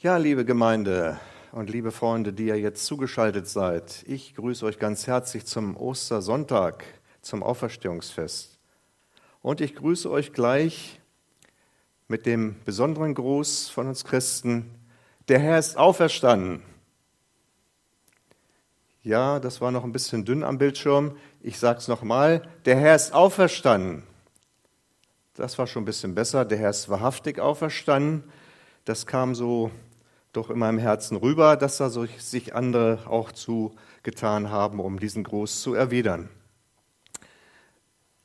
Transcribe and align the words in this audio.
Ja, 0.00 0.16
liebe 0.16 0.44
Gemeinde 0.44 1.18
und 1.50 1.70
liebe 1.70 1.90
Freunde, 1.90 2.32
die 2.32 2.46
ihr 2.46 2.60
jetzt 2.60 2.86
zugeschaltet 2.86 3.48
seid, 3.48 4.04
ich 4.06 4.36
grüße 4.36 4.64
euch 4.64 4.78
ganz 4.78 5.08
herzlich 5.08 5.44
zum 5.44 5.76
Ostersonntag, 5.76 6.84
zum 7.20 7.42
Auferstehungsfest. 7.42 8.60
Und 9.42 9.60
ich 9.60 9.74
grüße 9.74 10.08
euch 10.08 10.32
gleich 10.32 11.00
mit 12.06 12.26
dem 12.26 12.54
besonderen 12.64 13.12
Gruß 13.12 13.70
von 13.70 13.88
uns 13.88 14.04
Christen, 14.04 14.70
der 15.26 15.40
Herr 15.40 15.58
ist 15.58 15.76
auferstanden. 15.76 16.62
Ja, 19.02 19.40
das 19.40 19.60
war 19.60 19.72
noch 19.72 19.82
ein 19.82 19.90
bisschen 19.90 20.24
dünn 20.24 20.44
am 20.44 20.58
Bildschirm. 20.58 21.16
Ich 21.40 21.58
sage 21.58 21.80
es 21.80 21.88
nochmal, 21.88 22.48
der 22.66 22.76
Herr 22.76 22.94
ist 22.94 23.12
auferstanden. 23.12 24.04
Das 25.34 25.58
war 25.58 25.66
schon 25.66 25.82
ein 25.82 25.86
bisschen 25.86 26.14
besser, 26.14 26.44
der 26.44 26.58
Herr 26.58 26.70
ist 26.70 26.88
wahrhaftig 26.88 27.40
auferstanden. 27.40 28.22
Das 28.84 29.04
kam 29.04 29.34
so 29.34 29.72
doch 30.38 30.50
in 30.50 30.58
meinem 30.58 30.78
Herzen 30.78 31.16
rüber, 31.16 31.56
dass 31.56 31.78
da 31.78 31.90
sich 31.90 32.54
andere 32.54 33.00
auch 33.06 33.32
zugetan 33.32 34.50
haben, 34.50 34.78
um 34.78 35.00
diesen 35.00 35.24
Gruß 35.24 35.60
zu 35.62 35.74
erwidern. 35.74 36.28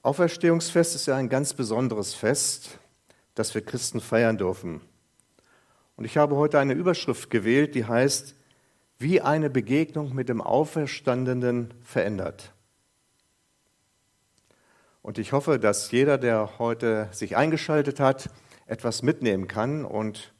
Auferstehungsfest 0.04 0.94
ist 0.94 1.08
ja 1.08 1.16
ein 1.16 1.28
ganz 1.28 1.56
besonderes 1.56 2.14
Fest, 2.14 2.78
das 3.34 3.56
wir 3.56 3.66
Christen 3.66 4.00
feiern 4.00 4.38
dürfen. 4.38 4.82
Und 5.96 6.06
ich 6.06 6.18
habe 6.18 6.36
heute 6.36 6.60
eine 6.60 6.74
Überschrift 6.74 7.32
gewählt, 7.32 7.74
die 7.74 7.86
heißt, 7.86 8.36
wie 9.00 9.22
eine 9.22 9.50
Begegnung 9.50 10.14
mit 10.14 10.30
dem 10.30 10.40
Auferstandenen 10.40 11.74
verändert. 11.82 12.54
Und 15.02 15.18
ich 15.18 15.32
hoffe, 15.32 15.58
dass 15.58 15.90
jeder, 15.90 16.20
der 16.20 16.60
heute 16.60 17.10
sich 17.12 17.36
eingeschaltet 17.36 18.00
hat, 18.00 18.30
etwas 18.68 19.02
mitnehmen 19.02 19.48
kann 19.48 19.84
und 19.84 20.33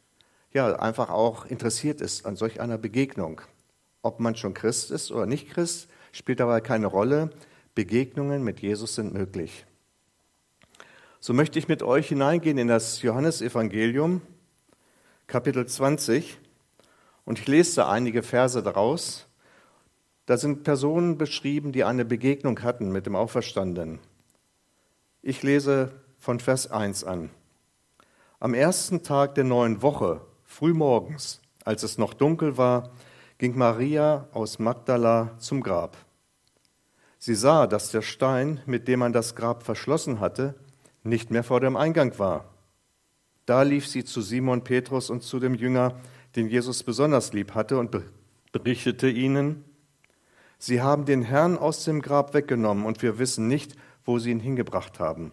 ja, 0.54 0.76
einfach 0.76 1.10
auch 1.10 1.46
interessiert 1.46 2.00
ist 2.00 2.26
an 2.26 2.36
solch 2.36 2.62
einer 2.62 2.78
Begegnung. 2.78 3.42
Ob 4.04 4.20
man 4.20 4.36
schon 4.36 4.54
Christ 4.54 4.92
ist 4.92 5.12
oder 5.12 5.26
nicht 5.26 5.50
Christ, 5.50 5.90
spielt 6.12 6.40
dabei 6.40 6.62
keine 6.62 6.88
Rolle. 6.88 7.32
Begegnungen 7.74 8.44
mit 8.44 8.60
Jesus 8.60 8.96
sind 8.96 9.14
möglich. 9.14 9.66
So 11.20 11.34
möchte 11.34 11.58
ich 11.58 11.68
mit 11.68 11.82
euch 11.82 12.10
hineingehen 12.10 12.58
in 12.58 12.68
das 12.68 13.02
Johannesevangelium, 13.02 14.22
Kapitel 15.26 15.66
20. 15.66 16.38
Und 17.26 17.40
ich 17.40 17.48
lese 17.48 17.78
da 17.78 17.90
einige 17.90 18.22
Verse 18.22 18.62
daraus. 18.62 19.26
Da 20.26 20.38
sind 20.38 20.64
Personen 20.64 21.18
beschrieben, 21.18 21.72
die 21.72 21.84
eine 21.84 22.06
Begegnung 22.06 22.62
hatten 22.62 22.92
mit 22.92 23.06
dem 23.06 23.16
Auferstandenen. 23.16 24.00
Ich 25.22 25.42
lese 25.42 25.94
von 26.20 26.40
Vers 26.40 26.70
1 26.70 27.06
an. 27.06 27.30
Am 28.40 28.54
ersten 28.54 29.02
Tag 29.04 29.36
der 29.36 29.46
neuen 29.46 29.82
Woche 29.82 30.22
Frühmorgens, 30.54 31.42
als 31.66 31.82
es 31.82 31.98
noch 31.98 32.14
dunkel 32.14 32.58
war, 32.58 32.92
ging 33.40 33.58
Maria 33.58 34.28
aus 34.34 34.60
Magdala 34.60 35.32
zum 35.40 35.64
Grab. 35.64 35.98
Sie 37.18 37.34
sah, 37.34 37.66
dass 37.66 37.90
der 37.90 38.04
Stein, 38.04 38.62
mit 38.68 38.88
dem 38.88 39.00
man 39.00 39.14
das 39.14 39.36
Grab 39.36 39.64
verschlossen 39.64 40.20
hatte, 40.20 40.54
nicht 41.04 41.32
mehr 41.32 41.44
vor 41.44 41.60
dem 41.60 41.76
Eingang 41.76 42.18
war. 42.20 42.46
Da 43.48 43.64
lief 43.64 43.88
sie 43.88 44.06
zu 44.06 44.22
Simon 44.22 44.64
Petrus 44.64 45.10
und 45.10 45.24
zu 45.24 45.40
dem 45.40 45.56
Jünger, 45.56 45.96
den 46.36 46.48
Jesus 46.48 46.84
besonders 46.84 47.34
lieb 47.34 47.56
hatte, 47.56 47.80
und 47.80 47.96
berichtete 48.52 49.10
ihnen, 49.10 49.66
Sie 50.60 50.82
haben 50.82 51.06
den 51.06 51.24
Herrn 51.24 51.58
aus 51.58 51.84
dem 51.84 52.02
Grab 52.02 52.34
weggenommen 52.34 52.86
und 52.86 53.02
wir 53.02 53.18
wissen 53.18 53.48
nicht, 53.48 53.76
wo 54.06 54.20
sie 54.20 54.32
ihn 54.32 54.40
hingebracht 54.40 55.00
haben. 55.00 55.32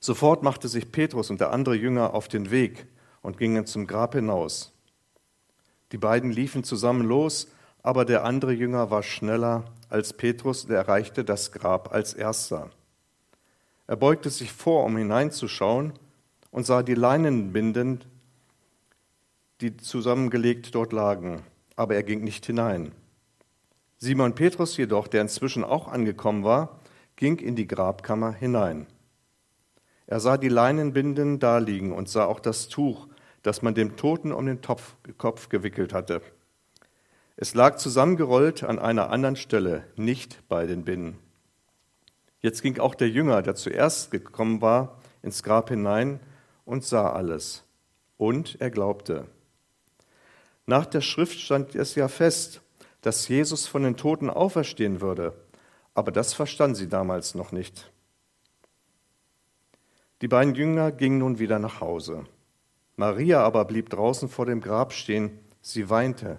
Sofort 0.00 0.42
machte 0.42 0.66
sich 0.66 0.90
Petrus 0.90 1.30
und 1.30 1.40
der 1.40 1.52
andere 1.52 1.76
Jünger 1.76 2.14
auf 2.14 2.26
den 2.26 2.50
Weg 2.50 2.88
und 3.22 3.38
gingen 3.38 3.66
zum 3.66 3.86
Grab 3.86 4.14
hinaus. 4.14 4.72
Die 5.92 5.98
beiden 5.98 6.30
liefen 6.30 6.64
zusammen 6.64 7.06
los, 7.06 7.48
aber 7.82 8.04
der 8.04 8.24
andere 8.24 8.52
Jünger 8.52 8.90
war 8.90 9.02
schneller 9.02 9.64
als 9.88 10.12
Petrus 10.12 10.64
und 10.64 10.70
erreichte 10.70 11.24
das 11.24 11.52
Grab 11.52 11.92
als 11.92 12.14
erster. 12.14 12.70
Er 13.86 13.96
beugte 13.96 14.30
sich 14.30 14.52
vor, 14.52 14.84
um 14.84 14.96
hineinzuschauen, 14.96 15.92
und 16.52 16.66
sah 16.66 16.82
die 16.82 16.94
Leinenbinden, 16.94 18.04
die 19.60 19.76
zusammengelegt 19.76 20.74
dort 20.74 20.92
lagen, 20.92 21.42
aber 21.76 21.94
er 21.94 22.02
ging 22.02 22.22
nicht 22.24 22.46
hinein. 22.46 22.92
Simon 23.98 24.34
Petrus 24.34 24.76
jedoch, 24.76 25.08
der 25.08 25.22
inzwischen 25.22 25.62
auch 25.62 25.88
angekommen 25.88 26.42
war, 26.42 26.80
ging 27.16 27.38
in 27.38 27.54
die 27.54 27.66
Grabkammer 27.66 28.32
hinein. 28.32 28.86
Er 30.06 30.20
sah 30.20 30.38
die 30.38 30.48
Leinenbinden 30.48 31.38
daliegen 31.38 31.92
und 31.92 32.08
sah 32.08 32.24
auch 32.24 32.40
das 32.40 32.68
Tuch, 32.68 33.06
das 33.42 33.62
man 33.62 33.74
dem 33.74 33.96
Toten 33.96 34.32
um 34.32 34.46
den 34.46 34.60
Topf, 34.60 34.96
Kopf 35.18 35.48
gewickelt 35.48 35.92
hatte. 35.92 36.22
Es 37.36 37.54
lag 37.54 37.76
zusammengerollt 37.76 38.64
an 38.64 38.78
einer 38.78 39.10
anderen 39.10 39.36
Stelle, 39.36 39.84
nicht 39.96 40.46
bei 40.48 40.66
den 40.66 40.84
Binden. 40.84 41.18
Jetzt 42.40 42.62
ging 42.62 42.78
auch 42.78 42.94
der 42.94 43.08
Jünger, 43.08 43.42
der 43.42 43.54
zuerst 43.54 44.10
gekommen 44.10 44.60
war, 44.60 44.98
ins 45.22 45.42
Grab 45.42 45.68
hinein 45.68 46.20
und 46.64 46.84
sah 46.84 47.12
alles. 47.12 47.64
Und 48.16 48.60
er 48.60 48.70
glaubte. 48.70 49.26
Nach 50.66 50.86
der 50.86 51.00
Schrift 51.00 51.38
stand 51.38 51.74
es 51.74 51.94
ja 51.94 52.08
fest, 52.08 52.60
dass 53.00 53.28
Jesus 53.28 53.66
von 53.66 53.82
den 53.82 53.96
Toten 53.96 54.30
auferstehen 54.30 55.00
würde, 55.00 55.34
aber 55.94 56.12
das 56.12 56.34
verstanden 56.34 56.74
sie 56.74 56.88
damals 56.88 57.34
noch 57.34 57.52
nicht. 57.52 57.90
Die 60.20 60.28
beiden 60.28 60.54
Jünger 60.54 60.92
gingen 60.92 61.18
nun 61.18 61.38
wieder 61.38 61.58
nach 61.58 61.80
Hause. 61.80 62.26
Maria 63.00 63.42
aber 63.42 63.64
blieb 63.64 63.88
draußen 63.88 64.28
vor 64.28 64.44
dem 64.44 64.60
Grab 64.60 64.92
stehen, 64.92 65.38
sie 65.62 65.88
weinte. 65.88 66.38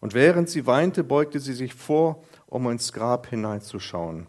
Und 0.00 0.12
während 0.12 0.50
sie 0.50 0.66
weinte, 0.66 1.04
beugte 1.04 1.38
sie 1.38 1.52
sich 1.52 1.72
vor, 1.72 2.24
um 2.46 2.68
ins 2.68 2.92
Grab 2.92 3.28
hineinzuschauen. 3.28 4.26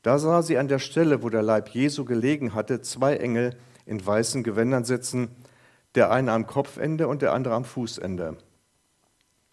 Da 0.00 0.18
sah 0.18 0.40
sie 0.40 0.56
an 0.56 0.66
der 0.66 0.78
Stelle, 0.78 1.22
wo 1.22 1.28
der 1.28 1.42
Leib 1.42 1.68
Jesu 1.68 2.06
gelegen 2.06 2.54
hatte, 2.54 2.80
zwei 2.80 3.16
Engel 3.16 3.54
in 3.84 4.04
weißen 4.04 4.42
Gewändern 4.42 4.84
sitzen, 4.84 5.28
der 5.94 6.10
eine 6.10 6.32
am 6.32 6.46
Kopfende 6.46 7.06
und 7.06 7.20
der 7.20 7.34
andere 7.34 7.52
am 7.52 7.66
Fußende. 7.66 8.38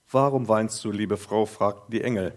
Warum 0.10 0.48
weinst 0.48 0.82
du, 0.86 0.92
liebe 0.94 1.18
Frau? 1.18 1.46
fragten 1.46 1.92
die 1.92 2.02
Engel. 2.02 2.34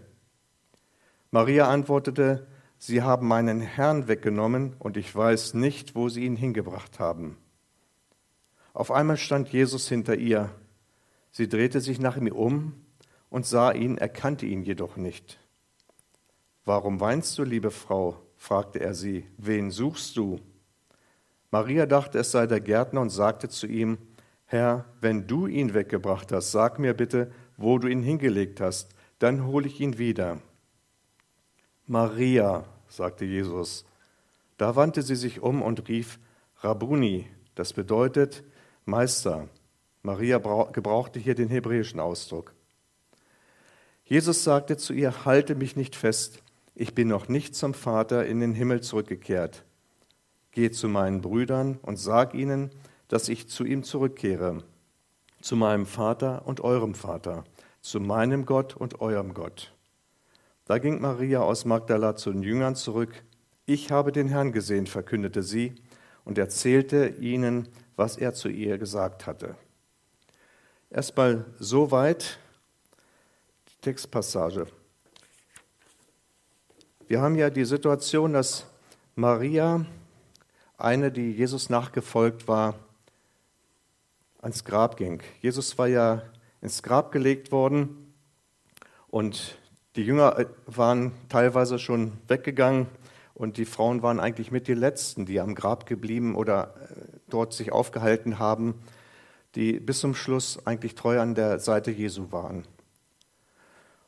Maria 1.30 1.68
antwortete, 1.68 2.48
Sie 2.78 3.00
haben 3.00 3.28
meinen 3.28 3.60
Herrn 3.60 4.08
weggenommen 4.08 4.74
und 4.80 4.96
ich 4.96 5.14
weiß 5.14 5.54
nicht, 5.54 5.94
wo 5.94 6.08
Sie 6.08 6.24
ihn 6.24 6.34
hingebracht 6.34 6.98
haben. 6.98 7.38
Auf 8.74 8.90
einmal 8.90 9.16
stand 9.16 9.50
Jesus 9.50 9.88
hinter 9.88 10.16
ihr. 10.16 10.50
Sie 11.30 11.48
drehte 11.48 11.80
sich 11.80 12.00
nach 12.00 12.16
ihm 12.16 12.26
um 12.32 12.74
und 13.30 13.46
sah 13.46 13.70
ihn, 13.70 13.96
erkannte 13.96 14.46
ihn 14.46 14.62
jedoch 14.62 14.96
nicht. 14.96 15.38
Warum 16.64 17.00
weinst 17.00 17.38
du, 17.38 17.44
liebe 17.44 17.70
Frau? 17.70 18.20
fragte 18.36 18.80
er 18.80 18.92
sie. 18.94 19.26
Wen 19.38 19.70
suchst 19.70 20.16
du? 20.16 20.40
Maria 21.50 21.86
dachte, 21.86 22.18
es 22.18 22.32
sei 22.32 22.46
der 22.46 22.60
Gärtner 22.60 23.00
und 23.00 23.10
sagte 23.10 23.48
zu 23.48 23.66
ihm, 23.68 23.96
Herr, 24.44 24.84
wenn 25.00 25.26
du 25.26 25.46
ihn 25.46 25.72
weggebracht 25.72 26.32
hast, 26.32 26.50
sag 26.50 26.78
mir 26.78 26.94
bitte, 26.94 27.32
wo 27.56 27.78
du 27.78 27.86
ihn 27.86 28.02
hingelegt 28.02 28.60
hast, 28.60 28.94
dann 29.20 29.46
hole 29.46 29.68
ich 29.68 29.80
ihn 29.80 29.98
wieder. 29.98 30.40
Maria, 31.86 32.64
sagte 32.88 33.24
Jesus. 33.24 33.84
Da 34.56 34.74
wandte 34.74 35.02
sie 35.02 35.16
sich 35.16 35.40
um 35.40 35.62
und 35.62 35.88
rief, 35.88 36.18
Rabuni, 36.58 37.28
das 37.54 37.72
bedeutet, 37.72 38.42
Meister. 38.86 39.48
Maria 40.02 40.36
gebrauchte 40.38 41.18
hier 41.18 41.34
den 41.34 41.48
hebräischen 41.48 42.00
Ausdruck. 42.00 42.52
Jesus 44.04 44.44
sagte 44.44 44.76
zu 44.76 44.92
ihr, 44.92 45.24
halte 45.24 45.54
mich 45.54 45.76
nicht 45.76 45.96
fest, 45.96 46.42
ich 46.74 46.94
bin 46.94 47.08
noch 47.08 47.28
nicht 47.28 47.54
zum 47.54 47.72
Vater 47.72 48.26
in 48.26 48.40
den 48.40 48.52
Himmel 48.52 48.82
zurückgekehrt. 48.82 49.64
Geh 50.50 50.70
zu 50.70 50.88
meinen 50.88 51.22
Brüdern 51.22 51.78
und 51.80 51.96
sag 51.96 52.34
ihnen, 52.34 52.70
dass 53.08 53.30
ich 53.30 53.48
zu 53.48 53.64
ihm 53.64 53.84
zurückkehre, 53.84 54.62
zu 55.40 55.56
meinem 55.56 55.86
Vater 55.86 56.46
und 56.46 56.60
eurem 56.60 56.94
Vater, 56.94 57.44
zu 57.80 58.00
meinem 58.00 58.44
Gott 58.44 58.76
und 58.76 59.00
eurem 59.00 59.32
Gott. 59.32 59.72
Da 60.66 60.76
ging 60.76 61.00
Maria 61.00 61.40
aus 61.40 61.64
Magdala 61.64 62.16
zu 62.16 62.32
den 62.32 62.42
Jüngern 62.42 62.76
zurück. 62.76 63.22
Ich 63.64 63.90
habe 63.90 64.12
den 64.12 64.28
Herrn 64.28 64.52
gesehen, 64.52 64.86
verkündete 64.86 65.42
sie 65.42 65.74
und 66.24 66.36
erzählte 66.36 67.08
ihnen, 67.20 67.68
was 67.96 68.16
er 68.16 68.34
zu 68.34 68.48
ihr 68.48 68.78
gesagt 68.78 69.26
hatte. 69.26 69.56
Erstmal 70.90 71.44
soweit 71.58 72.38
die 73.68 73.80
Textpassage. 73.80 74.66
Wir 77.06 77.20
haben 77.20 77.36
ja 77.36 77.50
die 77.50 77.64
Situation, 77.64 78.32
dass 78.32 78.66
Maria, 79.14 79.84
eine, 80.78 81.12
die 81.12 81.32
Jesus 81.32 81.68
nachgefolgt 81.70 82.48
war, 82.48 82.74
ans 84.40 84.64
Grab 84.64 84.96
ging. 84.96 85.22
Jesus 85.40 85.76
war 85.78 85.88
ja 85.88 86.22
ins 86.60 86.82
Grab 86.82 87.12
gelegt 87.12 87.52
worden 87.52 88.14
und 89.08 89.58
die 89.96 90.02
Jünger 90.02 90.38
äh, 90.38 90.46
waren 90.66 91.12
teilweise 91.28 91.78
schon 91.78 92.12
weggegangen 92.26 92.86
und 93.34 93.56
die 93.56 93.64
Frauen 93.64 94.02
waren 94.02 94.20
eigentlich 94.20 94.50
mit 94.50 94.68
die 94.68 94.74
Letzten, 94.74 95.26
die 95.26 95.40
am 95.40 95.54
Grab 95.54 95.86
geblieben 95.86 96.34
oder 96.34 96.74
äh, 96.90 97.13
dort 97.34 97.52
sich 97.52 97.72
aufgehalten 97.72 98.38
haben. 98.38 98.74
die 99.56 99.78
bis 99.78 100.00
zum 100.00 100.16
Schluss 100.16 100.58
eigentlich 100.66 100.96
treu 100.96 101.20
an 101.20 101.36
der 101.36 101.60
Seite 101.60 101.92
Jesu 101.92 102.32
waren. 102.32 102.66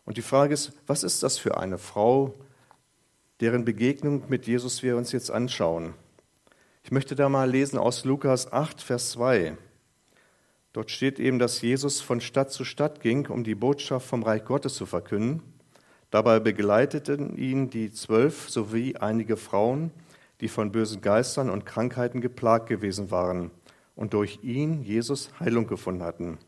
Und 0.05 0.17
die 0.17 0.23
Frage 0.23 0.55
ist, 0.55 0.73
was 0.88 1.05
ist 1.05 1.23
das 1.23 1.38
für 1.38 1.56
eine 1.56 1.78
Frau, 1.78 2.34
deren 3.40 3.64
Begegnung 3.64 4.25
mit 4.28 4.49
Jesus 4.49 4.82
wir 4.82 4.96
uns 4.96 5.12
jetzt 5.12 5.31
anschauen? 5.31 5.94
Ich 6.82 6.90
möchte 6.90 7.14
da 7.14 7.28
mal 7.28 7.49
lesen 7.49 7.78
aus 7.78 8.05
Lukas 8.05 8.52
8, 8.52 8.82
Vers 8.82 9.11
2. 9.11 9.56
Dort 10.73 10.90
steht 10.90 11.19
eben, 11.19 11.38
dass 11.38 11.62
Jesus 11.62 12.00
von 12.00 12.20
Stadt 12.20 12.50
zu 12.50 12.64
Stadt 12.64 13.00
ging, 13.00 13.26
um 13.26 13.44
die 13.44 13.55
Botschaft 13.55 14.08
vom 14.08 14.23
Reich 14.23 14.44
Gottes 14.44 14.75
zu 14.75 14.84
verkünden. 14.87 15.43
Dabei 16.11 16.38
begleiteten 16.38 17.37
ihn 17.37 17.70
die 17.70 17.93
Zwölf 17.93 18.50
sowie 18.50 18.96
einige 18.96 19.37
Frauen, 19.37 19.90
die 20.40 20.48
von 20.48 20.72
bösen 20.72 21.00
Geistern 21.00 21.50
und 21.50 21.66
Krankheiten 21.66 22.20
geplagt 22.20 22.68
gewesen 22.68 23.10
waren 23.10 23.50
und 23.94 24.12
durch 24.12 24.40
ihn 24.42 24.82
Jesus 24.82 25.30
Heilung 25.40 25.66
gefunden 25.66 26.02
hatten. 26.02 26.38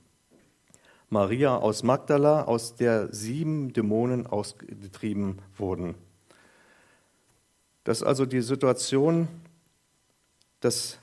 Maria 1.11 1.56
aus 1.56 1.82
Magdala, 1.82 2.44
aus 2.44 2.76
der 2.76 3.12
sieben 3.14 3.73
Dämonen 3.73 4.26
ausgetrieben 4.26 5.38
wurden. 5.56 5.94
Das 7.85 8.02
ist 8.02 8.06
also 8.06 8.26
die 8.26 8.43
Situation, 8.43 9.26
dass 10.61 10.99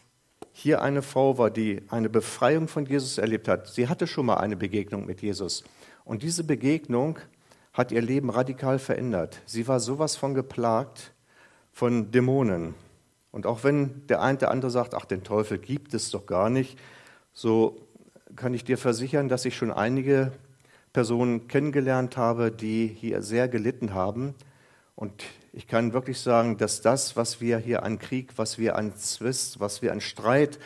hier 0.52 0.84
eine 0.84 1.02
Frau 1.02 1.40
war, 1.40 1.50
die 1.50 1.82
eine 1.90 2.10
Befreiung 2.10 2.68
von 2.68 2.86
Jesus 2.86 3.18
erlebt 3.18 3.48
hat. 3.48 3.68
Sie 3.68 3.88
hatte 3.88 4.06
schon 4.06 4.28
mal 4.28 4.36
eine 4.36 4.56
Begegnung 4.56 5.08
mit 5.08 5.24
Jesus. 5.24 5.64
Und 6.04 6.22
diese 6.22 6.44
Begegnung 6.44 7.18
hat 7.74 7.92
ihr 7.92 8.02
Leben 8.02 8.30
radikal 8.30 8.78
verändert. 8.78 9.42
Sie 9.48 9.68
war 9.68 9.80
sowas 9.80 10.16
von 10.16 10.36
geplagt 10.36 11.15
von 11.76 12.10
Dämonen. 12.10 12.74
Und 13.34 13.46
auch 13.46 13.66
wenn 13.66 14.08
der 14.08 14.22
eine 14.22 14.38
oder 14.38 14.50
andere 14.50 14.72
sagt, 14.72 14.96
ach, 14.96 15.04
den 15.04 15.26
Teufel 15.26 15.58
gibt 15.58 15.94
es 15.94 16.10
doch 16.10 16.26
gar 16.26 16.50
nicht, 16.50 16.80
so 17.34 17.76
kann 18.38 18.54
ich 18.54 18.64
dir 18.64 18.78
versichern, 18.78 19.28
dass 19.28 19.44
ich 19.44 19.58
schon 19.58 19.74
einige 19.74 20.32
Personen 20.94 21.50
kennengelernt 21.50 22.16
habe, 22.16 22.50
die 22.50 22.88
hier 22.88 23.22
sehr 23.22 23.50
gelitten 23.50 23.94
haben. 23.94 24.36
Und 24.96 25.26
ich 25.52 25.68
kann 25.68 25.92
wirklich 25.92 26.22
sagen, 26.22 26.58
dass 26.58 26.80
das, 26.80 27.18
was 27.18 27.42
wir 27.42 27.58
hier 27.58 27.84
an 27.84 28.00
Krieg, 28.00 28.32
was 28.38 28.58
wir 28.58 28.78
an 28.78 28.96
Zwist, 28.96 29.60
was 29.60 29.82
wir 29.82 29.92
an 29.92 30.00
Streit, 30.00 30.60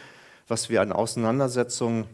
was 0.47 0.69
wir 0.69 0.79
an 0.83 0.91
Auseinandersetzungen, 0.91 2.05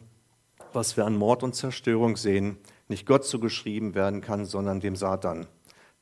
was 0.71 0.95
wir 0.95 1.05
an 1.05 1.17
Mord 1.17 1.43
und 1.43 1.53
Zerstörung 1.53 2.15
sehen, 2.15 2.55
nicht 2.87 3.05
Gott 3.05 3.25
zugeschrieben 3.25 3.93
werden 3.93 4.21
kann, 4.21 4.45
sondern 4.45 4.79
dem 4.79 4.95
Satan 4.95 5.47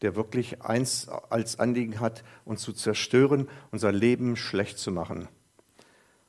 der 0.03 0.15
wirklich 0.15 0.61
eins 0.61 1.07
als 1.29 1.57
Anliegen 1.57 1.99
hat, 1.99 2.23
uns 2.45 2.61
zu 2.61 2.73
zerstören, 2.73 3.47
unser 3.71 3.91
Leben 3.91 4.35
schlecht 4.35 4.77
zu 4.77 4.91
machen. 4.91 5.27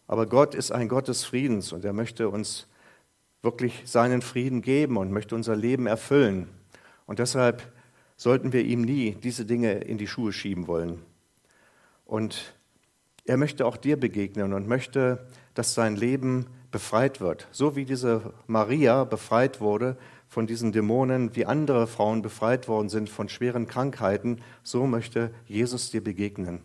Aber 0.07 0.27
Gott 0.27 0.55
ist 0.55 0.71
ein 0.71 0.89
Gott 0.89 1.09
des 1.09 1.25
Friedens 1.25 1.73
und 1.73 1.85
er 1.85 1.93
möchte 1.93 2.29
uns 2.29 2.69
wirklich 3.43 3.83
seinen 3.85 4.23
Frieden 4.23 4.63
geben 4.63 4.97
und 4.97 5.11
möchte 5.11 5.35
unser 5.35 5.57
Leben 5.57 5.87
erfüllen. 5.87 6.49
Und 7.07 7.19
deshalb 7.19 7.73
sollten 8.17 8.53
wir 8.53 8.65
ihm 8.65 8.83
nie 8.83 9.17
diese 9.23 9.45
Dinge 9.45 9.73
in 9.73 9.99
die 9.99 10.07
Schuhe 10.07 10.33
schieben 10.33 10.67
wollen. 10.67 11.03
Und 12.05 12.55
er 13.25 13.37
möchte 13.37 13.67
auch 13.67 13.77
dir 13.77 13.99
begegnen 13.99 14.53
und 14.53 14.69
möchte, 14.69 15.27
dass 15.55 15.75
sein 15.75 15.97
Leben 15.97 16.47
befreit 16.75 17.21
wird. 17.21 17.47
So 17.53 17.77
wie 17.77 17.85
diese 17.85 18.35
Maria 18.49 19.05
befreit 19.05 19.61
wurde 19.61 19.97
von 20.27 20.49
diesen 20.49 20.73
Dämonen, 20.73 21.37
wie 21.37 21.47
andere 21.47 21.87
Frauen 21.87 22.21
befreit 22.21 22.67
worden 22.67 22.89
sind 22.89 23.09
von 23.09 23.29
schweren 23.29 23.69
Krankheiten, 23.69 24.41
so 24.65 24.85
möchte 24.89 25.31
Jesus 25.47 25.93
dir 25.93 26.03
begegnen. 26.03 26.63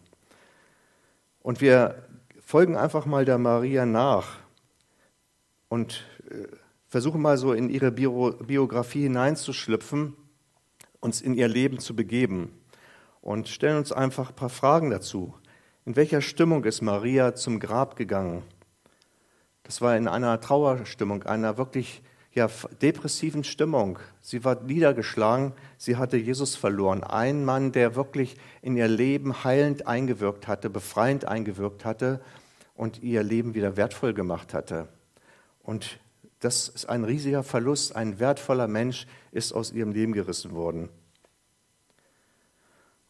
Und 1.44 1.62
wir 1.62 2.08
folgen 2.42 2.76
einfach 2.76 3.06
mal 3.06 3.24
der 3.24 3.38
Maria 3.38 3.86
nach 3.86 4.38
und 5.68 6.08
äh, 6.32 6.48
versuchen 6.88 7.22
mal 7.22 7.38
so 7.38 7.54
in 7.54 7.70
ihre 7.70 7.92
Biografie 7.92 9.04
hineinzuschlüpfen, 9.04 10.16
uns 11.02 11.22
in 11.22 11.36
ihr 11.36 11.48
Leben 11.48 11.78
zu 11.78 11.96
begeben 11.96 12.52
und 13.22 13.48
stellen 13.48 13.78
uns 13.78 13.92
einfach 13.92 14.30
ein 14.30 14.36
paar 14.36 14.50
Fragen 14.50 14.90
dazu. 14.90 15.36
In 15.86 15.96
welcher 15.96 16.22
Stimmung 16.22 16.64
ist 16.64 16.82
Maria 16.82 17.36
zum 17.36 17.60
Grab 17.60 17.96
gegangen? 17.96 18.42
Das 19.70 19.82
war 19.82 19.96
in 19.96 20.08
einer 20.08 20.42
Trauerstimmung, 20.42 21.22
einer 21.26 21.60
wirklich 21.60 22.02
ja, 22.34 22.50
depressiven 22.82 23.44
Stimmung. 23.44 24.00
Sie 24.20 24.44
war 24.44 24.60
niedergeschlagen, 24.64 25.54
sie 25.78 25.96
hatte 25.96 26.18
Jesus 26.18 26.56
verloren. 26.56 27.04
Ein 27.04 27.46
Mann, 27.46 27.72
der 27.72 27.96
wirklich 27.96 28.36
in 28.64 28.76
ihr 28.76 28.88
Leben 28.88 29.44
heilend 29.44 29.86
eingewirkt 29.86 30.48
hatte, 30.48 30.72
befreiend 30.72 31.26
eingewirkt 31.26 31.86
hatte 31.86 32.20
und 32.74 33.04
ihr 33.04 33.22
Leben 33.22 33.54
wieder 33.54 33.78
wertvoll 33.78 34.16
gemacht 34.16 34.56
hatte. 34.56 34.88
Und 35.62 36.00
das 36.40 36.68
ist 36.68 36.90
ein 36.90 37.04
riesiger 37.04 37.44
Verlust. 37.44 37.96
Ein 37.96 38.20
wertvoller 38.20 38.68
Mensch 38.68 39.06
ist 39.32 39.54
aus 39.54 39.72
ihrem 39.72 39.92
Leben 39.92 40.14
gerissen 40.14 40.56
worden. 40.56 40.90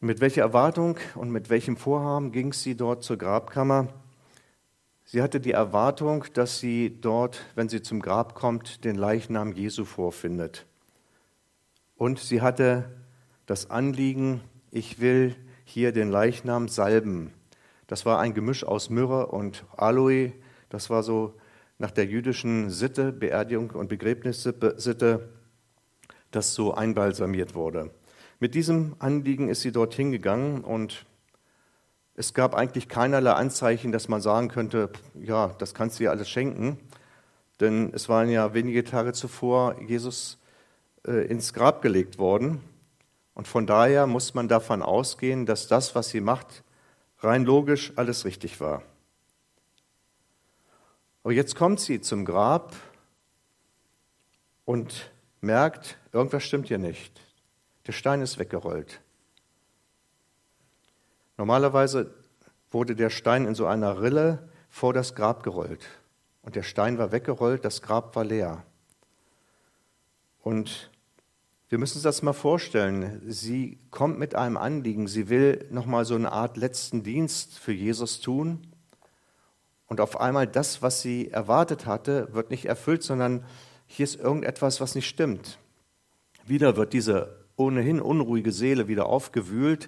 Mit 0.02 0.20
welcher 0.20 0.42
Erwartung 0.42 0.98
und 1.16 1.32
mit 1.32 1.50
welchem 1.50 1.78
Vorhaben 1.78 2.34
ging 2.34 2.52
sie 2.52 2.76
dort 2.76 3.06
zur 3.06 3.16
Grabkammer? 3.16 3.88
Sie 5.12 5.24
hatte 5.24 5.40
die 5.40 5.54
Erwartung, 5.54 6.26
dass 6.36 6.60
sie 6.60 7.02
dort, 7.02 7.44
wenn 7.56 7.68
sie 7.68 7.82
zum 7.82 8.00
Grab 8.00 8.36
kommt, 8.36 8.86
den 8.86 8.96
Leichnam 8.96 9.54
Jesu 9.54 9.84
vorfindet. 9.84 10.68
Und 11.98 12.20
sie 12.20 12.44
hatte 12.44 12.92
das 13.48 13.72
Anliegen, 13.72 14.42
ich 14.70 15.02
will 15.02 15.36
hier 15.64 15.94
den 15.94 16.12
Leichnam 16.12 16.68
salben. 16.68 17.34
Das 17.88 18.06
war 18.06 18.20
ein 18.20 18.36
Gemisch 18.36 18.64
aus 18.64 18.92
Myrrhe 18.92 19.26
und 19.26 19.66
Aloe. 19.76 20.32
Das 20.70 20.92
war 20.92 21.02
so 21.02 21.34
nach 21.80 21.90
der 21.90 22.06
jüdischen 22.06 22.70
Sitte, 22.70 23.12
Beerdigung 23.12 23.72
und 23.72 23.88
Begräbnissitte, 23.88 25.30
das 26.30 26.54
so 26.54 26.76
einbalsamiert 26.76 27.56
wurde. 27.56 27.90
Mit 28.40 28.54
diesem 28.54 28.96
Anliegen 29.00 29.50
ist 29.50 29.62
sie 29.62 29.72
dorthin 29.72 30.12
gegangen 30.12 30.64
und 30.64 31.08
es 32.19 32.33
gab 32.33 32.54
eigentlich 32.54 32.89
keinerlei 32.89 33.31
Anzeichen, 33.31 33.94
dass 33.94 34.10
man 34.10 34.19
sagen 34.19 34.50
könnte, 34.50 34.89
ja, 35.13 35.56
das 35.57 35.74
kannst 35.74 35.98
du 35.98 36.04
dir 36.04 36.12
alles 36.12 36.30
schenken. 36.30 36.77
Denn 37.62 37.94
es 37.94 38.10
waren 38.10 38.30
ja 38.30 38.54
wenige 38.54 38.83
Tage 38.83 39.13
zuvor 39.13 39.81
Jesus 39.81 40.38
äh, 41.07 41.25
ins 41.27 41.54
Grab 41.54 41.81
gelegt 41.81 42.18
worden. 42.18 42.62
Und 43.36 43.48
von 43.48 43.66
daher 43.66 44.06
muss 44.06 44.33
man 44.33 44.50
davon 44.50 44.81
ausgehen, 44.81 45.45
dass 45.45 45.69
das, 45.69 45.95
was 45.95 46.10
sie 46.10 46.19
macht, 46.19 46.66
rein 47.19 47.45
logisch 47.45 47.94
alles 47.95 48.25
richtig 48.25 48.60
war. 48.60 48.83
Aber 51.24 51.31
jetzt 51.31 51.56
kommt 51.56 51.80
sie 51.80 52.01
zum 52.01 52.25
Grab 52.25 52.75
und 54.66 55.09
merkt, 55.40 55.97
irgendwas 56.11 56.44
stimmt 56.44 56.68
hier 56.68 56.80
nicht. 56.80 57.21
Der 57.88 57.94
Stein 57.94 58.21
ist 58.21 58.40
weggerollt. 58.40 58.99
Normalerweise 61.40 62.14
wurde 62.69 62.98
der 62.98 63.10
Stein 63.10 63.46
in 63.46 63.56
so 63.56 63.66
einer 63.66 64.02
Rille 64.02 64.50
vor 64.69 64.92
das 64.92 65.16
Grab 65.16 65.42
gerollt. 65.42 65.86
Und 66.42 66.58
der 66.58 66.64
Stein 66.64 66.98
war 66.98 67.14
weggerollt, 67.14 67.64
das 67.64 67.81
Grab 67.81 68.14
war 68.18 68.26
leer. 68.26 68.66
Und 70.42 70.92
wir 71.69 71.78
müssen 71.78 71.96
uns 71.96 72.04
das 72.04 72.24
mal 72.24 72.34
vorstellen. 72.34 73.22
Sie 73.26 73.80
kommt 73.90 74.19
mit 74.19 74.36
einem 74.36 74.58
Anliegen. 74.58 75.08
Sie 75.08 75.30
will 75.30 75.66
nochmal 75.72 76.04
so 76.04 76.16
eine 76.16 76.34
Art 76.34 76.58
letzten 76.58 77.04
Dienst 77.04 77.58
für 77.58 77.72
Jesus 77.72 78.19
tun. 78.19 78.68
Und 79.88 80.02
auf 80.02 80.19
einmal 80.19 80.46
das, 80.46 80.81
was 80.81 81.02
sie 81.02 81.31
erwartet 81.31 81.86
hatte, 81.86 82.34
wird 82.34 82.50
nicht 82.50 82.66
erfüllt, 82.66 83.02
sondern 83.02 83.46
hier 83.88 84.04
ist 84.04 84.19
irgendetwas, 84.19 84.81
was 84.81 84.94
nicht 84.94 85.08
stimmt. 85.08 85.58
Wieder 86.46 86.76
wird 86.76 86.92
diese 86.92 87.46
ohnehin 87.56 88.02
unruhige 88.02 88.52
Seele 88.52 88.90
wieder 88.90 89.06
aufgewühlt 89.06 89.88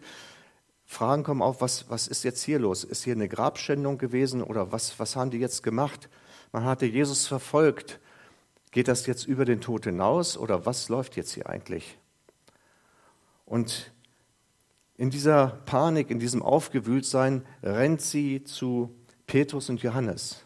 Fragen 0.91 1.23
kommen 1.23 1.41
auf, 1.41 1.61
was, 1.61 1.89
was 1.89 2.09
ist 2.09 2.25
jetzt 2.25 2.43
hier 2.43 2.59
los? 2.59 2.83
Ist 2.83 3.05
hier 3.05 3.13
eine 3.13 3.29
Grabschändung 3.29 3.97
gewesen 3.97 4.43
oder 4.43 4.73
was, 4.73 4.99
was 4.99 5.15
haben 5.15 5.31
die 5.31 5.37
jetzt 5.37 5.63
gemacht? 5.63 6.09
Man 6.51 6.65
hatte 6.65 6.85
Jesus 6.85 7.27
verfolgt. 7.27 8.01
Geht 8.71 8.89
das 8.89 9.05
jetzt 9.05 9.25
über 9.25 9.45
den 9.45 9.61
Tod 9.61 9.85
hinaus 9.85 10.37
oder 10.37 10.65
was 10.65 10.89
läuft 10.89 11.15
jetzt 11.15 11.31
hier 11.31 11.47
eigentlich? 11.47 11.97
Und 13.45 13.93
in 14.97 15.09
dieser 15.09 15.61
Panik, 15.65 16.11
in 16.11 16.19
diesem 16.19 16.43
Aufgewühltsein 16.43 17.45
rennt 17.63 18.01
sie 18.01 18.43
zu 18.43 18.93
Petrus 19.27 19.69
und 19.69 19.81
Johannes 19.81 20.43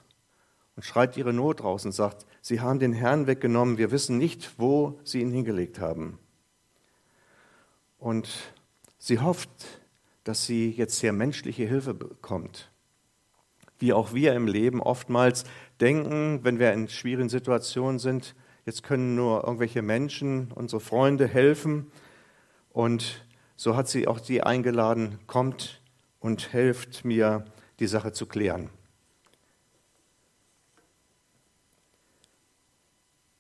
und 0.76 0.84
schreit 0.84 1.18
ihre 1.18 1.34
Not 1.34 1.64
raus 1.64 1.86
und 1.86 1.92
sagt, 1.92 2.28
sie 2.44 2.62
haben 2.62 2.78
den 2.78 2.94
Herrn 2.94 3.26
weggenommen, 3.26 3.80
wir 3.80 3.90
wissen 3.90 4.20
nicht, 4.20 4.60
wo 4.60 5.00
sie 5.04 5.22
ihn 5.22 5.32
hingelegt 5.32 5.80
haben. 5.80 6.20
Und 7.98 8.30
sie 9.00 9.20
hofft, 9.20 9.50
dass 10.26 10.46
sie 10.46 10.72
jetzt 10.72 11.00
hier 11.00 11.14
menschliche 11.14 11.64
Hilfe 11.64 11.94
bekommt. 11.94 12.72
Wie 13.78 13.94
auch 13.94 14.14
wir 14.14 14.34
im 14.34 14.48
Leben 14.48 14.82
oftmals 14.82 15.46
denken, 15.80 16.40
wenn 16.44 16.60
wir 16.60 16.74
in 16.74 16.90
schwierigen 16.90 17.30
Situationen 17.30 18.00
sind, 18.00 18.36
jetzt 18.66 18.84
können 18.84 19.16
nur 19.16 19.44
irgendwelche 19.44 19.82
Menschen, 19.82 20.52
unsere 20.52 20.82
Freunde 20.82 21.28
helfen. 21.28 21.92
Und 22.72 23.26
so 23.56 23.76
hat 23.76 23.88
sie 23.88 24.08
auch 24.08 24.20
die 24.20 24.42
eingeladen, 24.42 25.20
kommt 25.28 25.82
und 26.20 26.52
helft 26.52 27.06
mir, 27.06 27.46
die 27.80 27.88
Sache 27.88 28.14
zu 28.14 28.26
klären. 28.26 28.70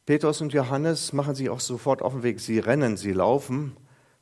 Petrus 0.05 0.41
und 0.41 0.53
Johannes 0.53 1.13
machen 1.13 1.33
sich 1.33 1.49
auch 1.49 1.61
sofort 1.61 2.03
auf 2.03 2.13
den 2.13 2.21
Weg. 2.23 2.39
Sie 2.39 2.59
rennen, 2.59 2.95
sie 2.95 3.13
laufen, 3.13 3.75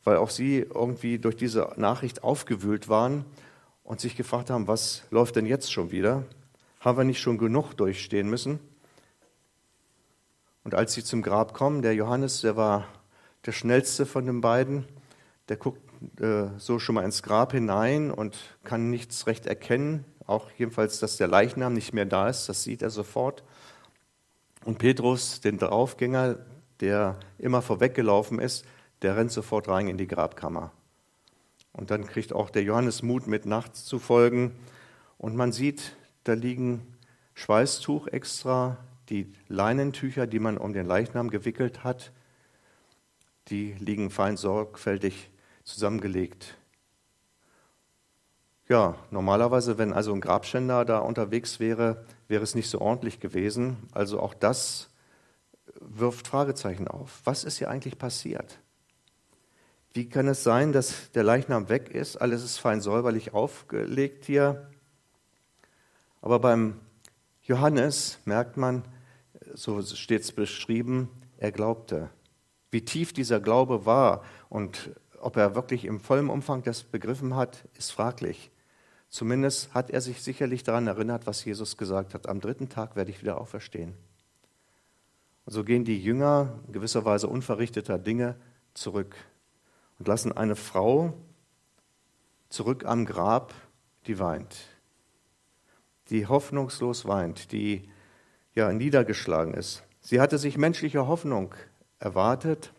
weil 0.04 0.18
auch 0.18 0.30
sie 0.30 0.60
irgendwie 0.60 1.20
durch 1.20 1.36
diese 1.36 1.72
Nachricht 1.78 2.24
aufgewühlt 2.24 2.90
waren 2.90 3.26
und 3.84 4.00
sich 4.00 4.16
gefragt 4.16 4.50
haben, 4.50 4.68
was 4.68 5.04
läuft 5.12 5.36
denn 5.36 5.46
jetzt 5.46 5.72
schon 5.72 5.92
wieder? 5.92 6.24
Haben 6.80 6.98
wir 6.98 7.04
nicht 7.04 7.22
schon 7.22 7.38
genug 7.38 7.74
durchstehen 7.74 8.30
müssen? 8.30 8.60
Und 10.64 10.76
als 10.76 10.94
sie 10.94 11.04
zum 11.04 11.22
Grab 11.22 11.54
kommen, 11.54 11.82
der 11.82 11.94
Johannes, 11.94 12.42
der 12.42 12.56
war 12.56 12.88
der 13.46 13.52
schnellste 13.52 14.06
von 14.06 14.26
den 14.26 14.42
beiden, 14.42 14.86
der 15.50 15.58
guckt 15.58 15.82
äh, 16.22 16.48
so 16.58 16.80
schon 16.80 16.96
mal 16.96 17.04
ins 17.04 17.24
Grab 17.24 17.52
hinein 17.52 18.12
und 18.12 18.38
kann 18.64 18.90
nichts 18.90 19.28
recht 19.28 19.46
erkennen, 19.46 20.06
auch 20.26 20.50
jedenfalls, 20.58 21.00
dass 21.00 21.18
der 21.18 21.28
Leichnam 21.28 21.74
nicht 21.74 21.94
mehr 21.94 22.06
da 22.06 22.30
ist, 22.30 22.48
das 22.48 22.64
sieht 22.64 22.82
er 22.82 22.90
sofort. 22.90 23.44
Und 24.64 24.78
Petrus, 24.78 25.42
den 25.42 25.58
Draufgänger, 25.58 26.38
der 26.80 27.20
immer 27.38 27.62
vorweggelaufen 27.62 28.40
ist, 28.40 28.66
der 29.04 29.16
rennt 29.18 29.32
sofort 29.32 29.68
rein 29.68 29.88
in 29.88 29.98
die 29.98 30.08
Grabkammer. 30.08 30.72
Und 31.74 31.92
dann 31.92 32.06
kriegt 32.06 32.34
auch 32.34 32.50
der 32.50 32.64
Johannes 32.64 33.04
Mut, 33.04 33.28
mit 33.28 33.46
nachts 33.46 33.86
zu 33.86 34.00
folgen. 34.00 34.56
Und 35.18 35.36
man 35.36 35.52
sieht, 35.52 35.96
da 36.24 36.34
liegen 36.34 36.96
Schweißtuch 37.34 38.08
extra, 38.08 38.78
die 39.10 39.32
Leinentücher, 39.48 40.28
die 40.28 40.40
man 40.40 40.58
um 40.58 40.74
den 40.74 40.86
Leichnam 40.86 41.30
gewickelt 41.30 41.84
hat, 41.84 42.12
die 43.50 43.74
liegen 43.74 44.10
fein 44.10 44.38
sorgfältig 44.38 45.30
zusammengelegt. 45.64 46.58
Ja, 48.70 48.96
normalerweise, 49.12 49.78
wenn 49.78 49.92
also 49.92 50.14
ein 50.14 50.22
Grabschänder 50.22 50.86
da 50.86 51.00
unterwegs 51.00 51.60
wäre, 51.60 52.06
wäre 52.28 52.44
es 52.44 52.56
nicht 52.56 52.70
so 52.70 52.80
ordentlich 52.80 53.20
gewesen. 53.20 53.78
Also 53.92 54.22
auch 54.22 54.34
das 54.34 54.90
wirft 55.80 56.28
Fragezeichen 56.28 56.88
auf. 56.88 57.22
Was 57.26 57.44
ist 57.44 57.58
hier 57.58 57.70
eigentlich 57.70 57.98
passiert? 57.98 58.60
Wie 59.94 60.10
kann 60.10 60.28
es 60.28 60.44
sein, 60.44 60.72
dass 60.72 61.12
der 61.12 61.24
Leichnam 61.24 61.70
weg 61.70 61.90
ist? 61.90 62.18
Alles 62.18 62.44
ist 62.44 62.58
fein 62.58 62.82
säuberlich 62.82 63.36
aufgelegt 63.36 64.26
hier. 64.26 64.68
Aber 66.20 66.40
beim 66.40 66.80
Johannes 67.44 68.18
merkt 68.26 68.58
man, 68.58 68.84
so 69.54 69.84
steht 69.84 70.22
es 70.22 70.32
beschrieben, 70.32 71.10
er 71.38 71.52
glaubte. 71.52 72.10
Wie 72.72 72.84
tief 72.84 73.14
dieser 73.14 73.40
Glaube 73.40 73.86
war 73.86 74.24
und 74.50 74.92
ob 75.20 75.38
er 75.38 75.54
wirklich 75.54 75.86
im 75.86 76.00
vollen 76.00 76.30
Umfang 76.30 76.64
das 76.64 76.84
begriffen 76.84 77.36
hat, 77.36 77.68
ist 77.78 77.92
fraglich. 77.92 78.50
Zumindest 79.10 79.76
hat 79.76 79.92
er 79.92 80.02
sich 80.02 80.24
sicherlich 80.24 80.64
daran 80.64 80.88
erinnert, 80.88 81.28
was 81.28 81.46
Jesus 81.46 81.78
gesagt 81.78 82.16
hat. 82.16 82.28
Am 82.28 82.42
dritten 82.42 82.68
Tag 82.68 82.96
werde 82.96 83.12
ich 83.12 83.22
wieder 83.22 83.40
auferstehen. 83.40 83.94
Und 85.46 85.54
so 85.54 85.64
gehen 85.64 85.86
die 85.86 86.02
Jünger 86.02 86.60
in 86.66 86.74
gewisser 86.74 87.06
Weise 87.06 87.28
unverrichteter 87.28 88.00
Dinge 88.00 88.36
zurück 88.74 89.16
und 90.00 90.08
lassen 90.08 90.32
eine 90.32 90.56
Frau 90.56 91.14
zurück 92.50 92.86
am 92.86 93.06
Grab, 93.06 93.54
die 94.08 94.20
weint 94.20 94.74
die 96.10 96.28
hoffnungslos 96.28 97.06
weint, 97.06 97.52
die 97.52 97.90
ja 98.56 98.72
niedergeschlagen 98.72 99.54
ist. 99.54 99.84
Sie 100.02 100.20
hatte 100.20 100.38
sich 100.38 100.58
menschliche 100.58 101.08
Hoffnung 101.08 101.56
erwartet, 102.00 102.74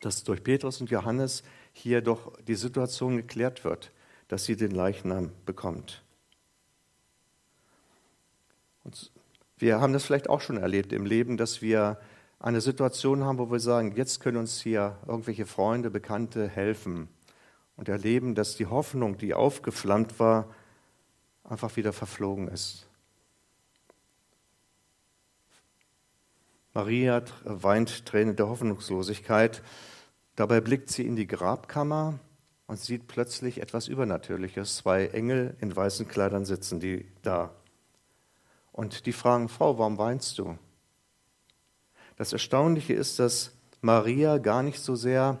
dass 0.00 0.24
durch 0.24 0.42
Petrus 0.42 0.80
und 0.80 0.90
Johannes 0.90 1.42
hier 1.72 2.00
doch 2.00 2.32
die 2.40 2.54
Situation 2.54 3.16
geklärt 3.16 3.64
wird, 3.64 3.92
dass 4.28 4.44
sie 4.44 4.56
den 4.56 4.70
Leichnam 4.70 5.32
bekommt. 5.44 6.02
Und 8.84 9.12
wir 9.58 9.80
haben 9.80 9.92
das 9.92 10.04
vielleicht 10.04 10.30
auch 10.30 10.40
schon 10.40 10.56
erlebt 10.56 10.92
im 10.92 11.04
Leben, 11.04 11.36
dass 11.36 11.60
wir 11.60 12.00
eine 12.40 12.62
Situation 12.62 13.24
haben, 13.24 13.38
wo 13.38 13.50
wir 13.50 13.60
sagen, 13.60 13.94
jetzt 13.96 14.20
können 14.20 14.38
uns 14.38 14.60
hier 14.60 14.96
irgendwelche 15.06 15.44
Freunde, 15.46 15.90
Bekannte 15.90 16.48
helfen 16.48 17.08
und 17.76 17.88
erleben, 17.88 18.34
dass 18.34 18.56
die 18.56 18.66
Hoffnung, 18.66 19.18
die 19.18 19.34
aufgeflammt 19.34 20.18
war, 20.18 20.48
einfach 21.44 21.76
wieder 21.76 21.92
verflogen 21.92 22.48
ist. 22.48 22.86
Maria 26.72 27.22
weint 27.44 28.06
Tränen 28.06 28.36
der 28.36 28.48
Hoffnungslosigkeit. 28.48 29.62
Dabei 30.36 30.60
blickt 30.60 30.90
sie 30.90 31.04
in 31.04 31.16
die 31.16 31.26
Grabkammer 31.26 32.18
und 32.66 32.78
sieht 32.78 33.06
plötzlich 33.06 33.60
etwas 33.60 33.88
Übernatürliches. 33.88 34.76
Zwei 34.76 35.08
Engel 35.08 35.56
in 35.60 35.74
weißen 35.74 36.08
Kleidern 36.08 36.44
sitzen 36.46 36.80
die 36.80 37.06
da. 37.22 37.50
Und 38.72 39.04
die 39.04 39.12
fragen, 39.12 39.48
Frau, 39.48 39.78
warum 39.78 39.98
weinst 39.98 40.38
du? 40.38 40.56
Das 42.20 42.34
Erstaunliche 42.34 42.92
ist, 42.92 43.18
dass 43.18 43.50
Maria 43.80 44.36
gar 44.36 44.62
nicht 44.62 44.78
so 44.78 44.94
sehr 44.94 45.38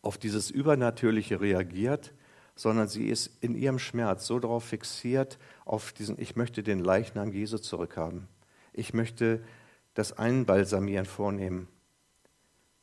auf 0.00 0.16
dieses 0.16 0.50
Übernatürliche 0.50 1.42
reagiert, 1.42 2.14
sondern 2.56 2.88
sie 2.88 3.08
ist 3.08 3.30
in 3.42 3.54
ihrem 3.54 3.78
Schmerz 3.78 4.26
so 4.26 4.38
darauf 4.38 4.64
fixiert, 4.64 5.38
auf 5.66 5.92
diesen, 5.92 6.18
ich 6.18 6.34
möchte 6.34 6.62
den 6.62 6.78
Leichnam 6.78 7.30
Jesu 7.30 7.58
zurückhaben. 7.58 8.26
Ich 8.72 8.94
möchte 8.94 9.44
das 9.92 10.16
Einbalsamieren 10.16 11.04
vornehmen. 11.04 11.68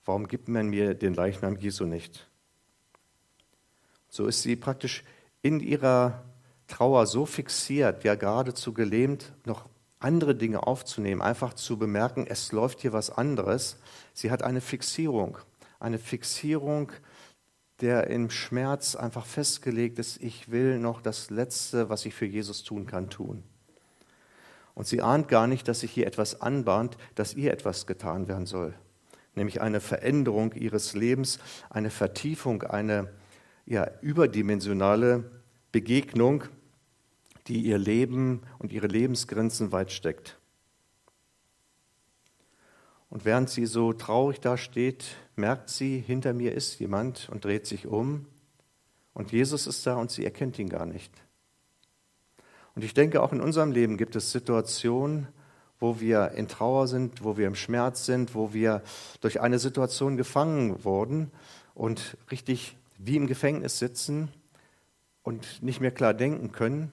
Warum 0.06 0.28
gibt 0.28 0.48
man 0.48 0.68
mir 0.68 0.94
den 0.94 1.16
Leichnam 1.16 1.58
Jesu 1.58 1.86
nicht? 1.86 2.30
So 4.08 4.28
ist 4.28 4.44
sie 4.44 4.56
praktisch 4.56 5.04
in 5.42 5.62
ihrer 5.62 6.26
Trauer 6.68 7.08
so 7.08 7.26
fixiert, 7.26 8.04
ja 8.04 8.14
geradezu 8.14 8.72
gelähmt, 8.72 9.34
noch 9.46 9.68
andere 10.00 10.36
Dinge 10.36 10.66
aufzunehmen, 10.66 11.22
einfach 11.22 11.54
zu 11.54 11.78
bemerken, 11.78 12.26
es 12.28 12.52
läuft 12.52 12.82
hier 12.82 12.94
was 12.94 13.10
anderes. 13.10 13.78
Sie 14.14 14.32
hat 14.32 14.44
eine 14.44 14.62
Fixierung, 14.62 15.38
eine 15.80 16.00
Fixierung 16.00 16.92
der 17.82 18.08
im 18.08 18.30
Schmerz 18.30 18.96
einfach 18.96 19.26
festgelegt 19.26 20.00
ist, 20.00 20.22
ich 20.22 20.52
will 20.52 20.80
noch 20.80 21.02
das 21.02 21.30
Letzte, 21.30 21.90
was 21.90 22.06
ich 22.06 22.14
für 22.14 22.26
Jesus 22.26 22.64
tun 22.64 22.86
kann, 22.86 23.10
tun. 23.10 23.44
Und 24.76 24.88
sie 24.88 25.02
ahnt 25.02 25.28
gar 25.28 25.48
nicht, 25.48 25.68
dass 25.68 25.82
sich 25.82 25.92
hier 25.92 26.08
etwas 26.08 26.42
anbahnt, 26.42 26.98
dass 27.16 27.34
ihr 27.34 27.52
etwas 27.52 27.88
getan 27.88 28.28
werden 28.28 28.46
soll. 28.46 28.74
Nämlich 29.36 29.62
eine 29.62 29.80
Veränderung 29.80 30.54
ihres 30.54 30.94
Lebens, 30.94 31.40
eine 31.70 31.90
Vertiefung, 31.90 32.64
eine 32.64 33.10
ja, 33.66 33.90
überdimensionale 34.02 35.30
Begegnung, 35.72 36.44
die 37.50 37.64
ihr 37.64 37.78
Leben 37.78 38.42
und 38.60 38.72
ihre 38.72 38.88
Lebensgrenzen 38.88 39.72
weit 39.72 39.92
steckt. 39.92 40.40
Und 43.10 43.26
während 43.26 43.50
sie 43.50 43.66
so 43.66 43.92
traurig 43.92 44.40
da 44.40 44.56
steht, 44.56 45.16
merkt 45.36 45.70
sie, 45.70 46.00
hinter 46.00 46.34
mir 46.34 46.54
ist 46.54 46.80
jemand 46.80 47.28
und 47.30 47.44
dreht 47.44 47.66
sich 47.66 47.88
um. 47.88 48.28
Und 49.14 49.32
Jesus 49.32 49.66
ist 49.66 49.86
da 49.88 49.96
und 49.96 50.12
sie 50.12 50.24
erkennt 50.24 50.60
ihn 50.60 50.70
gar 50.70 50.86
nicht. 50.86 51.12
Und 52.76 52.84
ich 52.84 52.94
denke, 52.94 53.22
auch 53.22 53.34
in 53.34 53.42
unserem 53.42 53.72
Leben 53.72 53.98
gibt 53.98 54.16
es 54.16 54.32
Situationen, 54.32 55.28
wo 55.80 56.00
wir 56.00 56.32
in 56.32 56.48
Trauer 56.48 56.88
sind, 56.88 57.24
wo 57.24 57.36
wir 57.36 57.48
im 57.48 57.56
Schmerz 57.56 58.06
sind, 58.06 58.36
wo 58.36 58.54
wir 58.54 58.84
durch 59.22 59.42
eine 59.42 59.58
Situation 59.58 60.18
gefangen 60.18 60.84
wurden 60.84 61.32
und 61.74 62.16
richtig 62.32 62.78
wie 62.98 63.16
im 63.16 63.28
Gefängnis 63.28 63.80
sitzen 63.80 64.30
und 65.24 65.64
nicht 65.64 65.82
mehr 65.82 65.92
klar 65.92 66.14
denken 66.14 66.52
können. 66.52 66.92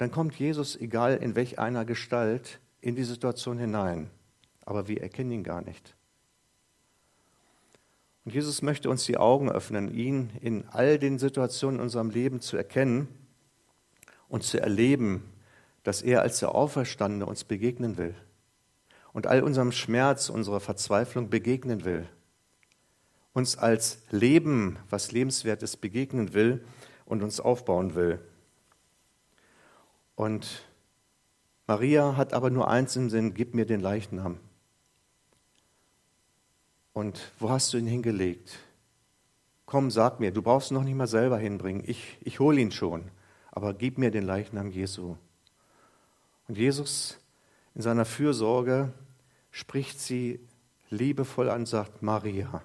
Dann 0.00 0.10
kommt 0.10 0.34
Jesus, 0.34 0.76
egal 0.76 1.16
in 1.18 1.36
welch 1.36 1.58
einer 1.58 1.84
Gestalt, 1.84 2.58
in 2.80 2.96
die 2.96 3.04
Situation 3.04 3.58
hinein 3.58 4.10
aber 4.70 4.86
wir 4.86 5.02
erkennen 5.02 5.32
ihn 5.32 5.42
gar 5.42 5.62
nicht. 5.62 5.96
Und 8.24 8.34
Jesus 8.34 8.62
möchte 8.62 8.88
uns 8.88 9.04
die 9.04 9.16
Augen 9.16 9.50
öffnen, 9.50 9.92
ihn 9.92 10.30
in 10.40 10.64
all 10.68 10.96
den 10.96 11.18
Situationen 11.18 11.80
in 11.80 11.82
unserem 11.82 12.10
Leben 12.10 12.40
zu 12.40 12.56
erkennen 12.56 13.08
und 14.28 14.44
zu 14.44 14.60
erleben, 14.60 15.24
dass 15.82 16.02
er 16.02 16.22
als 16.22 16.38
der 16.38 16.54
Auferstandene 16.54 17.26
uns 17.26 17.42
begegnen 17.42 17.98
will 17.98 18.14
und 19.12 19.26
all 19.26 19.42
unserem 19.42 19.72
Schmerz, 19.72 20.28
unserer 20.28 20.60
Verzweiflung 20.60 21.30
begegnen 21.30 21.84
will, 21.84 22.06
uns 23.32 23.58
als 23.58 24.02
Leben, 24.10 24.78
was 24.88 25.10
lebenswert 25.10 25.64
ist, 25.64 25.78
begegnen 25.78 26.32
will 26.32 26.64
und 27.06 27.24
uns 27.24 27.40
aufbauen 27.40 27.96
will. 27.96 28.20
Und 30.20 30.66
Maria 31.66 32.14
hat 32.14 32.34
aber 32.34 32.50
nur 32.50 32.68
eins 32.68 32.94
im 32.94 33.08
Sinn, 33.08 33.32
gib 33.32 33.54
mir 33.54 33.64
den 33.64 33.80
Leichnam. 33.80 34.38
Und 36.92 37.32
wo 37.38 37.48
hast 37.48 37.72
du 37.72 37.78
ihn 37.78 37.86
hingelegt? 37.86 38.58
Komm, 39.64 39.90
sag 39.90 40.20
mir, 40.20 40.30
du 40.30 40.42
brauchst 40.42 40.70
ihn 40.70 40.74
noch 40.74 40.84
nicht 40.84 40.94
mal 40.94 41.06
selber 41.06 41.38
hinbringen. 41.38 41.84
Ich, 41.86 42.18
ich 42.20 42.38
hole 42.38 42.60
ihn 42.60 42.70
schon. 42.70 43.10
Aber 43.50 43.72
gib 43.72 43.96
mir 43.96 44.10
den 44.10 44.24
Leichnam 44.24 44.70
Jesu. 44.70 45.16
Und 46.48 46.58
Jesus 46.58 47.18
in 47.74 47.80
seiner 47.80 48.04
Fürsorge 48.04 48.92
spricht 49.50 50.00
sie 50.00 50.38
liebevoll 50.90 51.48
an, 51.48 51.64
sagt 51.64 52.02
Maria. 52.02 52.62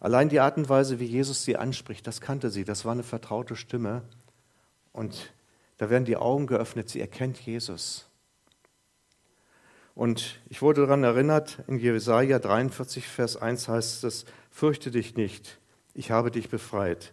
Allein 0.00 0.30
die 0.30 0.40
Art 0.40 0.56
und 0.56 0.70
Weise, 0.70 1.00
wie 1.00 1.04
Jesus 1.04 1.44
sie 1.44 1.58
anspricht, 1.58 2.06
das 2.06 2.22
kannte 2.22 2.48
sie, 2.48 2.64
das 2.64 2.86
war 2.86 2.92
eine 2.92 3.02
vertraute 3.02 3.56
Stimme. 3.56 4.00
Und 4.94 5.30
da 5.84 5.90
werden 5.90 6.06
die 6.06 6.16
Augen 6.16 6.46
geöffnet, 6.46 6.88
sie 6.88 7.02
erkennt 7.02 7.38
Jesus. 7.38 8.06
Und 9.94 10.40
ich 10.48 10.62
wurde 10.62 10.80
daran 10.80 11.04
erinnert, 11.04 11.58
in 11.66 11.78
Jesaja 11.78 12.38
43, 12.38 13.06
Vers 13.06 13.36
1 13.36 13.68
heißt 13.68 14.04
es, 14.04 14.24
fürchte 14.50 14.90
dich 14.90 15.14
nicht, 15.14 15.60
ich 15.92 16.10
habe 16.10 16.30
dich 16.30 16.48
befreit, 16.48 17.12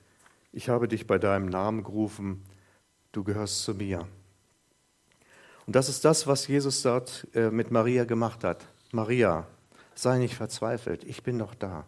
ich 0.54 0.70
habe 0.70 0.88
dich 0.88 1.06
bei 1.06 1.18
deinem 1.18 1.48
Namen 1.48 1.84
gerufen, 1.84 2.46
du 3.12 3.25
gehörst 3.25 3.62
zu 3.63 3.74
mir. 3.74 4.08
Und 5.68 5.75
das 5.75 5.90
ist 5.90 6.06
das, 6.06 6.25
was 6.25 6.48
Jesus 6.48 6.82
dort 6.82 7.28
äh, 7.34 7.51
mit 7.51 7.72
Maria 7.72 8.06
gemacht 8.06 8.46
hat. 8.46 8.66
Maria, 8.94 9.48
sei 9.96 10.18
nicht 10.18 10.36
verzweifelt, 10.36 11.04
ich 11.04 11.24
bin 11.24 11.38
doch 11.40 11.56
da. 11.56 11.86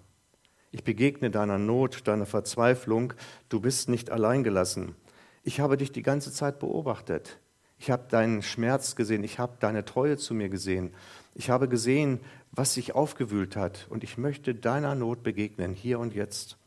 Ich 0.72 0.84
begegne 0.84 1.32
deiner 1.32 1.60
Not, 1.60 2.10
deiner 2.10 2.26
Verzweiflung, 2.26 3.14
du 3.48 3.62
bist 3.62 3.88
nicht 3.88 4.10
allein 4.10 4.44
gelassen. 4.44 4.96
Ich 5.44 5.60
habe 5.60 5.78
dich 5.78 5.92
die 5.92 6.02
ganze 6.02 6.32
Zeit 6.32 6.60
beobachtet. 6.60 7.40
Ich 7.78 7.92
habe 7.92 8.08
deinen 8.10 8.42
Schmerz 8.42 8.96
gesehen, 8.96 9.26
ich 9.26 9.40
habe 9.40 9.58
deine 9.60 9.84
Treue 9.84 10.18
zu 10.18 10.34
mir 10.34 10.48
gesehen. 10.48 10.94
Ich 11.36 11.50
habe 11.50 11.68
gesehen, 11.68 12.22
was 12.52 12.74
sich 12.74 12.96
aufgewühlt 12.96 13.58
hat 13.58 13.88
und 13.90 14.06
ich 14.06 14.18
möchte 14.18 14.56
deiner 14.56 14.96
Not 14.96 15.22
begegnen, 15.22 15.74
hier 15.74 16.00
und 16.00 16.14
jetzt. 16.14 16.58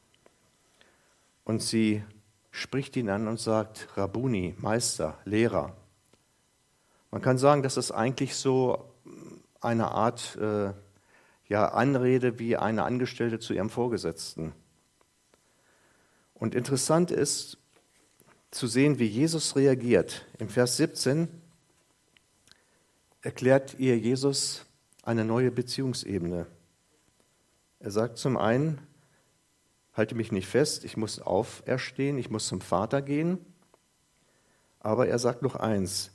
Und 1.44 1.62
sie 1.62 2.02
spricht 2.50 2.96
ihn 2.96 3.08
an 3.08 3.28
und 3.28 3.40
sagt, 3.40 3.88
Rabuni, 3.96 4.54
Meister, 4.58 5.16
Lehrer. 5.24 5.74
Man 7.10 7.22
kann 7.22 7.38
sagen, 7.38 7.62
das 7.62 7.78
ist 7.78 7.92
eigentlich 7.92 8.34
so 8.34 8.92
eine 9.60 9.92
Art 9.92 10.36
äh, 10.36 10.72
ja, 11.48 11.68
Anrede 11.68 12.38
wie 12.38 12.56
eine 12.56 12.84
Angestellte 12.84 13.38
zu 13.38 13.54
ihrem 13.54 13.70
Vorgesetzten. 13.70 14.52
Und 16.34 16.54
interessant 16.54 17.10
ist 17.10 17.58
zu 18.56 18.66
sehen, 18.66 18.98
wie 18.98 19.06
Jesus 19.06 19.54
reagiert. 19.54 20.24
Im 20.38 20.48
Vers 20.48 20.78
17 20.78 21.28
erklärt 23.20 23.78
ihr 23.78 23.98
Jesus 23.98 24.64
eine 25.02 25.24
neue 25.24 25.50
Beziehungsebene. 25.50 26.46
Er 27.80 27.90
sagt 27.90 28.18
zum 28.18 28.36
einen, 28.36 28.80
halte 29.92 30.14
mich 30.14 30.32
nicht 30.32 30.48
fest, 30.48 30.84
ich 30.84 30.96
muss 30.96 31.20
auferstehen, 31.20 32.18
ich 32.18 32.30
muss 32.30 32.46
zum 32.46 32.60
Vater 32.60 33.02
gehen. 33.02 33.38
Aber 34.80 35.06
er 35.06 35.18
sagt 35.18 35.42
noch 35.42 35.56
eins, 35.56 36.10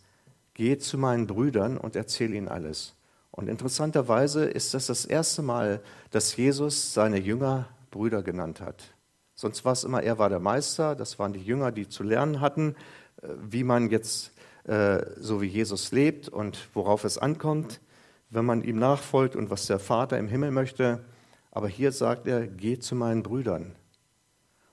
geh 0.53 0.77
zu 0.77 0.97
meinen 0.97 1.27
Brüdern 1.27 1.77
und 1.77 1.95
erzähl 1.95 2.33
ihnen 2.33 2.47
alles. 2.47 2.95
Und 3.29 3.47
interessanterweise 3.47 4.45
ist 4.45 4.73
das 4.73 4.87
das 4.87 5.05
erste 5.05 5.41
Mal, 5.41 5.81
dass 6.09 6.35
Jesus 6.35 6.93
seine 6.93 7.19
Jünger 7.19 7.69
Brüder 7.91 8.23
genannt 8.23 8.61
hat. 8.61 8.93
Sonst 9.41 9.65
war 9.65 9.71
es 9.71 9.83
immer, 9.83 10.03
er 10.03 10.19
war 10.19 10.29
der 10.29 10.39
Meister, 10.39 10.95
das 10.95 11.17
waren 11.17 11.33
die 11.33 11.41
Jünger, 11.41 11.71
die 11.71 11.89
zu 11.89 12.03
lernen 12.03 12.41
hatten, 12.41 12.75
äh, 13.23 13.29
wie 13.41 13.63
man 13.63 13.89
jetzt 13.89 14.33
äh, 14.65 15.03
so 15.17 15.41
wie 15.41 15.47
Jesus 15.47 15.91
lebt 15.91 16.29
und 16.29 16.59
worauf 16.75 17.05
es 17.05 17.17
ankommt, 17.17 17.81
wenn 18.29 18.45
man 18.45 18.63
ihm 18.63 18.77
nachfolgt 18.77 19.35
und 19.35 19.49
was 19.49 19.65
der 19.65 19.79
Vater 19.79 20.19
im 20.19 20.27
Himmel 20.27 20.51
möchte. 20.51 21.03
Aber 21.49 21.67
hier 21.67 21.91
sagt 21.91 22.27
er, 22.27 22.45
geh 22.45 22.77
zu 22.77 22.93
meinen 22.93 23.23
Brüdern. 23.23 23.73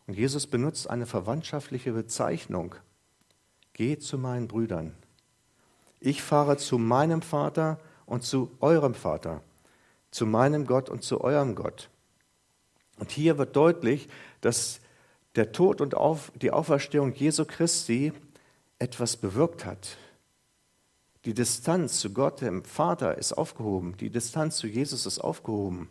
Und 0.06 0.18
Jesus 0.18 0.46
benutzt 0.46 0.90
eine 0.90 1.06
verwandtschaftliche 1.06 1.92
Bezeichnung. 1.92 2.74
Geh 3.72 3.96
zu 3.96 4.18
meinen 4.18 4.48
Brüdern. 4.48 4.94
Ich 5.98 6.22
fahre 6.22 6.58
zu 6.58 6.76
meinem 6.76 7.22
Vater 7.22 7.78
und 8.04 8.22
zu 8.22 8.50
eurem 8.60 8.92
Vater, 8.92 9.40
zu 10.10 10.26
meinem 10.26 10.66
Gott 10.66 10.90
und 10.90 11.04
zu 11.04 11.22
eurem 11.22 11.54
Gott. 11.54 11.88
Und 12.98 13.10
hier 13.10 13.38
wird 13.38 13.56
deutlich, 13.56 14.08
dass 14.40 14.80
der 15.34 15.52
Tod 15.52 15.80
und 15.80 15.94
die 16.42 16.50
Auferstehung 16.50 17.12
Jesu 17.14 17.44
Christi 17.44 18.12
etwas 18.78 19.16
bewirkt 19.16 19.64
hat. 19.64 19.96
Die 21.24 21.34
Distanz 21.34 22.00
zu 22.00 22.12
Gott, 22.12 22.40
dem 22.40 22.64
Vater, 22.64 23.18
ist 23.18 23.32
aufgehoben. 23.32 23.96
Die 23.98 24.10
Distanz 24.10 24.56
zu 24.56 24.66
Jesus 24.66 25.04
ist 25.04 25.18
aufgehoben. 25.18 25.88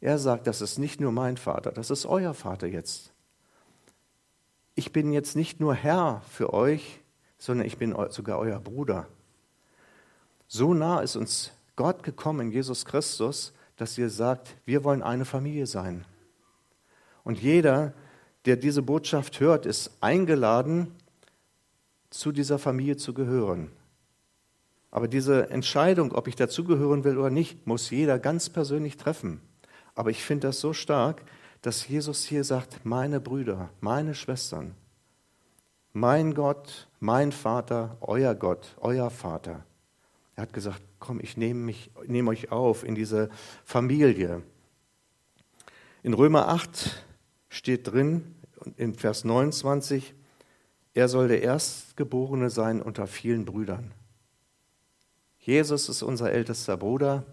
Er 0.00 0.18
sagt, 0.18 0.46
das 0.46 0.60
ist 0.60 0.78
nicht 0.78 1.00
nur 1.00 1.12
mein 1.12 1.36
Vater, 1.36 1.70
das 1.70 1.90
ist 1.90 2.06
euer 2.06 2.34
Vater 2.34 2.66
jetzt. 2.66 3.12
Ich 4.74 4.92
bin 4.92 5.12
jetzt 5.12 5.36
nicht 5.36 5.60
nur 5.60 5.74
Herr 5.74 6.22
für 6.28 6.52
euch, 6.52 7.00
sondern 7.38 7.66
ich 7.66 7.76
bin 7.76 7.94
sogar 8.10 8.38
euer 8.38 8.58
Bruder. 8.58 9.06
So 10.48 10.74
nah 10.74 11.00
ist 11.00 11.16
uns 11.16 11.52
Gott 11.76 12.02
gekommen, 12.02 12.50
Jesus 12.50 12.84
Christus, 12.84 13.52
dass 13.76 13.96
ihr 13.96 14.10
sagt, 14.10 14.56
wir 14.64 14.84
wollen 14.84 15.02
eine 15.02 15.24
Familie 15.24 15.66
sein. 15.66 16.04
Und 17.24 17.40
jeder, 17.40 17.92
der 18.44 18.56
diese 18.56 18.82
Botschaft 18.82 19.40
hört, 19.40 19.66
ist 19.66 19.90
eingeladen, 20.00 20.92
zu 22.10 22.32
dieser 22.32 22.58
Familie 22.58 22.96
zu 22.96 23.14
gehören. 23.14 23.70
Aber 24.90 25.08
diese 25.08 25.48
Entscheidung, 25.48 26.12
ob 26.12 26.28
ich 26.28 26.36
dazugehören 26.36 27.04
will 27.04 27.16
oder 27.16 27.30
nicht, 27.30 27.66
muss 27.66 27.88
jeder 27.88 28.18
ganz 28.18 28.50
persönlich 28.50 28.98
treffen. 28.98 29.40
Aber 29.94 30.10
ich 30.10 30.22
finde 30.22 30.48
das 30.48 30.60
so 30.60 30.74
stark, 30.74 31.22
dass 31.62 31.88
Jesus 31.88 32.24
hier 32.24 32.44
sagt, 32.44 32.84
meine 32.84 33.20
Brüder, 33.20 33.70
meine 33.80 34.14
Schwestern, 34.14 34.74
mein 35.92 36.34
Gott, 36.34 36.88
mein 37.00 37.32
Vater, 37.32 37.96
euer 38.00 38.34
Gott, 38.34 38.76
euer 38.80 39.10
Vater. 39.10 39.64
Er 40.36 40.42
hat 40.42 40.52
gesagt, 40.52 40.82
komm, 40.98 41.20
ich 41.20 41.36
nehme, 41.36 41.60
mich, 41.60 41.90
nehme 42.06 42.30
euch 42.30 42.50
auf 42.50 42.84
in 42.84 42.94
diese 42.94 43.30
Familie. 43.64 44.42
In 46.02 46.14
Römer 46.14 46.48
8 46.48 47.04
steht 47.52 47.92
drin, 47.92 48.34
in 48.76 48.94
Vers 48.94 49.24
29, 49.24 50.14
er 50.94 51.08
soll 51.08 51.28
der 51.28 51.42
Erstgeborene 51.42 52.48
sein 52.48 52.80
unter 52.80 53.06
vielen 53.06 53.44
Brüdern. 53.44 53.92
Jesus 55.38 55.88
ist 55.88 56.02
unser 56.02 56.32
ältester 56.32 56.76
Bruder 56.76 57.26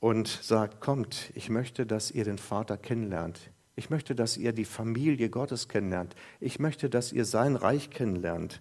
und 0.00 0.26
sagt, 0.26 0.80
kommt, 0.80 1.30
ich 1.34 1.48
möchte, 1.48 1.86
dass 1.86 2.10
ihr 2.10 2.24
den 2.24 2.38
Vater 2.38 2.76
kennenlernt. 2.76 3.50
Ich 3.76 3.88
möchte, 3.88 4.14
dass 4.14 4.36
ihr 4.36 4.52
die 4.52 4.64
Familie 4.64 5.30
Gottes 5.30 5.68
kennenlernt. 5.68 6.16
Ich 6.40 6.58
möchte, 6.58 6.90
dass 6.90 7.12
ihr 7.12 7.24
sein 7.24 7.54
Reich 7.54 7.90
kennenlernt. 7.90 8.60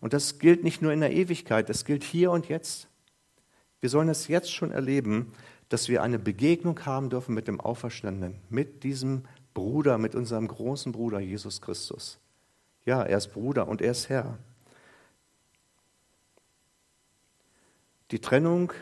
Und 0.00 0.12
das 0.12 0.38
gilt 0.38 0.62
nicht 0.62 0.82
nur 0.82 0.92
in 0.92 1.00
der 1.00 1.12
Ewigkeit, 1.12 1.70
das 1.70 1.86
gilt 1.86 2.04
hier 2.04 2.30
und 2.30 2.48
jetzt. 2.48 2.88
Wir 3.80 3.88
sollen 3.88 4.10
es 4.10 4.28
jetzt 4.28 4.52
schon 4.52 4.72
erleben, 4.72 5.32
dass 5.70 5.88
wir 5.88 6.02
eine 6.02 6.18
Begegnung 6.18 6.84
haben 6.84 7.08
dürfen 7.08 7.34
mit 7.34 7.48
dem 7.48 7.60
Auferstandenen, 7.60 8.40
mit 8.50 8.84
diesem 8.84 9.22
Bruder, 9.54 9.98
mit 9.98 10.14
unserem 10.14 10.48
großen 10.48 10.92
Bruder 10.92 11.20
Jesus 11.20 11.60
Christus. 11.60 12.18
Ja, 12.84 13.02
er 13.02 13.16
ist 13.16 13.28
Bruder 13.28 13.68
und 13.68 13.80
er 13.80 13.92
ist 13.92 14.08
Herr. 14.08 14.38
Die 18.10 18.20
Trennung 18.20 18.72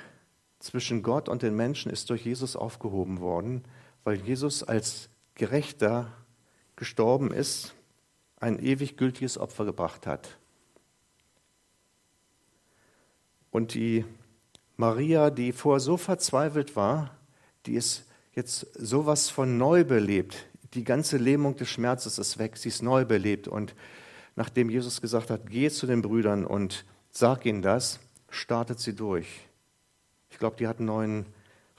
zwischen 0.59 1.03
Gott 1.03 1.29
und 1.29 1.43
den 1.43 1.55
Menschen 1.55 1.93
ist 1.93 2.11
durch 2.11 2.25
Jesus 2.25 2.57
aufgehoben 2.57 3.21
worden, 3.21 3.65
weil 4.05 4.17
Jesus 4.17 4.63
als 4.63 5.09
Gerechter 5.35 6.13
gestorben 6.77 7.33
ist, 7.33 7.75
ein 8.41 8.59
ewig 8.59 8.97
gültiges 8.97 9.39
Opfer 9.39 9.65
gebracht 9.65 10.07
hat. 10.07 10.37
Und 13.51 13.75
die 13.75 14.05
Maria, 14.77 15.31
die 15.31 15.53
vorher 15.53 15.81
so 15.81 15.97
verzweifelt 15.97 16.75
war, 16.75 17.17
die 17.67 17.75
ist 17.75 18.07
jetzt 18.35 18.67
sowas 18.75 19.31
von 19.31 19.59
neu 19.59 19.85
belebt. 19.85 20.49
Die 20.75 20.85
ganze 20.85 21.19
Lähmung 21.19 21.57
des 21.57 21.69
Schmerzes 21.69 22.19
ist 22.19 22.39
weg, 22.39 22.57
sie 22.57 22.69
ist 22.69 22.83
neu 22.83 23.05
belebt. 23.05 23.49
Und 23.49 23.75
nachdem 24.37 24.71
Jesus 24.71 25.01
gesagt 25.01 25.31
hat, 25.31 25.51
geh 25.51 25.71
zu 25.71 25.87
den 25.87 26.03
Brüdern 26.03 26.47
und 26.47 26.85
sag 27.11 27.45
ihnen 27.45 27.63
das, 27.63 28.01
startet 28.31 28.81
sie 28.81 28.95
durch. 28.95 29.27
Ich 30.31 30.39
glaube, 30.39 30.57
die 30.57 30.67
hat 30.67 30.79
einen 30.79 30.87
neuen 30.87 31.27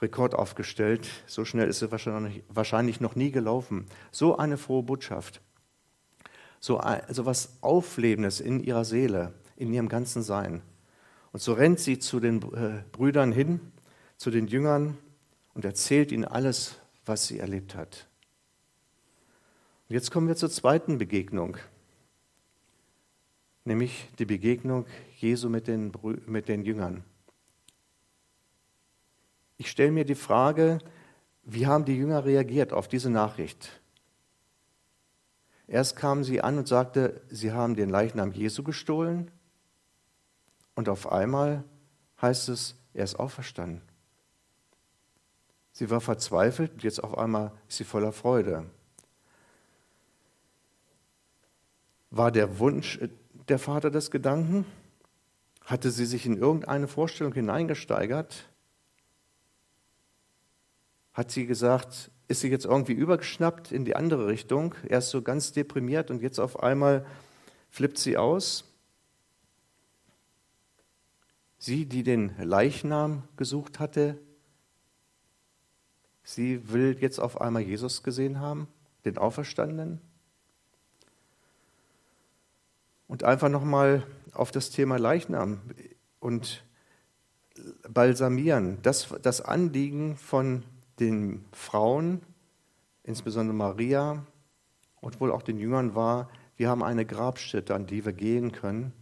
Rekord 0.00 0.34
aufgestellt. 0.34 1.08
So 1.26 1.44
schnell 1.44 1.68
ist 1.68 1.80
sie 1.80 1.90
wahrscheinlich 1.90 3.00
noch 3.00 3.16
nie 3.16 3.30
gelaufen. 3.30 3.86
So 4.12 4.36
eine 4.36 4.56
frohe 4.56 4.82
Botschaft. 4.82 5.40
So, 6.60 6.80
so 7.10 7.26
was 7.26 7.58
Auflebendes 7.60 8.40
in 8.40 8.60
ihrer 8.60 8.84
Seele, 8.84 9.34
in 9.56 9.72
ihrem 9.72 9.88
ganzen 9.88 10.22
Sein. 10.22 10.62
Und 11.32 11.40
so 11.40 11.52
rennt 11.52 11.80
sie 11.80 11.98
zu 11.98 12.20
den 12.20 12.40
äh, 12.54 12.84
Brüdern 12.92 13.32
hin, 13.32 13.60
zu 14.16 14.30
den 14.30 14.46
Jüngern 14.46 14.96
und 15.52 15.64
erzählt 15.64 16.12
ihnen 16.12 16.24
alles, 16.24 16.76
was 17.04 17.26
sie 17.26 17.38
erlebt 17.38 17.74
hat. 17.74 18.06
Und 19.88 19.94
jetzt 19.94 20.10
kommen 20.10 20.28
wir 20.28 20.36
zur 20.36 20.50
zweiten 20.50 20.98
Begegnung, 20.98 21.58
nämlich 23.64 24.08
die 24.18 24.24
Begegnung 24.24 24.86
Jesu 25.16 25.48
mit 25.48 25.68
den, 25.68 25.92
mit 26.26 26.48
den 26.48 26.64
Jüngern. 26.64 27.04
Ich 29.58 29.70
stelle 29.70 29.92
mir 29.92 30.04
die 30.04 30.14
Frage, 30.14 30.78
wie 31.44 31.66
haben 31.66 31.84
die 31.84 31.96
Jünger 31.96 32.24
reagiert 32.24 32.72
auf 32.72 32.88
diese 32.88 33.10
Nachricht? 33.10 33.80
Erst 35.66 35.96
kamen 35.96 36.24
sie 36.24 36.40
an 36.40 36.58
und 36.58 36.68
sagte, 36.68 37.22
sie 37.28 37.52
haben 37.52 37.74
den 37.74 37.90
Leichnam 37.90 38.32
Jesu 38.32 38.62
gestohlen 38.62 39.30
und 40.74 40.88
auf 40.88 41.10
einmal 41.10 41.64
heißt 42.20 42.48
es, 42.48 42.76
er 42.94 43.04
ist 43.04 43.16
auferstanden. 43.16 43.82
Sie 45.72 45.90
war 45.90 46.00
verzweifelt 46.00 46.72
und 46.72 46.82
jetzt 46.82 47.02
auf 47.02 47.18
einmal 47.18 47.52
ist 47.68 47.78
sie 47.78 47.84
voller 47.84 48.12
Freude. 48.12 48.66
War 52.16 52.30
der 52.30 52.58
Wunsch 52.58 53.00
der 53.48 53.58
Vater 53.58 53.90
des 53.90 54.10
Gedanken? 54.10 54.64
Hatte 55.64 55.90
sie 55.90 56.06
sich 56.06 56.26
in 56.26 56.36
irgendeine 56.36 56.88
Vorstellung 56.88 57.32
hineingesteigert? 57.32 58.48
hat 61.14 61.30
sie 61.30 61.46
gesagt, 61.46 62.10
ist 62.26 62.40
sie 62.40 62.50
jetzt 62.50 62.66
irgendwie 62.66 62.92
übergeschnappt 62.92 63.70
in 63.70 63.84
die 63.84 63.96
andere 63.96 64.26
Richtung, 64.26 64.74
erst 64.86 65.10
so 65.10 65.22
ganz 65.22 65.52
deprimiert 65.52 66.10
und 66.10 66.20
jetzt 66.20 66.40
auf 66.40 66.60
einmal 66.60 67.06
flippt 67.70 67.98
sie 67.98 68.16
aus. 68.18 68.64
Sie, 71.56 71.86
die 71.86 72.02
den 72.02 72.34
Leichnam 72.38 73.22
gesucht 73.36 73.78
hatte, 73.78 74.18
sie 76.24 76.72
will 76.72 76.96
jetzt 77.00 77.20
auf 77.20 77.40
einmal 77.40 77.62
Jesus 77.62 78.02
gesehen 78.02 78.40
haben, 78.40 78.66
den 79.04 79.16
Auferstandenen. 79.16 80.00
Und 83.06 83.24
einfach 83.24 83.48
nochmal 83.48 84.02
auf 84.32 84.50
das 84.50 84.70
Thema 84.70 84.98
Leichnam 84.98 85.60
und 86.20 86.64
Balsamieren, 87.88 88.78
das, 88.82 89.08
das 89.22 89.40
Anliegen 89.40 90.16
von 90.16 90.64
den 90.98 91.44
Frauen, 91.52 92.22
insbesondere 93.02 93.54
Maria 93.54 94.24
und 95.00 95.20
wohl 95.20 95.30
auch 95.30 95.42
den 95.42 95.58
Jüngern 95.58 95.94
war, 95.94 96.28
wir 96.56 96.68
haben 96.68 96.82
eine 96.82 97.04
Grabstätte, 97.04 97.74
an 97.74 97.86
die 97.86 98.04
wir 98.04 98.12
gehen 98.12 98.52
können, 98.52 98.92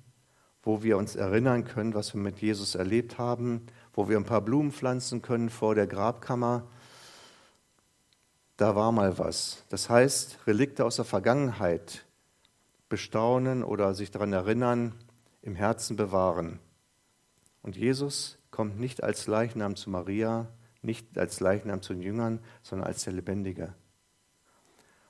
wo 0.62 0.82
wir 0.82 0.96
uns 0.96 1.16
erinnern 1.16 1.64
können, 1.64 1.94
was 1.94 2.14
wir 2.14 2.20
mit 2.20 2.40
Jesus 2.40 2.74
erlebt 2.74 3.18
haben, 3.18 3.66
wo 3.94 4.08
wir 4.08 4.16
ein 4.16 4.24
paar 4.24 4.40
Blumen 4.40 4.72
pflanzen 4.72 5.22
können 5.22 5.50
vor 5.50 5.74
der 5.74 5.86
Grabkammer. 5.86 6.66
Da 8.56 8.74
war 8.74 8.92
mal 8.92 9.18
was. 9.18 9.64
Das 9.68 9.90
heißt, 9.90 10.38
Relikte 10.46 10.84
aus 10.84 10.96
der 10.96 11.04
Vergangenheit 11.04 12.04
bestaunen 12.92 13.64
oder 13.64 13.94
sich 13.94 14.10
daran 14.10 14.34
erinnern, 14.34 14.92
im 15.40 15.54
Herzen 15.54 15.96
bewahren. 15.96 16.58
Und 17.62 17.74
Jesus 17.74 18.36
kommt 18.50 18.78
nicht 18.78 19.02
als 19.02 19.26
Leichnam 19.26 19.76
zu 19.76 19.88
Maria, 19.88 20.46
nicht 20.82 21.16
als 21.16 21.40
Leichnam 21.40 21.80
zu 21.80 21.94
den 21.94 22.02
Jüngern, 22.02 22.38
sondern 22.62 22.86
als 22.86 23.04
der 23.04 23.14
Lebendige. 23.14 23.72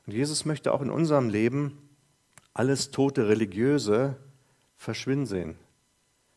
Und 0.07 0.13
Jesus 0.13 0.45
möchte 0.45 0.73
auch 0.73 0.81
in 0.81 0.91
unserem 0.91 1.29
Leben 1.29 1.77
alles 2.55 2.93
tote 2.93 3.27
Religiöse 3.27 4.17
verschwinden 4.77 5.27
sehen. 5.27 5.59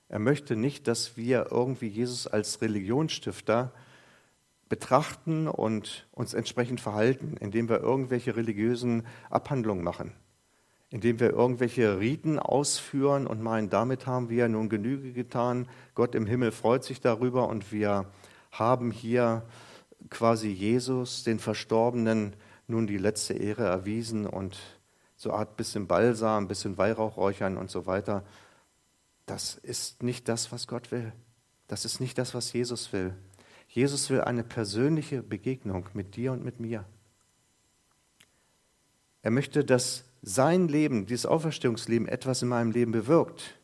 Er 0.10 0.17
möchte 0.17 0.55
nicht, 0.55 0.88
dass 0.88 1.15
wir 1.15 1.49
irgendwie 1.51 1.89
Jesus 1.89 2.25
als 2.25 2.60
Religionsstifter 2.60 3.71
betrachten 4.67 5.47
und 5.47 6.08
uns 6.12 6.34
entsprechend 6.34 6.81
verhalten, 6.81 7.38
indem 7.38 7.69
wir 7.69 7.81
irgendwelche 7.81 8.36
religiösen 8.36 9.05
Abhandlungen 9.29 9.84
machen, 9.84 10.12
indem 10.89 11.19
wir 11.19 11.32
irgendwelche 11.32 12.00
Riten 12.00 12.39
ausführen 12.39 13.28
und 13.28 13.41
meinen, 13.41 13.69
damit 13.69 14.08
haben 14.08 14.30
wir 14.30 14.48
nun 14.48 14.69
Genüge 14.69 15.13
getan, 15.13 15.67
Gott 15.93 16.15
im 16.15 16.26
Himmel 16.26 16.52
freut 16.52 16.84
sich 16.84 17.02
darüber 17.02 17.48
und 17.48 17.71
wir 17.71 18.06
haben 18.52 18.91
hier 18.91 19.43
quasi 20.10 20.50
Jesus, 20.50 21.24
den 21.24 21.39
Verstorbenen, 21.39 22.36
nun 22.67 22.88
die 22.88 22.98
letzte 22.98 23.34
Ehre 23.34 23.63
erwiesen 23.63 24.26
und 24.26 24.58
so 25.15 25.32
eine 25.32 25.39
Art 25.39 25.58
bisschen 25.58 25.88
Balsam, 25.88 26.48
bisschen 26.48 26.78
Weihrauch 26.78 27.17
räuchern 27.17 27.58
und 27.58 27.69
so 27.69 27.86
weiter. 27.86 28.24
Das 29.26 29.56
ist 29.56 30.04
nicht 30.04 30.28
das, 30.30 30.52
was 30.52 30.67
Gott 30.67 30.91
will. 30.91 31.13
Das 31.67 31.86
ist 31.86 32.00
nicht 32.00 32.17
das, 32.17 32.34
was 32.34 32.54
Jesus 32.54 32.91
will. 32.93 33.13
Jesus 33.67 34.10
will 34.10 34.21
eine 34.21 34.43
persönliche 34.43 35.24
Begegnung 35.24 35.88
mit 35.93 36.15
dir 36.15 36.32
und 36.32 36.43
mit 36.43 36.60
mir. 36.60 36.86
Er 39.21 39.32
möchte, 39.32 39.65
dass 39.65 40.06
sein 40.28 40.68
Leben, 40.68 41.06
dieses 41.06 41.28
Auferstehungsleben, 41.28 42.08
etwas 42.08 42.42
in 42.42 42.48
meinem 42.48 42.72
Leben 42.72 42.92
bewirkt. 42.92 43.56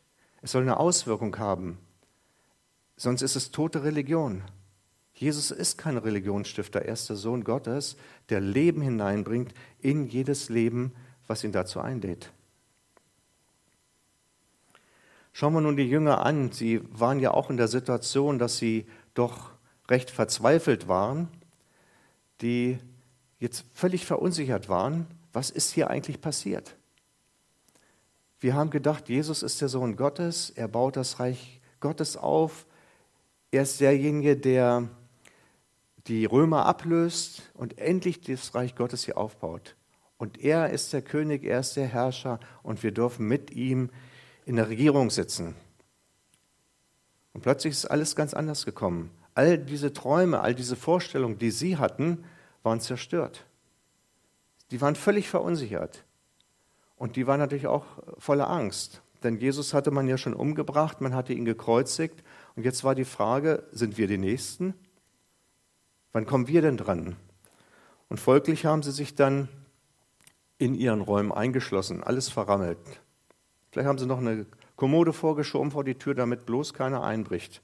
Es 0.42 0.52
soll 0.52 0.62
eine 0.62 0.78
Auswirkung 0.78 1.36
haben. 1.38 1.78
Sonst 2.96 3.22
ist 3.22 3.34
es 3.34 3.50
tote 3.50 3.82
Religion. 3.82 4.42
Jesus 5.12 5.50
ist 5.50 5.76
kein 5.76 5.98
Religionsstifter, 5.98 6.82
er 6.82 6.94
ist 6.94 7.08
der 7.08 7.16
Sohn 7.16 7.42
Gottes, 7.42 7.96
der 8.28 8.40
Leben 8.40 8.80
hineinbringt 8.80 9.52
in 9.80 10.06
jedes 10.06 10.48
Leben, 10.48 10.92
was 11.26 11.42
ihn 11.42 11.52
dazu 11.52 11.80
einlädt. 11.80 12.32
Schauen 15.32 15.54
wir 15.54 15.60
nun 15.60 15.76
die 15.76 15.88
Jünger 15.88 16.24
an. 16.24 16.52
Sie 16.52 16.80
waren 16.92 17.18
ja 17.18 17.32
auch 17.32 17.50
in 17.50 17.56
der 17.56 17.68
Situation, 17.68 18.38
dass 18.38 18.58
sie 18.58 18.86
doch 19.14 19.50
recht 19.88 20.10
verzweifelt 20.10 20.86
waren, 20.86 21.28
die 22.40 22.78
jetzt 23.40 23.64
völlig 23.72 24.06
verunsichert 24.06 24.68
waren. 24.68 25.06
Was 25.32 25.50
ist 25.50 25.72
hier 25.72 25.90
eigentlich 25.90 26.20
passiert? 26.20 26.76
Wir 28.40 28.54
haben 28.54 28.70
gedacht, 28.70 29.08
Jesus 29.08 29.42
ist 29.42 29.60
der 29.60 29.68
Sohn 29.68 29.96
Gottes, 29.96 30.50
er 30.50 30.68
baut 30.68 30.96
das 30.96 31.20
Reich 31.20 31.60
Gottes 31.80 32.16
auf, 32.16 32.66
er 33.50 33.62
ist 33.62 33.80
derjenige, 33.80 34.36
der 34.36 34.88
die 36.06 36.24
Römer 36.24 36.66
ablöst 36.66 37.42
und 37.54 37.78
endlich 37.78 38.20
das 38.20 38.54
Reich 38.54 38.74
Gottes 38.74 39.04
hier 39.04 39.16
aufbaut. 39.16 39.76
Und 40.18 40.40
er 40.40 40.70
ist 40.70 40.92
der 40.92 41.02
König, 41.02 41.44
er 41.44 41.60
ist 41.60 41.76
der 41.76 41.86
Herrscher 41.86 42.40
und 42.62 42.82
wir 42.82 42.92
dürfen 42.92 43.26
mit 43.26 43.50
ihm 43.50 43.90
in 44.44 44.56
der 44.56 44.68
Regierung 44.68 45.10
sitzen. 45.10 45.54
Und 47.32 47.42
plötzlich 47.42 47.72
ist 47.72 47.86
alles 47.86 48.16
ganz 48.16 48.34
anders 48.34 48.64
gekommen. 48.64 49.10
All 49.34 49.58
diese 49.58 49.92
Träume, 49.92 50.40
all 50.40 50.54
diese 50.54 50.76
Vorstellungen, 50.76 51.38
die 51.38 51.50
sie 51.50 51.76
hatten, 51.76 52.24
waren 52.62 52.80
zerstört. 52.80 53.46
Die 54.72 54.80
waren 54.80 54.96
völlig 54.96 55.28
verunsichert. 55.28 56.04
Und 56.96 57.16
die 57.16 57.26
waren 57.26 57.38
natürlich 57.38 57.66
auch 57.66 57.84
voller 58.18 58.48
Angst. 58.48 59.02
Denn 59.22 59.36
Jesus 59.36 59.74
hatte 59.74 59.90
man 59.90 60.08
ja 60.08 60.16
schon 60.16 60.34
umgebracht, 60.34 61.00
man 61.00 61.14
hatte 61.14 61.32
ihn 61.32 61.44
gekreuzigt. 61.44 62.24
Und 62.56 62.64
jetzt 62.64 62.82
war 62.82 62.94
die 62.94 63.04
Frage, 63.04 63.64
sind 63.70 63.98
wir 63.98 64.06
die 64.06 64.18
Nächsten? 64.18 64.74
Wann 66.12 66.26
kommen 66.26 66.48
wir 66.48 66.62
denn 66.62 66.76
dran? 66.76 67.16
Und 68.08 68.18
folglich 68.18 68.64
haben 68.64 68.82
sie 68.82 68.92
sich 68.92 69.14
dann 69.14 69.48
in 70.58 70.74
ihren 70.74 71.00
Räumen 71.00 71.32
eingeschlossen, 71.32 72.02
alles 72.02 72.28
verrammelt. 72.28 72.78
Vielleicht 73.70 73.88
haben 73.88 73.98
sie 73.98 74.06
noch 74.06 74.18
eine 74.18 74.46
Kommode 74.76 75.12
vorgeschoben 75.12 75.70
vor 75.70 75.84
die 75.84 75.96
Tür, 75.96 76.14
damit 76.14 76.46
bloß 76.46 76.72
keiner 76.72 77.02
einbricht. 77.02 77.62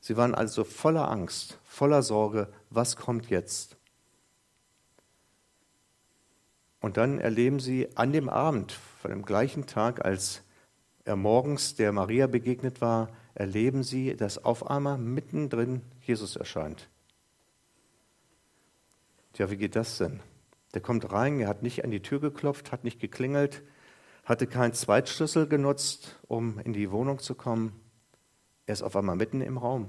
Sie 0.00 0.16
waren 0.16 0.34
also 0.34 0.64
voller 0.64 1.10
Angst, 1.10 1.58
voller 1.64 2.02
Sorge, 2.02 2.48
was 2.70 2.96
kommt 2.96 3.30
jetzt? 3.30 3.77
Und 6.80 6.96
dann 6.96 7.18
erleben 7.18 7.60
sie 7.60 7.88
an 7.96 8.12
dem 8.12 8.28
Abend, 8.28 8.72
von 8.72 9.10
dem 9.10 9.24
gleichen 9.24 9.66
Tag, 9.66 10.04
als 10.04 10.42
er 11.04 11.16
morgens 11.16 11.74
der 11.74 11.92
Maria 11.92 12.26
begegnet 12.26 12.80
war, 12.80 13.08
erleben 13.34 13.82
sie, 13.82 14.16
dass 14.16 14.44
auf 14.44 14.70
einmal 14.70 14.98
mittendrin 14.98 15.82
Jesus 16.00 16.36
erscheint. 16.36 16.88
Tja, 19.32 19.50
wie 19.50 19.56
geht 19.56 19.76
das 19.76 19.98
denn? 19.98 20.20
Der 20.74 20.82
kommt 20.82 21.10
rein, 21.12 21.40
er 21.40 21.48
hat 21.48 21.62
nicht 21.62 21.84
an 21.84 21.90
die 21.90 22.02
Tür 22.02 22.20
geklopft, 22.20 22.72
hat 22.72 22.84
nicht 22.84 23.00
geklingelt, 23.00 23.62
hatte 24.24 24.46
keinen 24.46 24.74
Zweitschlüssel 24.74 25.46
genutzt, 25.48 26.18
um 26.26 26.58
in 26.58 26.72
die 26.72 26.90
Wohnung 26.90 27.18
zu 27.18 27.34
kommen. 27.34 27.80
Er 28.66 28.74
ist 28.74 28.82
auf 28.82 28.96
einmal 28.96 29.16
mitten 29.16 29.40
im 29.40 29.56
Raum. 29.56 29.88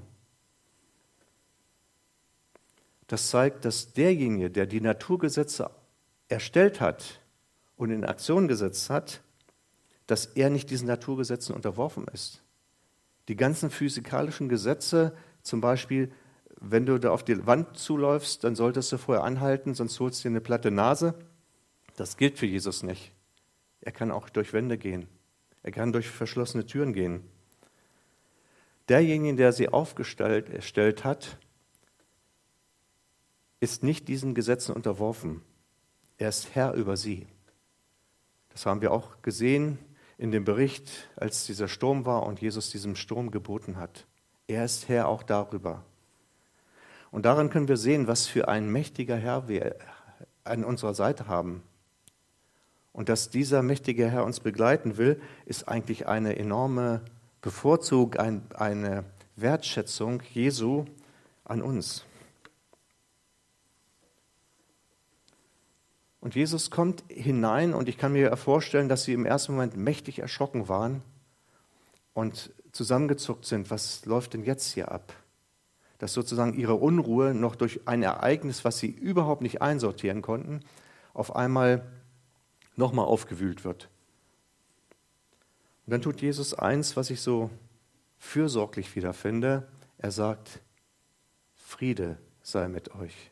Das 3.08 3.28
zeigt, 3.28 3.64
dass 3.64 3.92
derjenige, 3.92 4.50
der 4.50 4.66
die 4.66 4.80
Naturgesetze 4.80 5.70
erstellt 6.30 6.80
hat 6.80 7.20
und 7.76 7.90
in 7.90 8.04
Aktion 8.04 8.48
gesetzt 8.48 8.90
hat, 8.90 9.22
dass 10.06 10.26
er 10.26 10.50
nicht 10.50 10.70
diesen 10.70 10.88
Naturgesetzen 10.88 11.54
unterworfen 11.54 12.06
ist. 12.12 12.42
Die 13.28 13.36
ganzen 13.36 13.70
physikalischen 13.70 14.48
Gesetze, 14.48 15.14
zum 15.42 15.60
Beispiel 15.60 16.10
wenn 16.60 16.84
du 16.84 16.98
da 16.98 17.10
auf 17.10 17.24
die 17.24 17.46
Wand 17.46 17.78
zuläufst, 17.78 18.44
dann 18.44 18.54
solltest 18.54 18.92
du 18.92 18.98
vorher 18.98 19.24
anhalten, 19.24 19.74
sonst 19.74 19.98
holst 19.98 20.20
du 20.20 20.28
dir 20.28 20.32
eine 20.32 20.40
platte 20.40 20.70
Nase. 20.70 21.14
Das 21.96 22.16
gilt 22.16 22.38
für 22.38 22.46
Jesus 22.46 22.82
nicht. 22.82 23.12
Er 23.80 23.92
kann 23.92 24.10
auch 24.10 24.28
durch 24.28 24.52
Wände 24.52 24.76
gehen. 24.76 25.08
Er 25.62 25.72
kann 25.72 25.92
durch 25.92 26.08
verschlossene 26.08 26.66
Türen 26.66 26.92
gehen. 26.92 27.22
Derjenige, 28.88 29.36
der 29.36 29.52
sie 29.52 29.68
aufgestellt 29.70 31.04
hat, 31.04 31.38
ist 33.60 33.82
nicht 33.82 34.08
diesen 34.08 34.34
Gesetzen 34.34 34.72
unterworfen. 34.72 35.42
Er 36.20 36.28
ist 36.28 36.54
Herr 36.54 36.74
über 36.74 36.98
sie. 36.98 37.26
Das 38.50 38.66
haben 38.66 38.82
wir 38.82 38.92
auch 38.92 39.22
gesehen 39.22 39.78
in 40.18 40.30
dem 40.30 40.44
Bericht, 40.44 41.08
als 41.16 41.46
dieser 41.46 41.66
Sturm 41.66 42.04
war 42.04 42.24
und 42.24 42.42
Jesus 42.42 42.70
diesem 42.70 42.94
Sturm 42.94 43.30
geboten 43.30 43.78
hat. 43.78 44.06
Er 44.46 44.66
ist 44.66 44.90
Herr 44.90 45.08
auch 45.08 45.22
darüber. 45.22 45.82
Und 47.10 47.24
daran 47.24 47.48
können 47.48 47.68
wir 47.68 47.78
sehen, 47.78 48.06
was 48.06 48.26
für 48.26 48.48
ein 48.48 48.70
mächtiger 48.70 49.16
Herr 49.16 49.48
wir 49.48 49.76
an 50.44 50.62
unserer 50.62 50.92
Seite 50.92 51.26
haben. 51.26 51.62
Und 52.92 53.08
dass 53.08 53.30
dieser 53.30 53.62
mächtige 53.62 54.10
Herr 54.10 54.26
uns 54.26 54.40
begleiten 54.40 54.98
will, 54.98 55.22
ist 55.46 55.68
eigentlich 55.68 56.06
eine 56.06 56.36
enorme 56.36 57.00
Bevorzugung, 57.40 58.14
eine 58.52 59.04
Wertschätzung 59.36 60.22
Jesu 60.34 60.84
an 61.44 61.62
uns. 61.62 62.04
Und 66.20 66.34
Jesus 66.34 66.70
kommt 66.70 67.02
hinein 67.08 67.72
und 67.72 67.88
ich 67.88 67.96
kann 67.96 68.12
mir 68.12 68.36
vorstellen, 68.36 68.88
dass 68.88 69.04
sie 69.04 69.14
im 69.14 69.24
ersten 69.24 69.52
Moment 69.52 69.76
mächtig 69.76 70.18
erschrocken 70.18 70.68
waren 70.68 71.02
und 72.12 72.52
zusammengezuckt 72.72 73.46
sind. 73.46 73.70
Was 73.70 74.04
läuft 74.04 74.34
denn 74.34 74.44
jetzt 74.44 74.72
hier 74.72 74.92
ab? 74.92 75.14
dass 76.00 76.14
sozusagen 76.14 76.54
ihre 76.54 76.76
Unruhe 76.76 77.34
noch 77.34 77.54
durch 77.54 77.86
ein 77.86 78.02
Ereignis, 78.02 78.64
was 78.64 78.78
sie 78.78 78.88
überhaupt 78.88 79.42
nicht 79.42 79.60
einsortieren 79.60 80.22
konnten, 80.22 80.60
auf 81.12 81.36
einmal 81.36 81.86
nochmal 82.74 83.04
aufgewühlt 83.04 83.64
wird. 83.64 83.90
Und 85.84 85.92
dann 85.92 86.00
tut 86.00 86.22
Jesus 86.22 86.54
eins, 86.54 86.96
was 86.96 87.10
ich 87.10 87.20
so 87.20 87.50
fürsorglich 88.16 88.96
wiederfinde. 88.96 89.68
Er 89.98 90.10
sagt, 90.10 90.60
Friede 91.54 92.16
sei 92.42 92.68
mit 92.68 92.94
euch. 92.94 93.30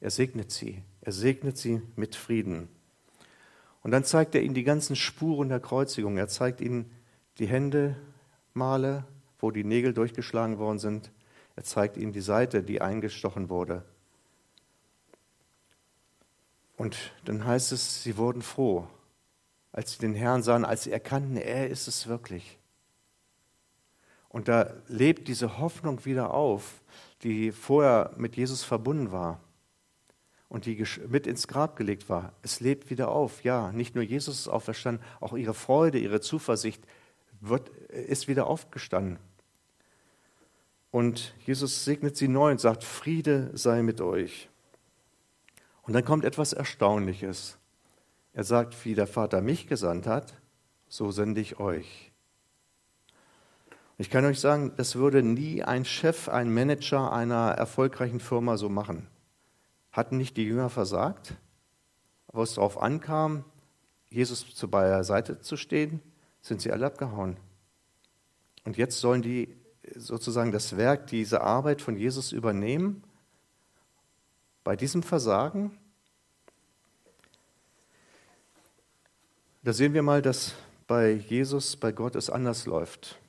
Er 0.00 0.10
segnet 0.10 0.52
sie. 0.52 0.80
Er 1.04 1.12
segnet 1.12 1.58
sie 1.58 1.82
mit 1.96 2.16
Frieden. 2.16 2.68
Und 3.82 3.90
dann 3.90 4.04
zeigt 4.04 4.34
er 4.34 4.42
ihnen 4.42 4.54
die 4.54 4.64
ganzen 4.64 4.96
Spuren 4.96 5.50
der 5.50 5.60
Kreuzigung. 5.60 6.16
Er 6.16 6.28
zeigt 6.28 6.62
ihnen 6.62 6.90
die 7.38 7.46
Hände, 7.46 7.94
Male, 8.54 9.04
wo 9.38 9.50
die 9.50 9.64
Nägel 9.64 9.92
durchgeschlagen 9.92 10.58
worden 10.58 10.78
sind. 10.78 11.12
Er 11.56 11.64
zeigt 11.64 11.98
ihnen 11.98 12.12
die 12.12 12.22
Seite, 12.22 12.62
die 12.62 12.80
eingestochen 12.80 13.50
wurde. 13.50 13.84
Und 16.78 17.12
dann 17.26 17.44
heißt 17.44 17.72
es, 17.72 18.02
sie 18.02 18.16
wurden 18.16 18.40
froh, 18.40 18.88
als 19.72 19.92
sie 19.92 19.98
den 19.98 20.14
Herrn 20.14 20.42
sahen, 20.42 20.64
als 20.64 20.84
sie 20.84 20.90
erkannten, 20.90 21.36
er 21.36 21.68
ist 21.68 21.86
es 21.86 22.06
wirklich. 22.06 22.58
Und 24.30 24.48
da 24.48 24.72
lebt 24.88 25.28
diese 25.28 25.58
Hoffnung 25.58 26.06
wieder 26.06 26.32
auf, 26.32 26.80
die 27.22 27.52
vorher 27.52 28.12
mit 28.16 28.36
Jesus 28.36 28.64
verbunden 28.64 29.12
war 29.12 29.43
und 30.54 30.66
die 30.66 30.84
mit 31.08 31.26
ins 31.26 31.48
Grab 31.48 31.74
gelegt 31.74 32.08
war. 32.08 32.32
Es 32.42 32.60
lebt 32.60 32.88
wieder 32.88 33.08
auf. 33.08 33.42
Ja, 33.42 33.72
nicht 33.72 33.96
nur 33.96 34.04
Jesus 34.04 34.38
ist 34.38 34.46
auferstanden, 34.46 35.04
auch 35.20 35.32
ihre 35.32 35.52
Freude, 35.52 35.98
ihre 35.98 36.20
Zuversicht 36.20 36.80
wird, 37.40 37.70
ist 37.88 38.28
wieder 38.28 38.46
aufgestanden. 38.46 39.18
Und 40.92 41.34
Jesus 41.44 41.84
segnet 41.84 42.16
sie 42.16 42.28
neu 42.28 42.52
und 42.52 42.60
sagt, 42.60 42.84
Friede 42.84 43.50
sei 43.54 43.82
mit 43.82 44.00
euch. 44.00 44.48
Und 45.82 45.92
dann 45.92 46.04
kommt 46.04 46.24
etwas 46.24 46.52
Erstaunliches. 46.52 47.58
Er 48.32 48.44
sagt, 48.44 48.84
wie 48.84 48.94
der 48.94 49.08
Vater 49.08 49.42
mich 49.42 49.66
gesandt 49.66 50.06
hat, 50.06 50.34
so 50.86 51.10
sende 51.10 51.40
ich 51.40 51.58
euch. 51.58 52.12
Ich 53.98 54.08
kann 54.08 54.24
euch 54.24 54.38
sagen, 54.38 54.70
das 54.76 54.94
würde 54.94 55.24
nie 55.24 55.64
ein 55.64 55.84
Chef, 55.84 56.28
ein 56.28 56.54
Manager 56.54 57.12
einer 57.12 57.50
erfolgreichen 57.50 58.20
Firma 58.20 58.56
so 58.56 58.68
machen. 58.68 59.08
Hatten 59.94 60.18
nicht 60.18 60.36
die 60.36 60.42
Jünger 60.42 60.70
versagt, 60.70 61.34
wo 62.32 62.42
es 62.42 62.54
darauf 62.54 62.82
ankam, 62.82 63.44
Jesus 64.10 64.52
zu 64.52 64.68
Seite 65.04 65.40
zu 65.40 65.56
stehen, 65.56 66.00
sind 66.42 66.60
sie 66.60 66.72
alle 66.72 66.86
abgehauen. 66.86 67.36
Und 68.64 68.76
jetzt 68.76 68.98
sollen 68.98 69.22
die 69.22 69.54
sozusagen 69.94 70.50
das 70.50 70.76
Werk, 70.76 71.06
diese 71.06 71.42
Arbeit 71.42 71.80
von 71.80 71.96
Jesus 71.96 72.32
übernehmen. 72.32 73.04
Bei 74.64 74.74
diesem 74.74 75.04
Versagen, 75.04 75.78
da 79.62 79.72
sehen 79.72 79.94
wir 79.94 80.02
mal, 80.02 80.22
dass 80.22 80.54
bei 80.88 81.12
Jesus, 81.12 81.76
bei 81.76 81.92
Gott 81.92 82.16
es 82.16 82.30
anders 82.30 82.66
läuft. 82.66 83.20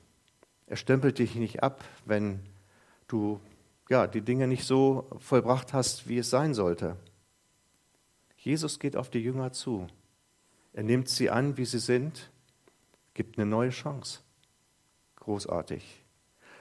Er 0.66 0.76
stempelt 0.76 1.20
dich 1.20 1.36
nicht 1.36 1.62
ab, 1.62 1.84
wenn 2.06 2.40
du 3.06 3.40
ja, 3.88 4.06
die 4.06 4.20
Dinge 4.20 4.46
nicht 4.46 4.64
so 4.64 5.08
vollbracht 5.18 5.72
hast, 5.72 6.08
wie 6.08 6.18
es 6.18 6.30
sein 6.30 6.54
sollte. 6.54 6.96
Jesus 8.36 8.78
geht 8.78 8.96
auf 8.96 9.10
die 9.10 9.20
Jünger 9.20 9.52
zu. 9.52 9.86
Er 10.72 10.82
nimmt 10.82 11.08
sie 11.08 11.30
an, 11.30 11.56
wie 11.56 11.64
sie 11.64 11.78
sind, 11.78 12.30
gibt 13.14 13.38
eine 13.38 13.46
neue 13.46 13.70
Chance. 13.70 14.20
Großartig. 15.16 16.04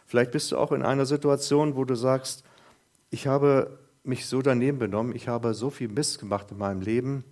Vielleicht 0.05 0.31
bist 0.31 0.51
du 0.51 0.57
auch 0.57 0.71
in 0.71 0.83
einer 0.83 1.05
Situation, 1.05 1.75
wo 1.75 1.83
du 1.83 1.95
sagst, 1.95 2.43
ich 3.09 3.27
habe 3.27 3.79
mich 4.03 4.27
so 4.27 4.41
daneben 4.41 4.79
benommen, 4.79 5.15
ich 5.15 5.27
habe 5.27 5.53
so 5.53 5.69
viel 5.69 5.87
Mist 5.87 6.19
gemacht 6.19 6.51
in 6.51 6.57
meinem 6.57 6.81
Leben, 6.81 7.23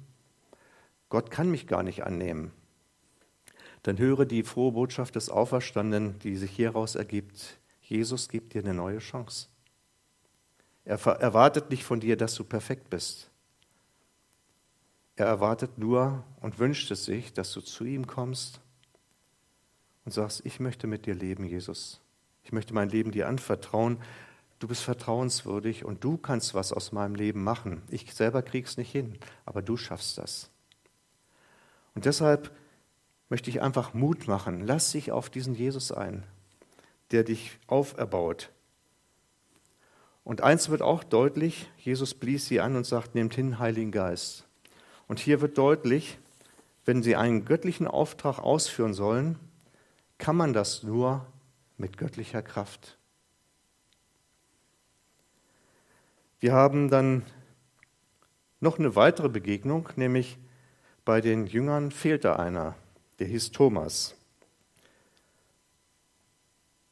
Gott 1.10 1.30
kann 1.30 1.52
mich 1.52 1.68
gar 1.68 1.84
nicht 1.84 2.04
annehmen. 2.04 2.52
Dann 3.84 3.98
höre 3.98 4.26
die 4.26 4.44
frohe 4.44 4.72
Botschaft 4.72 5.16
des 5.16 5.30
Auferstandenen, 5.30 6.18
die 6.20 6.36
sich 6.38 6.52
hieraus 6.52 6.96
ergibt. 6.96 7.60
Jesus 7.82 8.30
gibt 8.30 8.54
dir 8.54 8.64
eine 8.64 8.74
neue 8.74 9.00
Chance. 9.00 9.48
Er 10.86 11.00
erwartet 11.06 11.70
nicht 11.70 11.84
von 11.84 12.00
dir, 12.00 12.18
dass 12.18 12.36
du 12.36 12.44
perfekt 12.44 12.90
bist. 12.90 13.30
Er 15.16 15.28
erwartet 15.28 15.78
nur 15.78 16.24
und 16.42 16.60
wünscht 16.60 16.90
es 16.92 17.06
sich, 17.06 17.34
dass 17.34 17.54
du 17.54 17.62
zu 17.62 17.86
ihm 17.86 18.08
kommst 18.08 18.60
und 20.06 20.12
sagst, 20.12 20.46
ich 20.46 20.60
möchte 20.60 20.88
mit 20.88 21.06
dir 21.06 21.16
leben, 21.16 21.46
Jesus. 21.46 22.02
Ich 22.44 22.52
möchte 22.52 22.74
mein 22.74 22.90
Leben 22.90 23.12
dir 23.12 23.28
anvertrauen. 23.28 24.00
Du 24.60 24.68
bist 24.68 24.82
vertrauenswürdig 24.82 25.86
und 25.86 26.04
du 26.04 26.18
kannst 26.18 26.54
was 26.54 26.74
aus 26.74 26.92
meinem 26.92 27.16
Leben 27.16 27.44
machen. 27.44 27.84
Ich 27.90 28.14
selber 28.14 28.42
krieg's 28.42 28.78
nicht 28.78 28.92
hin, 28.92 29.18
aber 29.46 29.62
du 29.62 29.78
schaffst 29.78 30.18
das. 30.18 30.50
Und 31.96 32.06
deshalb 32.06 32.52
möchte 33.30 33.50
ich 33.50 33.62
einfach 33.62 33.94
Mut 33.94 34.28
machen. 34.28 34.66
Lass 34.66 34.92
dich 34.92 35.12
auf 35.12 35.30
diesen 35.30 35.54
Jesus 35.54 35.92
ein, 35.92 36.24
der 37.12 37.24
dich 37.24 37.60
auferbaut, 37.68 38.52
und 40.24 40.42
eins 40.42 40.70
wird 40.70 40.82
auch 40.82 41.04
deutlich, 41.04 41.70
Jesus 41.78 42.14
blies 42.14 42.48
sie 42.48 42.62
an 42.62 42.76
und 42.76 42.86
sagt, 42.86 43.16
nehmt 43.16 43.36
hin, 43.36 43.60
Heiligen 43.60 43.92
Geist. 43.92 44.46
Und 45.08 45.20
hier 45.20 45.42
wird 45.42 45.58
deutlich, 45.58 46.18
wenn 46.86 47.04
sie 47.04 47.16
einen 47.16 47.46
göttlichen 47.46 47.88
Auftrag 47.88 48.40
ausführen 48.40 48.94
sollen, 48.94 49.38
kann 50.18 50.36
man 50.36 50.54
das 50.54 50.84
nur 50.84 51.26
mit 51.78 51.98
göttlicher 51.98 52.42
Kraft. 52.42 52.98
Wir 56.40 56.54
haben 56.54 56.90
dann 56.90 57.24
noch 58.60 58.80
eine 58.80 58.96
weitere 58.96 59.30
Begegnung, 59.30 59.90
nämlich 59.96 60.38
bei 61.04 61.20
den 61.20 61.48
Jüngern 61.48 61.92
fehlte 61.92 62.40
einer, 62.40 62.76
der 63.20 63.28
hieß 63.28 63.52
Thomas. 63.52 64.16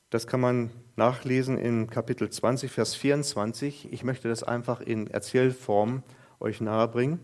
Das 0.09 0.27
kann 0.27 0.41
man 0.41 0.71
nachlesen 0.95 1.57
in 1.57 1.89
Kapitel 1.89 2.29
20, 2.29 2.71
Vers 2.71 2.95
24. 2.95 3.91
Ich 3.91 4.03
möchte 4.03 4.27
das 4.27 4.43
einfach 4.43 4.81
in 4.81 5.07
Erzählform 5.07 6.03
euch 6.39 6.61
nahebringen. 6.61 7.19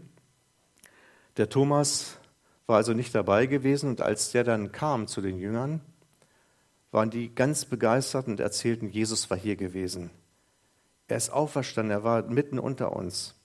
Der 1.37 1.49
Thomas 1.49 2.17
war 2.65 2.77
also 2.77 2.93
nicht 2.93 3.13
dabei 3.15 3.45
gewesen 3.45 3.89
und 3.89 4.01
als 4.01 4.31
der 4.31 4.43
dann 4.43 4.71
kam 4.71 5.07
zu 5.07 5.21
den 5.21 5.37
Jüngern, 5.37 5.81
waren 6.91 7.09
die 7.09 7.33
ganz 7.33 7.65
begeistert 7.65 8.27
und 8.27 8.39
erzählten, 8.39 8.89
Jesus 8.89 9.29
war 9.29 9.37
hier 9.37 9.55
gewesen. 9.55 10.09
Er 11.07 11.17
ist 11.17 11.29
auferstanden, 11.29 11.91
er 11.91 12.03
war 12.03 12.23
mitten 12.23 12.59
unter 12.59 12.93
uns. 12.93 13.35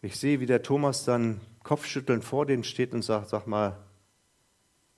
Ich 0.00 0.18
sehe, 0.18 0.40
wie 0.40 0.46
der 0.46 0.62
Thomas 0.62 1.04
dann 1.04 1.40
kopfschüttelnd 1.62 2.24
vor 2.24 2.46
denen 2.46 2.64
steht 2.64 2.92
und 2.92 3.02
sagt, 3.02 3.28
sag 3.28 3.46
mal, 3.46 3.76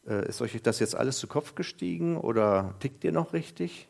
ist 0.06 0.42
euch 0.42 0.60
das 0.62 0.80
jetzt 0.80 0.94
alles 0.94 1.18
zu 1.18 1.26
Kopf 1.26 1.54
gestiegen 1.54 2.16
oder 2.16 2.74
tickt 2.80 3.04
ihr 3.04 3.12
noch 3.12 3.32
richtig? 3.32 3.88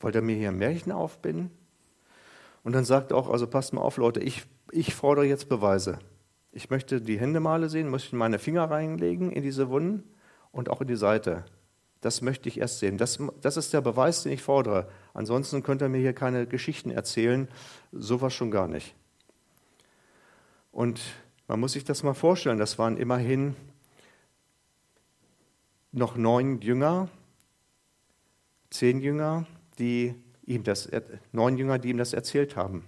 Wollt 0.00 0.14
ihr 0.14 0.22
mir 0.22 0.36
hier 0.36 0.48
ein 0.48 0.58
Märchen 0.58 0.92
aufbinden? 0.92 1.50
Und 2.62 2.72
dann 2.72 2.84
sagt 2.84 3.12
auch, 3.12 3.28
also 3.28 3.46
passt 3.46 3.72
mal 3.72 3.82
auf, 3.82 3.96
Leute, 3.96 4.20
ich, 4.20 4.44
ich 4.70 4.94
fordere 4.94 5.26
jetzt 5.26 5.48
Beweise. 5.48 5.98
Ich 6.52 6.70
möchte 6.70 7.00
die 7.00 7.18
Händemale 7.18 7.68
sehen, 7.68 7.88
möchte 7.88 8.16
meine 8.16 8.38
Finger 8.38 8.70
reinlegen 8.70 9.30
in 9.30 9.42
diese 9.42 9.68
Wunden 9.68 10.04
und 10.52 10.68
auch 10.68 10.80
in 10.80 10.88
die 10.88 10.96
Seite. 10.96 11.44
Das 12.00 12.22
möchte 12.22 12.48
ich 12.48 12.58
erst 12.58 12.78
sehen. 12.78 12.96
Das, 12.96 13.18
das 13.42 13.56
ist 13.56 13.72
der 13.72 13.82
Beweis, 13.82 14.22
den 14.22 14.32
ich 14.32 14.42
fordere. 14.42 14.88
Ansonsten 15.12 15.62
könnt 15.62 15.82
ihr 15.82 15.88
mir 15.90 16.00
hier 16.00 16.14
keine 16.14 16.46
Geschichten 16.46 16.90
erzählen. 16.90 17.48
Sowas 17.92 18.32
schon 18.32 18.50
gar 18.50 18.68
nicht. 18.68 18.94
Und 20.72 21.00
man 21.46 21.60
muss 21.60 21.72
sich 21.72 21.84
das 21.84 22.02
mal 22.02 22.14
vorstellen. 22.14 22.58
Das 22.58 22.78
waren 22.78 22.96
immerhin 22.96 23.54
noch 25.92 26.16
neun 26.16 26.60
Jünger, 26.60 27.08
zehn 28.70 29.00
Jünger, 29.00 29.46
die 29.78 30.14
ihm 30.44 30.64
das, 30.64 30.88
neun 31.32 31.56
Jünger, 31.56 31.78
die 31.78 31.90
ihm 31.90 31.98
das 31.98 32.12
erzählt 32.12 32.56
haben 32.56 32.84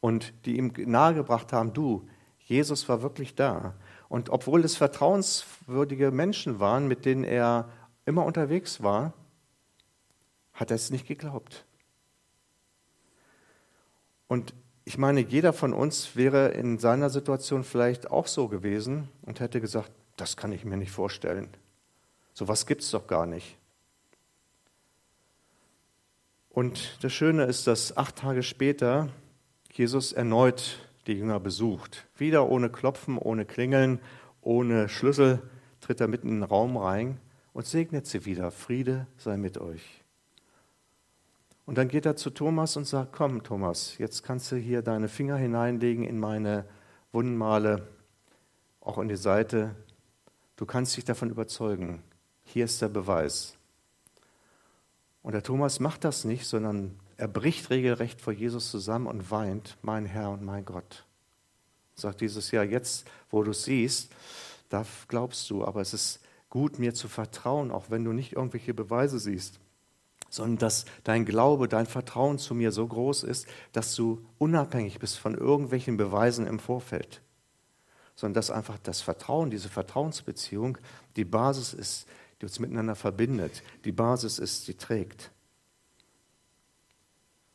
und 0.00 0.32
die 0.44 0.56
ihm 0.56 0.72
nahegebracht 0.76 1.52
haben, 1.52 1.72
du, 1.72 2.08
Jesus 2.38 2.88
war 2.88 3.02
wirklich 3.02 3.34
da. 3.34 3.74
Und 4.08 4.30
obwohl 4.30 4.64
es 4.64 4.76
vertrauenswürdige 4.76 6.10
Menschen 6.10 6.60
waren, 6.60 6.88
mit 6.88 7.04
denen 7.04 7.24
er 7.24 7.68
immer 8.06 8.24
unterwegs 8.24 8.82
war, 8.82 9.12
hat 10.54 10.70
er 10.70 10.76
es 10.76 10.90
nicht 10.90 11.06
geglaubt. 11.06 11.66
Und 14.28 14.54
ich 14.84 14.96
meine, 14.96 15.20
jeder 15.20 15.52
von 15.52 15.74
uns 15.74 16.16
wäre 16.16 16.48
in 16.48 16.78
seiner 16.78 17.10
Situation 17.10 17.64
vielleicht 17.64 18.10
auch 18.10 18.26
so 18.26 18.48
gewesen 18.48 19.08
und 19.22 19.40
hätte 19.40 19.60
gesagt, 19.60 19.92
das 20.20 20.36
kann 20.36 20.52
ich 20.52 20.64
mir 20.64 20.76
nicht 20.76 20.92
vorstellen. 20.92 21.48
So 22.34 22.48
was 22.48 22.66
gibt 22.66 22.82
es 22.82 22.90
doch 22.90 23.06
gar 23.06 23.26
nicht. 23.26 23.56
Und 26.50 26.98
das 27.02 27.12
Schöne 27.12 27.44
ist, 27.44 27.66
dass 27.66 27.96
acht 27.96 28.16
Tage 28.16 28.42
später 28.42 29.08
Jesus 29.72 30.12
erneut 30.12 30.80
die 31.06 31.14
Jünger 31.14 31.40
besucht. 31.40 32.06
Wieder 32.16 32.48
ohne 32.48 32.68
Klopfen, 32.68 33.16
ohne 33.16 33.44
Klingeln, 33.44 34.00
ohne 34.42 34.88
Schlüssel 34.88 35.42
tritt 35.80 36.00
er 36.00 36.08
mitten 36.08 36.28
in 36.28 36.40
den 36.40 36.42
Raum 36.42 36.76
rein 36.76 37.18
und 37.52 37.66
segnet 37.66 38.06
sie 38.06 38.24
wieder. 38.24 38.50
Friede 38.50 39.06
sei 39.16 39.36
mit 39.36 39.58
euch. 39.58 40.04
Und 41.64 41.76
dann 41.76 41.88
geht 41.88 42.06
er 42.06 42.16
zu 42.16 42.30
Thomas 42.30 42.76
und 42.76 42.86
sagt, 42.86 43.12
komm 43.12 43.42
Thomas, 43.42 43.98
jetzt 43.98 44.22
kannst 44.22 44.50
du 44.50 44.56
hier 44.56 44.80
deine 44.80 45.08
Finger 45.08 45.36
hineinlegen 45.36 46.04
in 46.04 46.18
meine 46.18 46.64
Wundenmale, 47.12 47.86
auch 48.80 48.98
in 48.98 49.08
die 49.08 49.16
Seite. 49.16 49.76
Du 50.58 50.66
kannst 50.66 50.96
dich 50.96 51.04
davon 51.04 51.30
überzeugen. 51.30 52.02
Hier 52.42 52.64
ist 52.64 52.82
der 52.82 52.88
Beweis. 52.88 53.54
Und 55.22 55.32
der 55.32 55.44
Thomas 55.44 55.78
macht 55.78 56.02
das 56.02 56.24
nicht, 56.24 56.46
sondern 56.46 56.98
er 57.16 57.28
bricht 57.28 57.70
regelrecht 57.70 58.20
vor 58.20 58.32
Jesus 58.32 58.68
zusammen 58.68 59.06
und 59.06 59.30
weint, 59.30 59.78
mein 59.82 60.04
Herr 60.04 60.30
und 60.30 60.42
mein 60.42 60.64
Gott. 60.64 61.06
Sagt 61.94 62.22
dieses 62.22 62.50
Jahr, 62.50 62.64
jetzt, 62.64 63.06
wo 63.30 63.44
du 63.44 63.52
siehst, 63.52 64.10
da 64.68 64.84
glaubst 65.06 65.48
du, 65.48 65.64
aber 65.64 65.80
es 65.80 65.94
ist 65.94 66.20
gut, 66.50 66.80
mir 66.80 66.92
zu 66.92 67.06
vertrauen, 67.06 67.70
auch 67.70 67.90
wenn 67.90 68.02
du 68.02 68.12
nicht 68.12 68.32
irgendwelche 68.32 68.74
Beweise 68.74 69.20
siehst, 69.20 69.60
sondern 70.28 70.58
dass 70.58 70.86
dein 71.04 71.24
Glaube, 71.24 71.68
dein 71.68 71.86
Vertrauen 71.86 72.38
zu 72.38 72.56
mir 72.56 72.72
so 72.72 72.84
groß 72.84 73.22
ist, 73.22 73.46
dass 73.72 73.94
du 73.94 74.26
unabhängig 74.38 74.98
bist 74.98 75.18
von 75.18 75.36
irgendwelchen 75.36 75.96
Beweisen 75.96 76.48
im 76.48 76.58
Vorfeld, 76.58 77.22
sondern 78.18 78.34
dass 78.34 78.50
einfach 78.50 78.78
das 78.82 79.00
Vertrauen, 79.00 79.48
diese 79.48 79.68
Vertrauensbeziehung 79.68 80.76
die 81.14 81.24
Basis 81.24 81.72
ist, 81.72 82.08
die 82.40 82.46
uns 82.46 82.58
miteinander 82.58 82.96
verbindet, 82.96 83.62
die 83.84 83.92
Basis 83.92 84.40
ist, 84.40 84.66
die 84.66 84.74
trägt. 84.74 85.30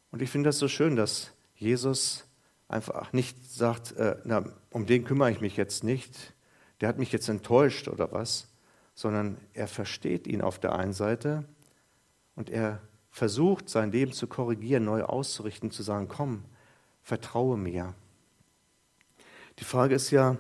Und 0.09 0.21
ich 0.21 0.29
finde 0.29 0.47
das 0.47 0.59
so 0.59 0.69
schön, 0.69 0.95
dass 0.95 1.33
Jesus 1.57 2.23
einfach 2.69 3.11
nicht 3.11 3.45
sagt, 3.45 3.91
äh, 3.97 4.15
na, 4.23 4.45
um 4.69 4.85
den 4.85 5.03
kümmere 5.03 5.31
ich 5.31 5.41
mich 5.41 5.57
jetzt 5.57 5.83
nicht, 5.83 6.33
der 6.79 6.87
hat 6.87 6.97
mich 6.97 7.11
jetzt 7.11 7.27
enttäuscht 7.27 7.89
oder 7.89 8.13
was, 8.13 8.47
sondern 8.95 9.35
er 9.53 9.67
versteht 9.67 10.27
ihn 10.27 10.41
auf 10.41 10.59
der 10.59 10.75
einen 10.75 10.93
Seite 10.93 11.43
und 12.35 12.49
er 12.49 12.79
versucht, 13.09 13.67
sein 13.67 13.91
Leben 13.91 14.13
zu 14.13 14.27
korrigieren, 14.27 14.85
neu 14.85 15.03
auszurichten, 15.03 15.71
zu 15.71 15.83
sagen, 15.83 16.07
komm, 16.07 16.45
vertraue 17.01 17.57
mir. 17.57 17.95
Die 19.59 19.65
Frage 19.65 19.95
ist 19.95 20.09
ja, 20.09 20.37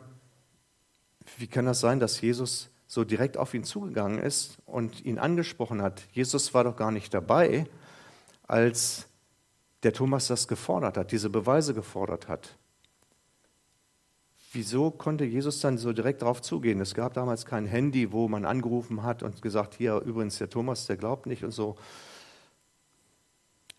wie 1.37 1.47
kann 1.47 1.65
das 1.65 1.79
sein, 1.79 1.99
dass 1.99 2.21
Jesus 2.21 2.69
so 2.87 3.03
direkt 3.03 3.37
auf 3.37 3.53
ihn 3.53 3.63
zugegangen 3.63 4.19
ist 4.19 4.57
und 4.65 5.03
ihn 5.05 5.19
angesprochen 5.19 5.81
hat? 5.81 6.03
Jesus 6.11 6.53
war 6.53 6.63
doch 6.63 6.75
gar 6.75 6.91
nicht 6.91 7.13
dabei, 7.13 7.65
als 8.47 9.07
der 9.83 9.93
Thomas 9.93 10.27
das 10.27 10.47
gefordert 10.47 10.97
hat, 10.97 11.11
diese 11.11 11.29
Beweise 11.29 11.73
gefordert 11.73 12.27
hat. 12.27 12.57
Wieso 14.51 14.91
konnte 14.91 15.25
Jesus 15.25 15.61
dann 15.61 15.79
so 15.79 15.93
direkt 15.93 16.21
darauf 16.21 16.41
zugehen? 16.41 16.79
Es 16.79 16.93
gab 16.93 17.15
damals 17.15 17.45
kein 17.45 17.65
Handy, 17.65 18.11
wo 18.11 18.27
man 18.27 18.45
angerufen 18.45 19.01
hat 19.01 19.23
und 19.23 19.41
gesagt, 19.41 19.73
hier 19.73 19.95
übrigens 20.05 20.37
der 20.37 20.49
Thomas, 20.49 20.85
der 20.85 20.95
glaubt 20.95 21.25
nicht 21.25 21.43
und 21.43 21.51
so. 21.51 21.75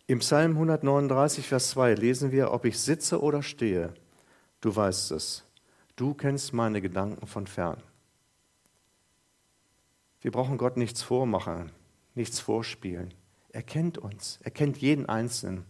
Im 0.07 0.19
Psalm 0.19 0.53
139, 0.53 1.47
Vers 1.47 1.71
2 1.71 1.95
lesen 1.95 2.33
wir, 2.33 2.51
ob 2.51 2.65
ich 2.65 2.79
sitze 2.79 3.23
oder 3.23 3.43
stehe, 3.43 3.95
du 4.61 4.75
weißt 4.75 5.13
es. 5.13 5.45
Du 5.97 6.15
kennst 6.15 6.53
meine 6.53 6.81
Gedanken 6.81 7.27
von 7.27 7.47
fern. 7.47 7.83
Wir 10.21 10.33
brauchen 10.33 10.59
Gott 10.59 10.77
nichts 10.77 11.03
vormachen, 11.03 11.71
nichts 12.15 12.41
vorspielen. 12.41 13.15
Er 13.51 13.63
kennt 13.63 13.99
uns, 13.99 14.41
er 14.43 14.51
kennt 14.51 14.79
jeden 14.79 15.07
Einzelnen. 15.07 15.65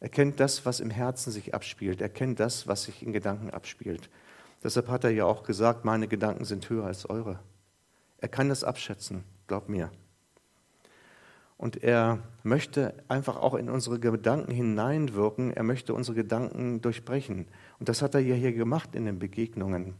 Er 0.00 0.10
kennt 0.10 0.40
das, 0.40 0.66
was 0.66 0.80
im 0.80 0.90
Herzen 0.90 1.30
sich 1.30 1.54
abspielt. 1.54 2.02
Er 2.02 2.10
kennt 2.10 2.38
das, 2.38 2.66
was 2.66 2.84
sich 2.84 3.02
in 3.02 3.14
Gedanken 3.14 3.50
abspielt. 3.50 4.10
Deshalb 4.62 4.88
hat 4.88 5.04
er 5.04 5.10
ja 5.10 5.24
auch 5.24 5.42
gesagt, 5.42 5.84
meine 5.84 6.08
Gedanken 6.08 6.44
sind 6.44 6.68
höher 6.68 6.84
als 6.84 7.08
eure. 7.08 7.38
Er 8.18 8.28
kann 8.28 8.48
das 8.48 8.64
abschätzen, 8.64 9.24
glaub 9.46 9.68
mir. 9.68 9.90
Und 11.58 11.82
er 11.82 12.18
möchte 12.42 12.94
einfach 13.08 13.36
auch 13.36 13.54
in 13.54 13.70
unsere 13.70 13.98
Gedanken 13.98 14.52
hineinwirken. 14.52 15.52
Er 15.52 15.62
möchte 15.62 15.94
unsere 15.94 16.14
Gedanken 16.14 16.82
durchbrechen. 16.82 17.46
Und 17.78 17.88
das 17.88 18.02
hat 18.02 18.14
er 18.14 18.20
ja 18.20 18.34
hier 18.34 18.52
gemacht 18.52 18.94
in 18.94 19.04
den 19.04 19.18
Begegnungen. 19.18 19.94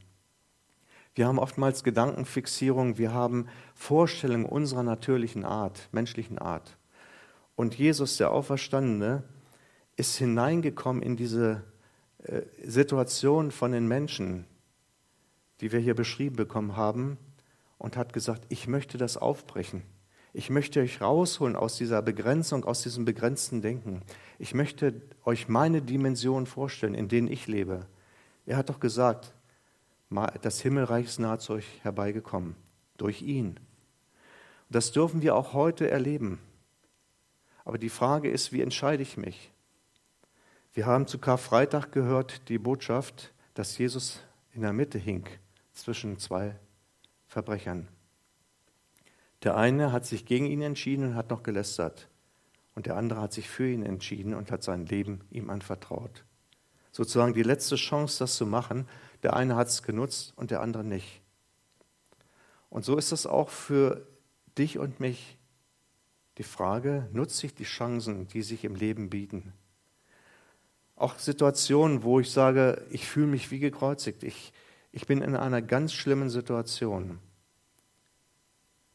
Wir 1.14 1.26
haben 1.26 1.38
oftmals 1.38 1.82
Gedankenfixierung, 1.82 2.98
wir 2.98 3.12
haben 3.12 3.46
Vorstellungen 3.74 4.44
unserer 4.44 4.82
natürlichen 4.82 5.44
Art, 5.44 5.88
menschlichen 5.90 6.38
Art. 6.38 6.76
Und 7.54 7.74
Jesus, 7.76 8.18
der 8.18 8.32
Auferstandene, 8.32 9.22
ist 9.96 10.16
hineingekommen 10.16 11.02
in 11.02 11.16
diese 11.16 11.64
äh, 12.22 12.42
Situation 12.62 13.50
von 13.50 13.72
den 13.72 13.88
Menschen, 13.88 14.44
die 15.62 15.72
wir 15.72 15.80
hier 15.80 15.94
beschrieben 15.94 16.36
bekommen 16.36 16.76
haben, 16.76 17.16
und 17.78 17.96
hat 17.96 18.12
gesagt, 18.12 18.44
ich 18.48 18.68
möchte 18.68 18.98
das 18.98 19.16
aufbrechen. 19.16 19.82
Ich 20.38 20.50
möchte 20.50 20.80
euch 20.80 21.00
rausholen 21.00 21.56
aus 21.56 21.78
dieser 21.78 22.02
Begrenzung, 22.02 22.66
aus 22.66 22.82
diesem 22.82 23.06
begrenzten 23.06 23.62
Denken. 23.62 24.02
Ich 24.38 24.52
möchte 24.52 25.00
euch 25.24 25.48
meine 25.48 25.80
Dimensionen 25.80 26.44
vorstellen, 26.44 26.92
in 26.92 27.08
denen 27.08 27.28
ich 27.28 27.46
lebe. 27.46 27.86
Er 28.44 28.58
hat 28.58 28.68
doch 28.68 28.78
gesagt, 28.78 29.32
das 30.42 30.60
Himmelreich 30.60 31.06
ist 31.06 31.20
nahe 31.20 31.38
zu 31.38 31.54
euch 31.54 31.82
herbeigekommen, 31.82 32.54
durch 32.98 33.22
ihn. 33.22 33.58
Das 34.68 34.92
dürfen 34.92 35.22
wir 35.22 35.36
auch 35.36 35.54
heute 35.54 35.88
erleben. 35.88 36.38
Aber 37.64 37.78
die 37.78 37.88
Frage 37.88 38.28
ist, 38.28 38.52
wie 38.52 38.60
entscheide 38.60 39.02
ich 39.02 39.16
mich? 39.16 39.50
Wir 40.74 40.84
haben 40.84 41.06
zu 41.06 41.16
Karfreitag 41.16 41.92
gehört 41.92 42.50
die 42.50 42.58
Botschaft, 42.58 43.32
dass 43.54 43.78
Jesus 43.78 44.20
in 44.52 44.60
der 44.60 44.74
Mitte 44.74 44.98
hing 44.98 45.24
zwischen 45.72 46.18
zwei 46.18 46.56
Verbrechern. 47.26 47.88
Der 49.42 49.56
eine 49.56 49.92
hat 49.92 50.06
sich 50.06 50.26
gegen 50.26 50.46
ihn 50.46 50.62
entschieden 50.62 51.04
und 51.04 51.14
hat 51.14 51.30
noch 51.30 51.42
gelästert. 51.42 52.08
Und 52.74 52.86
der 52.86 52.96
andere 52.96 53.20
hat 53.20 53.32
sich 53.32 53.48
für 53.48 53.68
ihn 53.68 53.82
entschieden 53.82 54.34
und 54.34 54.50
hat 54.50 54.62
sein 54.62 54.86
Leben 54.86 55.20
ihm 55.30 55.50
anvertraut. 55.50 56.24
Sozusagen 56.92 57.34
die 57.34 57.42
letzte 57.42 57.76
Chance, 57.76 58.18
das 58.18 58.36
zu 58.36 58.46
machen. 58.46 58.88
Der 59.22 59.34
eine 59.34 59.56
hat 59.56 59.68
es 59.68 59.82
genutzt 59.82 60.32
und 60.36 60.50
der 60.50 60.60
andere 60.60 60.84
nicht. 60.84 61.20
Und 62.70 62.84
so 62.84 62.96
ist 62.96 63.12
es 63.12 63.26
auch 63.26 63.48
für 63.48 64.06
dich 64.58 64.78
und 64.78 65.00
mich 65.00 65.38
die 66.38 66.42
Frage, 66.42 67.08
nutze 67.12 67.46
ich 67.46 67.54
die 67.54 67.64
Chancen, 67.64 68.28
die 68.28 68.42
sich 68.42 68.64
im 68.64 68.74
Leben 68.74 69.08
bieten? 69.08 69.52
Auch 70.96 71.18
Situationen, 71.18 72.02
wo 72.02 72.20
ich 72.20 72.30
sage, 72.30 72.82
ich 72.90 73.06
fühle 73.06 73.26
mich 73.26 73.50
wie 73.50 73.58
gekreuzigt. 73.58 74.22
Ich, 74.22 74.52
ich 74.92 75.06
bin 75.06 75.22
in 75.22 75.36
einer 75.36 75.62
ganz 75.62 75.92
schlimmen 75.92 76.30
Situation. 76.30 77.18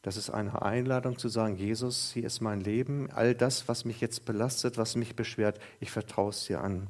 Das 0.02 0.16
ist 0.16 0.30
eine 0.30 0.62
Einladung 0.62 1.16
zu 1.16 1.28
sagen, 1.28 1.56
Jesus, 1.56 2.10
hier 2.12 2.24
ist 2.24 2.40
mein 2.40 2.60
Leben. 2.60 3.08
All 3.12 3.36
das, 3.36 3.68
was 3.68 3.84
mich 3.84 4.00
jetzt 4.00 4.24
belastet, 4.24 4.76
was 4.76 4.96
mich 4.96 5.14
beschwert, 5.14 5.60
ich 5.78 5.92
vertraue 5.92 6.30
es 6.30 6.44
dir 6.44 6.60
an. 6.60 6.88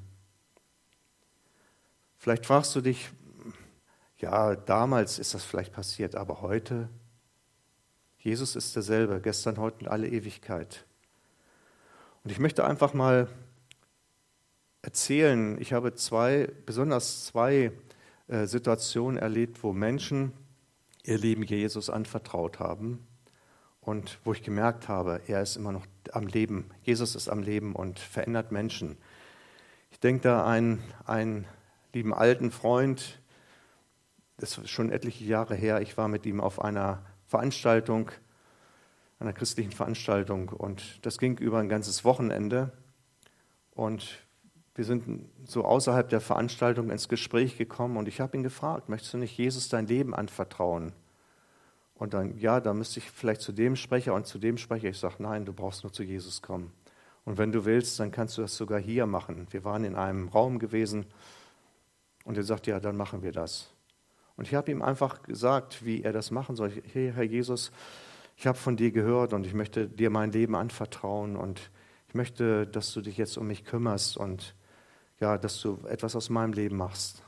Vielleicht 2.16 2.46
fragst 2.46 2.74
du 2.74 2.80
dich, 2.80 3.10
ja, 4.16 4.54
damals 4.54 5.18
ist 5.18 5.34
das 5.34 5.44
vielleicht 5.44 5.72
passiert, 5.74 6.14
aber 6.14 6.40
heute, 6.40 6.88
Jesus 8.18 8.56
ist 8.56 8.74
derselbe, 8.76 9.20
gestern, 9.20 9.58
heute 9.58 9.80
und 9.80 9.88
alle 9.88 10.08
Ewigkeit. 10.08 10.86
Und 12.24 12.30
ich 12.30 12.38
möchte 12.38 12.64
einfach 12.64 12.94
mal 12.94 13.28
erzählen. 14.80 15.60
Ich 15.60 15.72
habe 15.72 15.94
zwei, 15.94 16.48
besonders 16.64 17.26
zwei 17.26 17.72
äh, 18.28 18.46
Situationen 18.46 19.18
erlebt, 19.18 19.62
wo 19.62 19.72
Menschen 19.72 20.32
ihr 21.04 21.18
Leben 21.18 21.42
Jesus 21.42 21.90
anvertraut 21.90 22.58
haben 22.58 23.06
und 23.80 24.18
wo 24.24 24.32
ich 24.32 24.42
gemerkt 24.42 24.88
habe, 24.88 25.20
er 25.26 25.42
ist 25.42 25.56
immer 25.56 25.72
noch 25.72 25.86
am 26.12 26.26
Leben. 26.26 26.70
Jesus 26.82 27.14
ist 27.16 27.28
am 27.28 27.42
Leben 27.42 27.74
und 27.74 27.98
verändert 27.98 28.52
Menschen. 28.52 28.96
Ich 29.90 29.98
denke 29.98 30.22
da 30.22 30.44
an 30.44 30.82
einen 31.04 31.46
lieben 31.92 32.14
alten 32.14 32.50
Freund, 32.50 33.20
das 34.38 34.58
ist 34.58 34.70
schon 34.70 34.90
etliche 34.90 35.24
Jahre 35.24 35.54
her. 35.54 35.80
Ich 35.82 35.96
war 35.96 36.08
mit 36.08 36.26
ihm 36.26 36.40
auf 36.40 36.60
einer 36.60 37.04
Veranstaltung, 37.26 38.10
einer 39.18 39.32
christlichen 39.32 39.72
Veranstaltung 39.72 40.48
und 40.48 41.04
das 41.04 41.18
ging 41.18 41.38
über 41.38 41.58
ein 41.58 41.68
ganzes 41.68 42.04
Wochenende. 42.04 42.72
Und 43.72 44.21
wir 44.74 44.84
sind 44.84 45.28
so 45.44 45.64
außerhalb 45.64 46.08
der 46.08 46.20
Veranstaltung 46.20 46.90
ins 46.90 47.08
Gespräch 47.08 47.58
gekommen 47.58 47.96
und 47.96 48.08
ich 48.08 48.20
habe 48.20 48.36
ihn 48.36 48.42
gefragt, 48.42 48.88
möchtest 48.88 49.14
du 49.14 49.18
nicht 49.18 49.36
Jesus 49.36 49.68
dein 49.68 49.86
Leben 49.86 50.14
anvertrauen? 50.14 50.92
Und 51.94 52.14
dann, 52.14 52.36
ja, 52.38 52.58
da 52.60 52.72
müsste 52.74 52.98
ich 52.98 53.10
vielleicht 53.10 53.42
zu 53.42 53.52
dem 53.52 53.76
Sprecher 53.76 54.14
und 54.14 54.26
zu 54.26 54.38
dem 54.38 54.58
Sprecher. 54.58 54.88
Ich 54.88 54.98
sage, 54.98 55.16
nein, 55.18 55.44
du 55.44 55.52
brauchst 55.52 55.84
nur 55.84 55.92
zu 55.92 56.02
Jesus 56.02 56.42
kommen. 56.42 56.72
Und 57.24 57.38
wenn 57.38 57.52
du 57.52 57.64
willst, 57.64 58.00
dann 58.00 58.10
kannst 58.10 58.36
du 58.36 58.42
das 58.42 58.56
sogar 58.56 58.80
hier 58.80 59.06
machen. 59.06 59.46
Wir 59.50 59.64
waren 59.64 59.84
in 59.84 59.94
einem 59.94 60.28
Raum 60.28 60.58
gewesen 60.58 61.06
und 62.24 62.36
er 62.36 62.42
sagt, 62.42 62.66
ja, 62.66 62.80
dann 62.80 62.96
machen 62.96 63.22
wir 63.22 63.30
das. 63.30 63.70
Und 64.36 64.48
ich 64.48 64.54
habe 64.54 64.70
ihm 64.72 64.82
einfach 64.82 65.22
gesagt, 65.22 65.84
wie 65.84 66.02
er 66.02 66.12
das 66.12 66.30
machen 66.30 66.56
soll. 66.56 66.72
Hey, 66.92 67.12
Herr 67.14 67.22
Jesus, 67.22 67.70
ich 68.36 68.46
habe 68.46 68.58
von 68.58 68.76
dir 68.76 68.90
gehört 68.90 69.34
und 69.34 69.46
ich 69.46 69.54
möchte 69.54 69.86
dir 69.86 70.10
mein 70.10 70.32
Leben 70.32 70.56
anvertrauen 70.56 71.36
und 71.36 71.70
ich 72.08 72.14
möchte, 72.14 72.66
dass 72.66 72.92
du 72.92 73.02
dich 73.02 73.16
jetzt 73.16 73.38
um 73.38 73.46
mich 73.46 73.64
kümmerst 73.64 74.16
und 74.16 74.54
ja, 75.22 75.38
dass 75.38 75.60
du 75.60 75.78
etwas 75.88 76.14
aus 76.14 76.28
meinem 76.28 76.52
Leben 76.52 76.76
machst. 76.76 77.22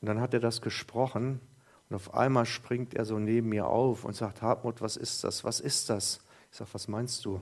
Und 0.00 0.08
dann 0.08 0.20
hat 0.20 0.34
er 0.34 0.40
das 0.40 0.60
gesprochen 0.60 1.40
und 1.88 1.96
auf 1.96 2.14
einmal 2.14 2.46
springt 2.46 2.94
er 2.94 3.04
so 3.04 3.18
neben 3.18 3.48
mir 3.48 3.66
auf 3.66 4.04
und 4.04 4.14
sagt, 4.14 4.42
Hartmut, 4.42 4.80
was 4.80 4.96
ist 4.96 5.24
das? 5.24 5.44
Was 5.44 5.60
ist 5.60 5.90
das? 5.90 6.20
Ich 6.50 6.58
sage, 6.58 6.70
was 6.72 6.88
meinst 6.88 7.24
du? 7.24 7.36
Er 7.36 7.40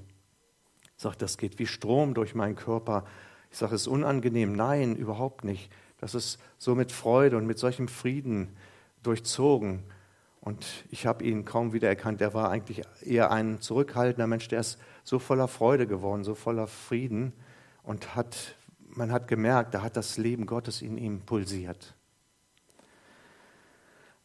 sagt, 0.96 1.22
das 1.22 1.36
geht 1.36 1.58
wie 1.58 1.66
Strom 1.66 2.14
durch 2.14 2.34
meinen 2.34 2.56
Körper. 2.56 3.04
Ich 3.50 3.58
sage, 3.58 3.74
es 3.74 3.82
ist 3.82 3.88
unangenehm. 3.88 4.52
Nein, 4.54 4.96
überhaupt 4.96 5.44
nicht. 5.44 5.70
Das 5.98 6.14
ist 6.14 6.38
so 6.58 6.74
mit 6.74 6.92
Freude 6.92 7.36
und 7.36 7.46
mit 7.46 7.58
solchem 7.58 7.88
Frieden 7.88 8.56
durchzogen. 9.02 9.82
Und 10.40 10.66
ich 10.90 11.06
habe 11.06 11.24
ihn 11.24 11.44
kaum 11.44 11.72
wiedererkannt. 11.72 12.20
Er 12.20 12.34
war 12.34 12.50
eigentlich 12.50 12.82
eher 13.02 13.30
ein 13.30 13.60
zurückhaltender 13.60 14.26
Mensch, 14.26 14.48
der 14.48 14.60
ist 14.60 14.78
so 15.04 15.18
voller 15.18 15.48
Freude 15.48 15.86
geworden, 15.86 16.24
so 16.24 16.34
voller 16.34 16.66
Frieden. 16.66 17.32
Und 17.82 18.14
hat, 18.14 18.54
man 18.94 19.12
hat 19.12 19.28
gemerkt, 19.28 19.74
da 19.74 19.82
hat 19.82 19.96
das 19.96 20.18
Leben 20.18 20.46
Gottes 20.46 20.82
in 20.82 20.98
ihm 20.98 21.20
pulsiert. 21.20 21.94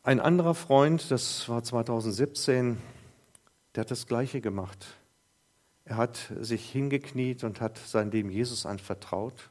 Ein 0.04 0.20
anderer 0.20 0.54
Freund, 0.54 1.10
das 1.10 1.50
war 1.50 1.64
2017, 1.64 2.78
der 3.74 3.82
hat 3.82 3.92
das 3.92 4.06
Gleiche 4.06 4.42
gemacht. 4.42 4.86
Er 5.84 5.98
hat 5.98 6.32
sich 6.40 6.70
hingekniet 6.70 7.44
und 7.44 7.62
hat 7.62 7.78
sein 7.78 8.12
Leben 8.12 8.30
Jesus 8.30 8.66
anvertraut. 8.66 9.50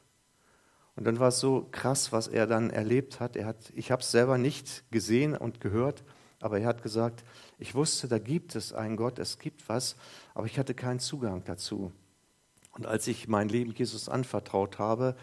Und 0.95 1.05
dann 1.05 1.19
war 1.19 1.29
es 1.29 1.39
so 1.39 1.67
krass, 1.71 2.11
was 2.11 2.27
er 2.27 2.47
dann 2.47 2.69
erlebt 2.69 3.19
hat. 3.19 3.35
Er 3.35 3.45
hat 3.45 3.71
ich 3.75 3.91
habe 3.91 4.01
es 4.01 4.11
selber 4.11 4.37
nicht 4.37 4.89
gesehen 4.91 5.35
und 5.35 5.59
gehört, 5.59 6.03
aber 6.39 6.59
er 6.59 6.67
hat 6.67 6.83
gesagt, 6.83 7.23
ich 7.57 7.75
wusste, 7.75 8.07
da 8.07 8.19
gibt 8.19 8.55
es 8.55 8.73
einen 8.73 8.95
Gott, 8.95 9.19
es 9.19 9.39
gibt 9.39 9.67
was, 9.67 9.95
aber 10.33 10.45
ich 10.45 10.57
hatte 10.57 10.73
keinen 10.73 10.99
Zugang 10.99 11.43
dazu. 11.43 11.91
Und 12.75 12.85
als 12.85 13.07
ich 13.07 13.27
mein 13.27 13.49
Leben 13.49 13.73
Jesus 13.73 14.09
anvertraut 14.09 14.79
habe, 14.79 15.15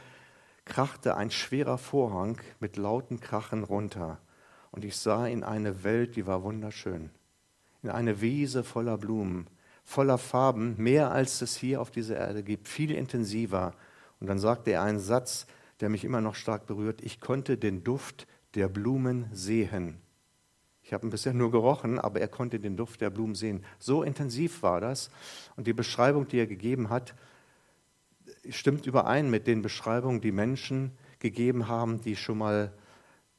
krachte 0.64 1.16
ein 1.16 1.30
schwerer 1.30 1.78
Vorhang 1.78 2.40
mit 2.60 2.76
lauten 2.76 3.20
Krachen 3.20 3.62
runter 3.64 4.18
und 4.72 4.84
ich 4.84 4.96
sah 4.96 5.26
in 5.26 5.44
eine 5.44 5.84
Welt, 5.84 6.16
die 6.16 6.26
war 6.26 6.42
wunderschön, 6.42 7.10
in 7.82 7.90
eine 7.90 8.20
Wiese 8.20 8.64
voller 8.64 8.96
Blumen, 8.96 9.46
voller 9.84 10.18
Farben, 10.18 10.74
mehr 10.78 11.12
als 11.12 11.42
es 11.42 11.56
hier 11.56 11.80
auf 11.80 11.90
dieser 11.90 12.16
Erde 12.16 12.42
gibt, 12.42 12.68
viel 12.68 12.90
intensiver. 12.90 13.74
Und 14.18 14.28
dann 14.28 14.38
sagte 14.38 14.70
er 14.72 14.82
einen 14.82 14.98
Satz, 15.00 15.46
der 15.80 15.90
mich 15.90 16.04
immer 16.04 16.20
noch 16.20 16.34
stark 16.34 16.66
berührt, 16.66 17.02
ich 17.02 17.20
konnte 17.20 17.58
den 17.58 17.84
Duft 17.84 18.26
der 18.54 18.68
Blumen 18.68 19.26
sehen. 19.32 19.98
Ich 20.82 20.92
habe 20.92 21.06
ihn 21.06 21.10
bisher 21.10 21.34
nur 21.34 21.50
gerochen, 21.50 21.98
aber 21.98 22.20
er 22.20 22.28
konnte 22.28 22.58
den 22.58 22.76
Duft 22.76 23.00
der 23.00 23.10
Blumen 23.10 23.34
sehen. 23.34 23.64
So 23.78 24.02
intensiv 24.02 24.62
war 24.62 24.80
das. 24.80 25.10
Und 25.56 25.66
die 25.66 25.72
Beschreibung, 25.72 26.28
die 26.28 26.38
er 26.38 26.46
gegeben 26.46 26.88
hat, 26.88 27.14
stimmt 28.50 28.86
überein 28.86 29.30
mit 29.30 29.46
den 29.46 29.62
Beschreibungen, 29.62 30.20
die 30.20 30.32
Menschen 30.32 30.92
gegeben 31.18 31.68
haben, 31.68 32.00
die 32.00 32.16
schon 32.16 32.38
mal 32.38 32.72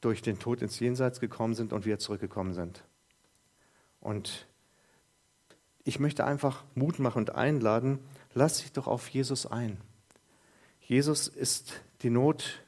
durch 0.01 0.21
den 0.21 0.39
Tod 0.39 0.61
ins 0.61 0.79
Jenseits 0.79 1.19
gekommen 1.19 1.53
sind 1.53 1.73
und 1.73 1.85
wieder 1.85 1.99
zurückgekommen 1.99 2.53
sind. 2.53 2.83
Und 3.99 4.47
ich 5.85 5.99
möchte 5.99 6.25
einfach 6.25 6.63
Mut 6.75 6.99
machen 6.99 7.19
und 7.19 7.35
einladen, 7.35 7.99
lass 8.33 8.59
dich 8.59 8.71
doch 8.71 8.87
auf 8.87 9.07
Jesus 9.09 9.45
ein. 9.45 9.77
Jesus 10.81 11.27
ist 11.27 11.81
die 12.01 12.09
Not 12.09 12.63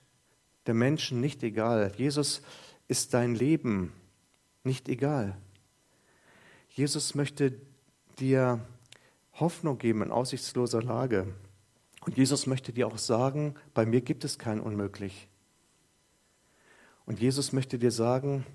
der 0.66 0.74
Menschen 0.74 1.20
nicht 1.22 1.44
egal. 1.44 1.92
Jesus 1.98 2.42
ist 2.88 3.14
dein 3.14 3.36
Leben 3.36 3.92
nicht 4.64 4.90
egal. 4.90 5.38
Jesus 6.70 7.16
möchte 7.16 7.54
dir 8.20 8.60
Hoffnung 9.34 9.78
geben 9.78 10.02
in 10.02 10.12
aussichtsloser 10.12 10.82
Lage. 10.82 11.28
Und 12.06 12.18
Jesus 12.18 12.46
möchte 12.46 12.72
dir 12.72 12.88
auch 12.88 13.00
sagen, 13.00 13.56
bei 13.74 13.86
mir 13.86 14.02
gibt 14.02 14.24
es 14.24 14.38
kein 14.38 14.60
Unmöglich. 14.60 15.28
Und 17.08 17.20
Jesus 17.20 17.52
möchte 17.52 17.80
dir 17.80 17.92
sagen, 17.92 18.46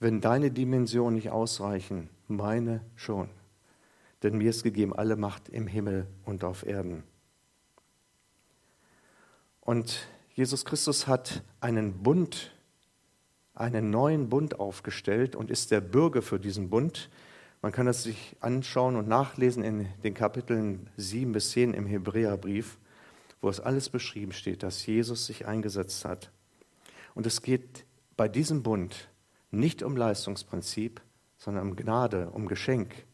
wenn 0.00 0.20
deine 0.20 0.50
Dimensionen 0.50 1.14
nicht 1.14 1.30
ausreichen, 1.30 2.10
meine 2.26 2.80
schon. 2.96 3.28
Denn 4.22 4.38
mir 4.38 4.50
ist 4.50 4.64
gegeben 4.64 4.92
alle 4.92 5.16
Macht 5.16 5.48
im 5.48 5.68
Himmel 5.68 6.08
und 6.24 6.42
auf 6.42 6.66
Erden. 6.66 7.04
Und 9.60 10.08
Jesus 10.34 10.64
Christus 10.64 11.06
hat 11.06 11.42
einen 11.60 12.02
Bund, 12.02 12.52
einen 13.54 13.90
neuen 13.90 14.28
Bund 14.28 14.58
aufgestellt 14.58 15.36
und 15.36 15.50
ist 15.50 15.70
der 15.70 15.80
Bürger 15.80 16.22
für 16.22 16.40
diesen 16.40 16.70
Bund. 16.70 17.08
Man 17.62 17.72
kann 17.72 17.86
das 17.86 18.02
sich 18.02 18.36
anschauen 18.40 18.96
und 18.96 19.08
nachlesen 19.08 19.62
in 19.62 19.88
den 20.02 20.14
Kapiteln 20.14 20.90
7 20.96 21.32
bis 21.32 21.50
10 21.50 21.72
im 21.72 21.86
Hebräerbrief, 21.86 22.78
wo 23.46 23.50
es 23.50 23.60
alles 23.60 23.90
beschrieben 23.90 24.32
steht, 24.32 24.64
dass 24.64 24.84
Jesus 24.86 25.26
sich 25.26 25.46
eingesetzt 25.46 26.04
hat. 26.04 26.32
Und 27.14 27.26
es 27.26 27.42
geht 27.42 27.86
bei 28.16 28.26
diesem 28.26 28.64
Bund 28.64 29.08
nicht 29.52 29.84
um 29.84 29.96
Leistungsprinzip, 29.96 31.00
sondern 31.38 31.68
um 31.68 31.76
Gnade, 31.76 32.30
um 32.30 32.48
Geschenk. 32.48 33.06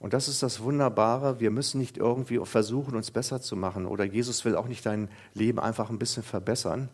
Und 0.00 0.12
das 0.12 0.26
ist 0.26 0.42
das 0.42 0.58
Wunderbare. 0.58 1.38
Wir 1.38 1.52
müssen 1.52 1.78
nicht 1.78 1.98
irgendwie 1.98 2.44
versuchen, 2.44 2.96
uns 2.96 3.12
besser 3.12 3.40
zu 3.40 3.54
machen. 3.54 3.86
Oder 3.86 4.02
Jesus 4.02 4.44
will 4.44 4.56
auch 4.56 4.66
nicht 4.66 4.84
dein 4.84 5.08
Leben 5.34 5.60
einfach 5.60 5.88
ein 5.88 6.00
bisschen 6.00 6.24
verbessern, 6.24 6.88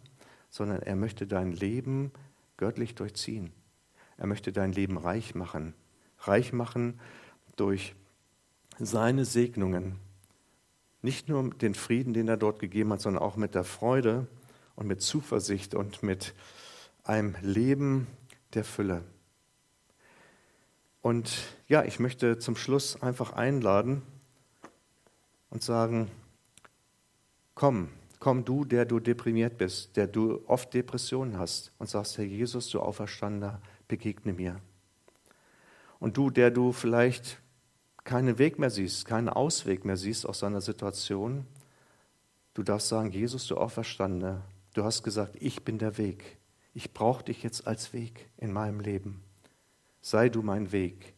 sondern 0.51 0.83
er 0.83 0.97
möchte 0.97 1.27
dein 1.27 1.51
Leben 1.51 2.13
göttlich 2.59 2.95
durchziehen. 2.95 3.55
Er 4.19 4.27
möchte 4.27 4.53
dein 4.53 4.73
Leben 4.73 4.99
reich 4.99 5.35
machen. 5.35 5.73
Reich 6.19 6.53
machen 6.53 7.01
durch 7.57 7.95
seine 8.79 9.25
Segnungen. 9.25 10.04
Nicht 11.05 11.29
nur 11.29 11.51
den 11.51 11.75
Frieden, 11.75 12.15
den 12.15 12.29
er 12.29 12.39
dort 12.39 12.61
gegeben 12.61 12.91
hat, 12.91 13.03
sondern 13.03 13.23
auch 13.23 13.37
mit 13.37 13.55
der 13.55 13.65
Freude 13.65 14.27
und 14.75 14.87
mit 14.87 15.03
Zuversicht 15.03 15.75
und 15.75 16.03
mit 16.03 16.33
einem 17.03 17.37
Leben 17.43 18.07
der 18.55 18.65
Fülle. 18.65 19.05
Und 21.03 21.59
ja, 21.69 21.85
ich 21.85 22.01
möchte 22.01 22.39
zum 22.39 22.57
Schluss 22.57 23.03
einfach 23.03 23.35
einladen 23.35 24.01
und 25.51 25.63
sagen, 25.63 26.11
komm, 27.55 27.91
komm 28.19 28.47
du, 28.47 28.65
der 28.65 28.87
du 28.87 28.99
deprimiert 28.99 29.59
bist, 29.59 29.99
der 29.99 30.07
du 30.07 30.43
oft 30.47 30.73
Depressionen 30.73 31.39
hast 31.39 31.71
und 31.77 31.91
sagst, 31.91 32.17
Herr 32.17 32.25
Jesus, 32.25 32.71
du 32.71 32.81
Auferstandener, 32.81 33.61
begegne 33.89 34.33
mir. 34.33 34.59
Und 36.01 36.17
du, 36.17 36.31
der 36.31 36.51
du 36.51 36.73
vielleicht 36.73 37.43
keinen 38.05 38.39
Weg 38.39 38.59
mehr 38.59 38.71
siehst, 38.71 39.07
keinen 39.07 39.29
Ausweg 39.29 39.85
mehr 39.85 39.97
siehst 39.97 40.27
aus 40.27 40.39
seiner 40.39 40.61
Situation, 40.61 41.47
du 42.53 42.63
darfst 42.63 42.89
sagen, 42.89 43.11
Jesus, 43.11 43.47
du 43.47 43.57
Auferstandener, 43.57 44.43
du 44.75 44.85
hast 44.85 45.03
gesagt, 45.03 45.37
ich 45.41 45.65
bin 45.65 45.79
der 45.79 45.99
Weg, 45.99 46.39
ich 46.75 46.93
brauche 46.93 47.25
dich 47.25 47.43
jetzt 47.43 47.67
als 47.67 47.93
Weg 47.93 48.29
in 48.37 48.53
meinem 48.53 48.81
Leben. 48.81 49.23
Sei 50.01 50.29
du 50.29 50.43
mein 50.43 50.71
Weg 50.71 51.15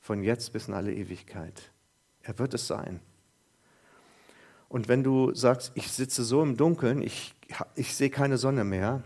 von 0.00 0.22
jetzt 0.22 0.52
bis 0.52 0.68
in 0.68 0.74
alle 0.74 0.92
Ewigkeit. 0.92 1.70
Er 2.22 2.38
wird 2.38 2.54
es 2.54 2.66
sein. 2.66 3.00
Und 4.68 4.88
wenn 4.88 5.04
du 5.04 5.32
sagst, 5.34 5.72
ich 5.74 5.92
sitze 5.92 6.24
so 6.24 6.42
im 6.42 6.56
Dunkeln, 6.56 7.00
ich, 7.00 7.34
ich 7.76 7.94
sehe 7.94 8.10
keine 8.10 8.38
Sonne 8.38 8.64
mehr, 8.64 9.02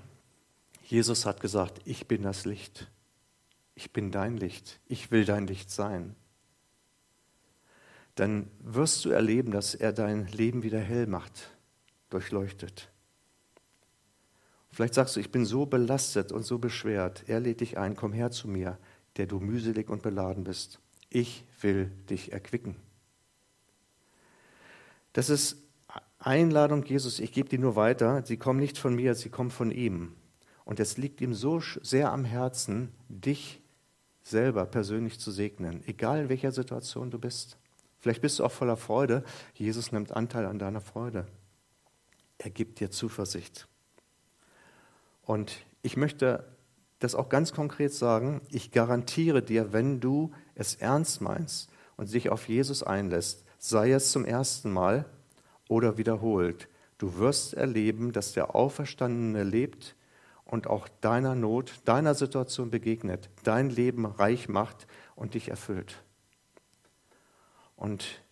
Jesus 0.83 1.27
hat 1.27 1.41
gesagt, 1.41 1.83
ich 1.85 2.09
bin 2.09 2.23
das 2.23 2.47
Licht. 2.47 2.91
Ich 3.75 3.93
bin 3.93 4.11
dein 4.11 4.39
Licht. 4.39 4.81
Ich 4.87 5.11
will 5.11 5.27
dein 5.27 5.47
Licht 5.47 5.71
sein. 5.71 6.17
Dann 8.19 8.51
wirst 8.59 9.05
du 9.05 9.11
erleben, 9.11 9.53
dass 9.53 9.77
er 9.77 9.93
dein 9.93 10.27
Leben 10.27 10.65
wieder 10.65 10.81
hell 10.81 11.07
macht, 11.07 11.57
durchleuchtet. 12.11 12.91
Vielleicht 14.73 14.95
sagst 14.95 15.15
du, 15.15 15.21
ich 15.21 15.31
bin 15.31 15.45
so 15.45 15.67
belastet 15.67 16.33
und 16.33 16.43
so 16.43 16.59
beschwert. 16.59 17.23
Er 17.29 17.39
lädt 17.39 17.61
dich 17.61 17.79
ein, 17.79 17.95
komm 17.95 18.13
her 18.13 18.33
zu 18.33 18.49
mir, 18.49 18.77
der 19.19 19.27
du 19.27 19.39
mühselig 19.39 19.89
und 19.89 20.03
beladen 20.03 20.43
bist. 20.43 20.81
Ich 21.11 21.45
will 21.61 21.93
dich 22.11 22.33
erquicken. 22.33 22.75
Das 25.13 25.31
ist 25.31 25.59
Einladung 26.19 26.85
Jesus, 26.85 27.21
ich 27.21 27.31
gebe 27.31 27.49
die 27.49 27.59
nur 27.59 27.77
weiter. 27.77 28.25
Sie 28.27 28.37
kommen 28.37 28.59
nicht 28.59 28.79
von 28.79 28.97
mir, 28.97 29.15
sie 29.15 29.29
kommen 29.29 29.53
von 29.53 29.71
ihm. 29.71 30.17
Und 30.65 30.81
es 30.81 30.97
liegt 30.97 31.21
ihm 31.21 31.35
so 31.35 31.61
sehr 31.61 32.11
am 32.11 32.25
Herzen, 32.25 32.89
dich 33.09 33.61
selber 34.25 34.67
persönlich 34.67 35.21
zu 35.21 35.31
segnen, 35.31 35.85
egal 35.87 36.23
in 36.23 36.29
welcher 36.29 36.51
Situation 36.51 37.13
du 37.13 37.21
bist. 37.21 37.59
Vielleicht 37.99 38.23
bist 38.23 38.39
du 38.39 38.45
auch 38.45 38.53
voller 38.53 38.77
Freude. 38.77 39.25
Jesus 39.55 39.93
nimmt 39.93 40.13
Anteil 40.13 40.47
an 40.47 40.59
deiner 40.59 40.81
Freude. 40.81 41.27
Er 42.39 42.51
gibt 42.51 42.81
dir 42.81 42.91
Zuversicht. 42.91 43.67
Und 45.23 45.65
ich 45.83 45.97
möchte 45.97 46.45
das 47.01 47.15
auch 47.15 47.29
ganz 47.29 47.53
konkret 47.53 47.93
sagen, 47.93 48.41
ich 48.51 48.71
garantiere 48.73 49.43
dir, 49.43 49.73
wenn 49.73 50.01
du 50.01 50.33
es 50.55 50.77
ernst 50.77 51.21
meinst 51.21 51.71
und 51.97 52.13
dich 52.13 52.31
auf 52.31 52.49
Jesus 52.49 52.83
einlässt, 52.83 53.45
sei 53.59 53.93
es 53.93 54.11
zum 54.11 54.25
ersten 54.25 54.73
Mal 54.73 55.05
oder 55.69 55.99
wiederholt, 55.99 56.69
du 56.99 57.19
wirst 57.19 57.55
erleben, 57.55 58.13
dass 58.13 58.33
der 58.33 58.55
Auferstandene 58.55 59.45
lebt 59.45 59.97
und 60.45 60.67
auch 60.67 60.89
deiner 61.01 61.35
Not, 61.35 61.75
deiner 61.85 62.15
Situation 62.15 62.71
begegnet, 62.71 63.29
dein 63.45 63.71
Leben 63.71 64.07
reich 64.07 64.49
macht 64.49 64.87
und 65.15 65.35
dich 65.35 65.49
erfüllt. 65.49 66.03
Und 67.79 68.23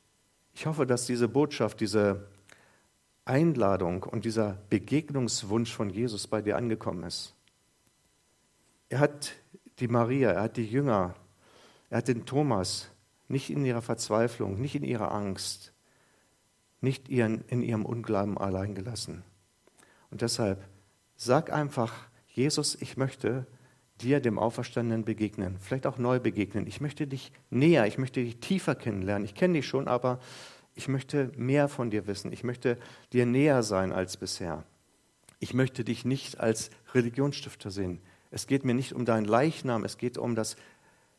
ich 0.52 0.66
hoffe, 0.66 0.86
dass 0.86 1.06
diese 1.06 1.28
Botschaft, 1.28 1.80
diese 1.80 2.26
Einladung 3.24 4.02
und 4.02 4.24
dieser 4.24 4.58
Begegnungswunsch 4.70 5.72
von 5.72 5.88
Jesus 5.88 6.26
bei 6.26 6.42
dir 6.42 6.56
angekommen 6.56 7.04
ist. 7.04 7.34
Er 8.88 9.00
hat 9.00 9.32
die 9.78 9.88
Maria, 9.88 10.32
er 10.32 10.42
hat 10.42 10.56
die 10.56 10.66
Jünger, 10.66 11.14
er 11.90 11.98
hat 11.98 12.08
den 12.08 12.26
Thomas 12.26 12.88
nicht 13.28 13.50
in 13.50 13.64
ihrer 13.64 13.82
Verzweiflung, 13.82 14.60
nicht 14.60 14.74
in 14.74 14.84
ihrer 14.84 15.12
Angst, 15.12 15.72
nicht 16.80 17.08
in 17.08 17.62
ihrem 17.62 17.84
Unglauben 17.84 18.38
allein 18.38 18.74
gelassen. 18.74 19.24
Und 20.10 20.22
deshalb 20.22 20.64
sag 21.16 21.52
einfach, 21.52 21.92
Jesus, 22.28 22.76
ich 22.76 22.96
möchte 22.96 23.46
dir, 24.00 24.20
dem 24.20 24.38
Auferstandenen, 24.38 25.04
begegnen, 25.04 25.56
vielleicht 25.60 25.86
auch 25.86 25.98
neu 25.98 26.20
begegnen. 26.20 26.66
Ich 26.66 26.80
möchte 26.80 27.06
dich 27.06 27.32
näher, 27.50 27.86
ich 27.86 27.98
möchte 27.98 28.22
dich 28.22 28.38
tiefer 28.38 28.74
kennenlernen. 28.74 29.24
Ich 29.24 29.34
kenne 29.34 29.54
dich 29.54 29.66
schon, 29.66 29.88
aber 29.88 30.20
ich 30.74 30.88
möchte 30.88 31.32
mehr 31.36 31.68
von 31.68 31.90
dir 31.90 32.06
wissen. 32.06 32.32
Ich 32.32 32.44
möchte 32.44 32.78
dir 33.12 33.26
näher 33.26 33.62
sein 33.62 33.92
als 33.92 34.16
bisher. 34.16 34.64
Ich 35.38 35.54
möchte 35.54 35.84
dich 35.84 36.04
nicht 36.04 36.38
als 36.38 36.70
Religionsstifter 36.94 37.70
sehen. 37.70 38.00
Es 38.30 38.46
geht 38.46 38.64
mir 38.64 38.74
nicht 38.74 38.92
um 38.92 39.04
deinen 39.04 39.24
Leichnam, 39.24 39.84
es 39.84 39.98
geht 39.98 40.18
um 40.18 40.34
das 40.34 40.56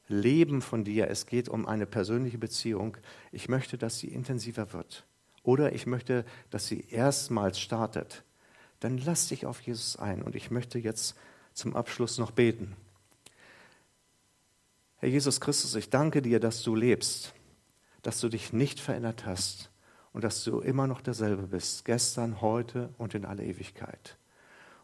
Leben 0.08 0.62
von 0.62 0.84
dir, 0.84 1.10
es 1.10 1.26
geht 1.26 1.50
um 1.50 1.68
eine 1.68 1.86
persönliche 1.86 2.38
Beziehung. 2.38 2.98
Ich 3.32 3.50
möchte, 3.50 3.78
dass 3.78 4.00
sie 4.00 4.08
intensiver 4.08 4.74
wird. 4.74 5.06
Oder 5.44 5.74
ich 5.74 5.86
möchte, 5.86 6.26
dass 6.50 6.68
sie 6.68 6.86
erstmals 6.90 7.60
startet. 7.60 8.24
Dann 8.80 8.98
lass 8.98 9.30
dich 9.30 9.46
auf 9.46 9.62
Jesus 9.62 9.96
ein. 9.96 10.22
Und 10.22 10.36
ich 10.36 10.52
möchte 10.52 10.78
jetzt 10.78 11.16
zum 11.58 11.76
Abschluss 11.76 12.20
noch 12.20 12.30
beten. 12.30 12.76
Herr 14.98 15.10
Jesus 15.10 15.42
Christus, 15.42 15.74
ich 15.74 15.90
danke 15.90 16.22
dir, 16.22 16.40
dass 16.40 16.62
du 16.62 16.76
lebst, 16.76 17.34
dass 18.04 18.20
du 18.20 18.30
dich 18.30 18.54
nicht 18.54 18.80
verändert 18.80 19.26
hast 19.26 19.72
und 20.14 20.24
dass 20.24 20.44
du 20.44 20.60
immer 20.60 20.86
noch 20.86 21.02
derselbe 21.02 21.48
bist, 21.48 21.84
gestern, 21.84 22.42
heute 22.42 22.94
und 23.00 23.16
in 23.16 23.26
alle 23.26 23.44
Ewigkeit. 23.44 24.18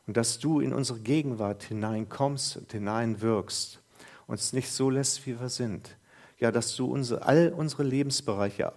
Und 0.07 0.17
dass 0.17 0.39
du 0.39 0.61
in 0.61 0.73
unsere 0.73 0.99
Gegenwart 0.99 1.61
hineinkommst 1.61 2.57
und 2.57 2.71
hineinwirkst, 2.71 3.79
uns 4.25 4.51
nicht 4.51 4.71
so 4.71 4.89
lässt, 4.89 5.27
wie 5.27 5.39
wir 5.39 5.49
sind. 5.49 5.95
Ja, 6.39 6.51
dass 6.51 6.75
du 6.75 6.91
unsere, 6.91 7.21
all 7.21 7.53
unsere 7.55 7.83
Lebensbereiche 7.83 8.73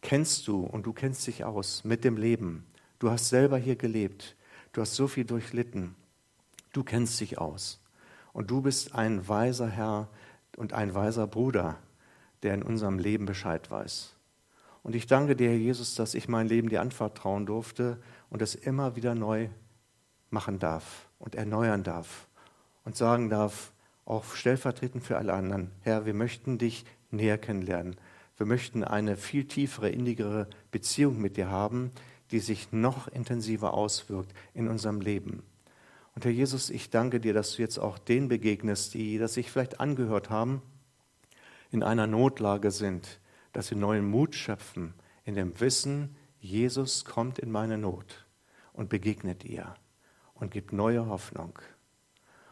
kennst 0.00 0.48
du 0.48 0.62
und 0.62 0.86
du 0.86 0.94
kennst 0.94 1.26
dich 1.26 1.44
aus 1.44 1.84
mit 1.84 2.02
dem 2.02 2.16
Leben. 2.16 2.64
Du 2.98 3.10
hast 3.10 3.28
selber 3.28 3.58
hier 3.58 3.76
gelebt. 3.76 4.36
Du 4.72 4.80
hast 4.80 4.94
so 4.94 5.06
viel 5.06 5.24
durchlitten. 5.24 5.94
Du 6.76 6.84
kennst 6.84 7.18
dich 7.20 7.38
aus. 7.38 7.80
Und 8.34 8.50
du 8.50 8.60
bist 8.60 8.94
ein 8.94 9.26
weiser 9.26 9.66
Herr 9.66 10.10
und 10.58 10.74
ein 10.74 10.94
weiser 10.94 11.26
Bruder, 11.26 11.78
der 12.42 12.52
in 12.52 12.62
unserem 12.62 12.98
Leben 12.98 13.24
Bescheid 13.24 13.70
weiß. 13.70 14.14
Und 14.82 14.94
ich 14.94 15.06
danke 15.06 15.36
dir, 15.36 15.48
Herr 15.48 15.56
Jesus, 15.56 15.94
dass 15.94 16.12
ich 16.12 16.28
mein 16.28 16.46
Leben 16.46 16.68
dir 16.68 16.82
anvertrauen 16.82 17.46
durfte 17.46 17.98
und 18.28 18.42
es 18.42 18.54
immer 18.54 18.94
wieder 18.94 19.14
neu 19.14 19.48
machen 20.28 20.58
darf 20.58 21.08
und 21.18 21.34
erneuern 21.34 21.82
darf 21.82 22.28
und 22.84 22.94
sagen 22.94 23.30
darf, 23.30 23.72
auch 24.04 24.34
stellvertretend 24.34 25.02
für 25.02 25.16
alle 25.16 25.32
anderen, 25.32 25.70
Herr, 25.80 26.04
wir 26.04 26.12
möchten 26.12 26.58
dich 26.58 26.84
näher 27.10 27.38
kennenlernen. 27.38 27.96
Wir 28.36 28.44
möchten 28.44 28.84
eine 28.84 29.16
viel 29.16 29.46
tiefere, 29.48 29.88
innigere 29.88 30.46
Beziehung 30.72 31.22
mit 31.22 31.38
dir 31.38 31.48
haben, 31.48 31.90
die 32.32 32.40
sich 32.40 32.70
noch 32.70 33.08
intensiver 33.08 33.72
auswirkt 33.72 34.34
in 34.52 34.68
unserem 34.68 35.00
Leben. 35.00 35.42
Und 36.16 36.24
Herr 36.24 36.32
Jesus, 36.32 36.70
ich 36.70 36.88
danke 36.88 37.20
dir, 37.20 37.34
dass 37.34 37.54
du 37.54 37.62
jetzt 37.62 37.76
auch 37.78 37.98
denen 37.98 38.28
begegnest, 38.28 38.94
die 38.94 39.18
das 39.18 39.34
sich 39.34 39.50
vielleicht 39.50 39.80
angehört 39.80 40.30
haben, 40.30 40.62
in 41.70 41.82
einer 41.82 42.06
Notlage 42.06 42.70
sind, 42.70 43.20
dass 43.52 43.66
sie 43.66 43.74
neuen 43.74 44.08
Mut 44.08 44.34
schöpfen 44.34 44.94
in 45.24 45.34
dem 45.34 45.60
Wissen, 45.60 46.16
Jesus 46.40 47.04
kommt 47.04 47.38
in 47.38 47.50
meine 47.50 47.76
Not 47.76 48.24
und 48.72 48.88
begegnet 48.88 49.44
ihr 49.44 49.74
und 50.32 50.52
gibt 50.52 50.72
neue 50.72 51.06
Hoffnung. 51.06 51.58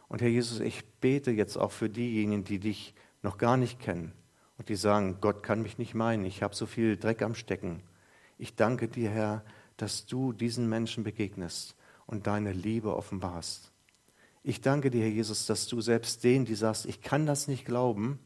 Und 0.08 0.20
Herr 0.20 0.28
Jesus, 0.28 0.60
ich 0.60 0.84
bete 1.00 1.30
jetzt 1.30 1.56
auch 1.56 1.72
für 1.72 1.88
diejenigen, 1.88 2.44
die 2.44 2.58
dich 2.58 2.94
noch 3.22 3.38
gar 3.38 3.56
nicht 3.56 3.80
kennen 3.80 4.12
und 4.58 4.68
die 4.68 4.76
sagen, 4.76 5.22
Gott 5.22 5.42
kann 5.42 5.62
mich 5.62 5.78
nicht 5.78 5.94
meinen, 5.94 6.26
ich 6.26 6.42
habe 6.42 6.54
so 6.54 6.66
viel 6.66 6.98
Dreck 6.98 7.22
am 7.22 7.34
Stecken. 7.34 7.82
Ich 8.36 8.56
danke 8.56 8.88
dir, 8.88 9.08
Herr, 9.08 9.42
dass 9.78 10.04
du 10.04 10.34
diesen 10.34 10.68
Menschen 10.68 11.02
begegnest 11.02 11.76
und 12.06 12.26
deine 12.26 12.52
Liebe 12.52 12.96
offenbarst. 12.96 13.70
Ich 14.42 14.60
danke 14.60 14.90
dir, 14.90 15.02
Herr 15.02 15.10
Jesus, 15.10 15.46
dass 15.46 15.66
du 15.66 15.80
selbst 15.80 16.22
denen, 16.24 16.44
die 16.44 16.54
sagst, 16.54 16.86
ich 16.86 17.00
kann 17.00 17.26
das 17.26 17.48
nicht 17.48 17.64
glauben, 17.64 18.18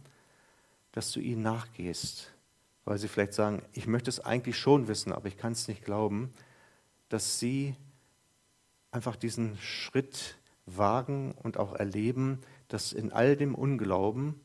dass 0.93 1.12
du 1.12 1.20
ihnen 1.20 1.43
nachgehst 1.43 2.33
weil 2.89 2.97
sie 2.97 3.09
vielleicht 3.09 3.35
sagen, 3.35 3.61
ich 3.74 3.87
möchte 3.87 4.09
es 4.09 4.18
eigentlich 4.18 4.57
schon 4.57 4.89
wissen, 4.89 5.12
aber 5.12 5.29
ich 5.29 5.37
kann 5.37 5.53
es 5.53 5.68
nicht 5.68 5.85
glauben, 5.85 6.33
dass 7.11 7.39
sie 7.39 7.76
einfach 8.93 9.14
diesen 9.14 9.59
Schritt 9.59 10.39
wagen 10.64 11.33
und 11.33 11.59
auch 11.59 11.74
erleben, 11.74 12.41
dass 12.68 12.95
in 12.95 13.12
all 13.12 13.37
dem 13.37 13.55
Unglauben 13.55 14.41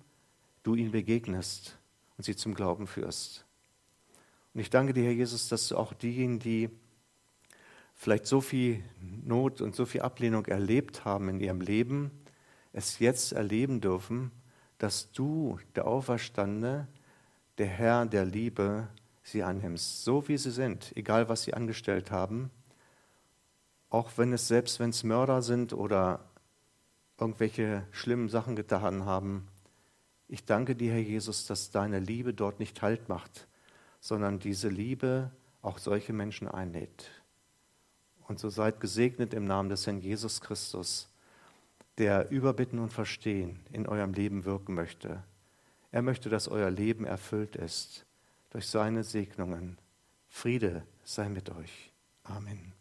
du 0.63 0.75
ihnen 0.75 0.91
begegnest 0.91 1.77
und 2.17 2.25
sie 2.25 2.35
zum 2.35 2.53
Glauben 2.53 2.85
führst. 2.85 3.45
Und 4.53 4.59
ich 4.59 4.69
danke 4.69 4.91
dir, 4.91 5.05
Herr 5.05 5.11
Jesus, 5.13 5.47
dass 5.47 5.69
du 5.69 5.77
auch 5.77 5.93
diejenigen, 5.93 6.39
die 6.39 6.69
vielleicht 8.03 8.27
so 8.27 8.41
viel 8.41 8.83
Not 9.23 9.61
und 9.61 9.75
so 9.75 9.85
viel 9.85 10.01
Ablehnung 10.01 10.45
erlebt 10.47 11.05
haben 11.05 11.29
in 11.29 11.39
ihrem 11.39 11.61
Leben, 11.61 12.11
es 12.73 12.99
jetzt 12.99 13.31
erleben 13.31 13.79
dürfen, 13.79 14.31
dass 14.77 15.13
du, 15.13 15.57
der 15.75 15.87
Auferstandene, 15.87 16.89
der 17.57 17.67
Herr 17.67 18.05
der 18.05 18.25
Liebe 18.25 18.89
sie 19.21 19.41
annimmst, 19.41 20.03
so 20.03 20.27
wie 20.27 20.37
sie 20.37 20.51
sind, 20.51 20.91
egal 20.97 21.29
was 21.29 21.43
sie 21.43 21.53
angestellt 21.53 22.11
haben, 22.11 22.51
auch 23.89 24.11
wenn 24.17 24.33
es 24.33 24.49
selbst 24.49 24.81
wenn 24.81 24.89
es 24.89 25.05
Mörder 25.05 25.41
sind 25.41 25.71
oder 25.71 26.25
irgendwelche 27.17 27.87
schlimmen 27.91 28.27
Sachen 28.27 28.57
getan 28.57 29.05
haben. 29.05 29.47
Ich 30.27 30.43
danke 30.43 30.75
dir, 30.75 30.91
Herr 30.91 30.99
Jesus, 30.99 31.45
dass 31.45 31.71
deine 31.71 31.99
Liebe 31.99 32.33
dort 32.33 32.59
nicht 32.59 32.81
Halt 32.81 33.07
macht, 33.07 33.47
sondern 34.01 34.39
diese 34.39 34.67
Liebe 34.67 35.31
auch 35.61 35.77
solche 35.77 36.11
Menschen 36.11 36.49
einlädt. 36.49 37.22
Und 38.27 38.39
so 38.39 38.49
seid 38.49 38.79
gesegnet 38.79 39.33
im 39.33 39.45
Namen 39.45 39.69
des 39.69 39.85
Herrn 39.85 39.99
Jesus 39.99 40.41
Christus, 40.41 41.09
der 41.97 42.31
überbitten 42.31 42.79
und 42.79 42.91
verstehen 42.91 43.59
in 43.71 43.87
eurem 43.87 44.13
Leben 44.13 44.45
wirken 44.45 44.73
möchte. 44.73 45.23
Er 45.91 46.01
möchte, 46.01 46.29
dass 46.29 46.47
euer 46.47 46.71
Leben 46.71 47.05
erfüllt 47.05 47.55
ist 47.55 48.05
durch 48.49 48.67
seine 48.67 49.03
Segnungen. 49.03 49.77
Friede 50.27 50.83
sei 51.03 51.29
mit 51.29 51.51
euch. 51.51 51.91
Amen. 52.23 52.72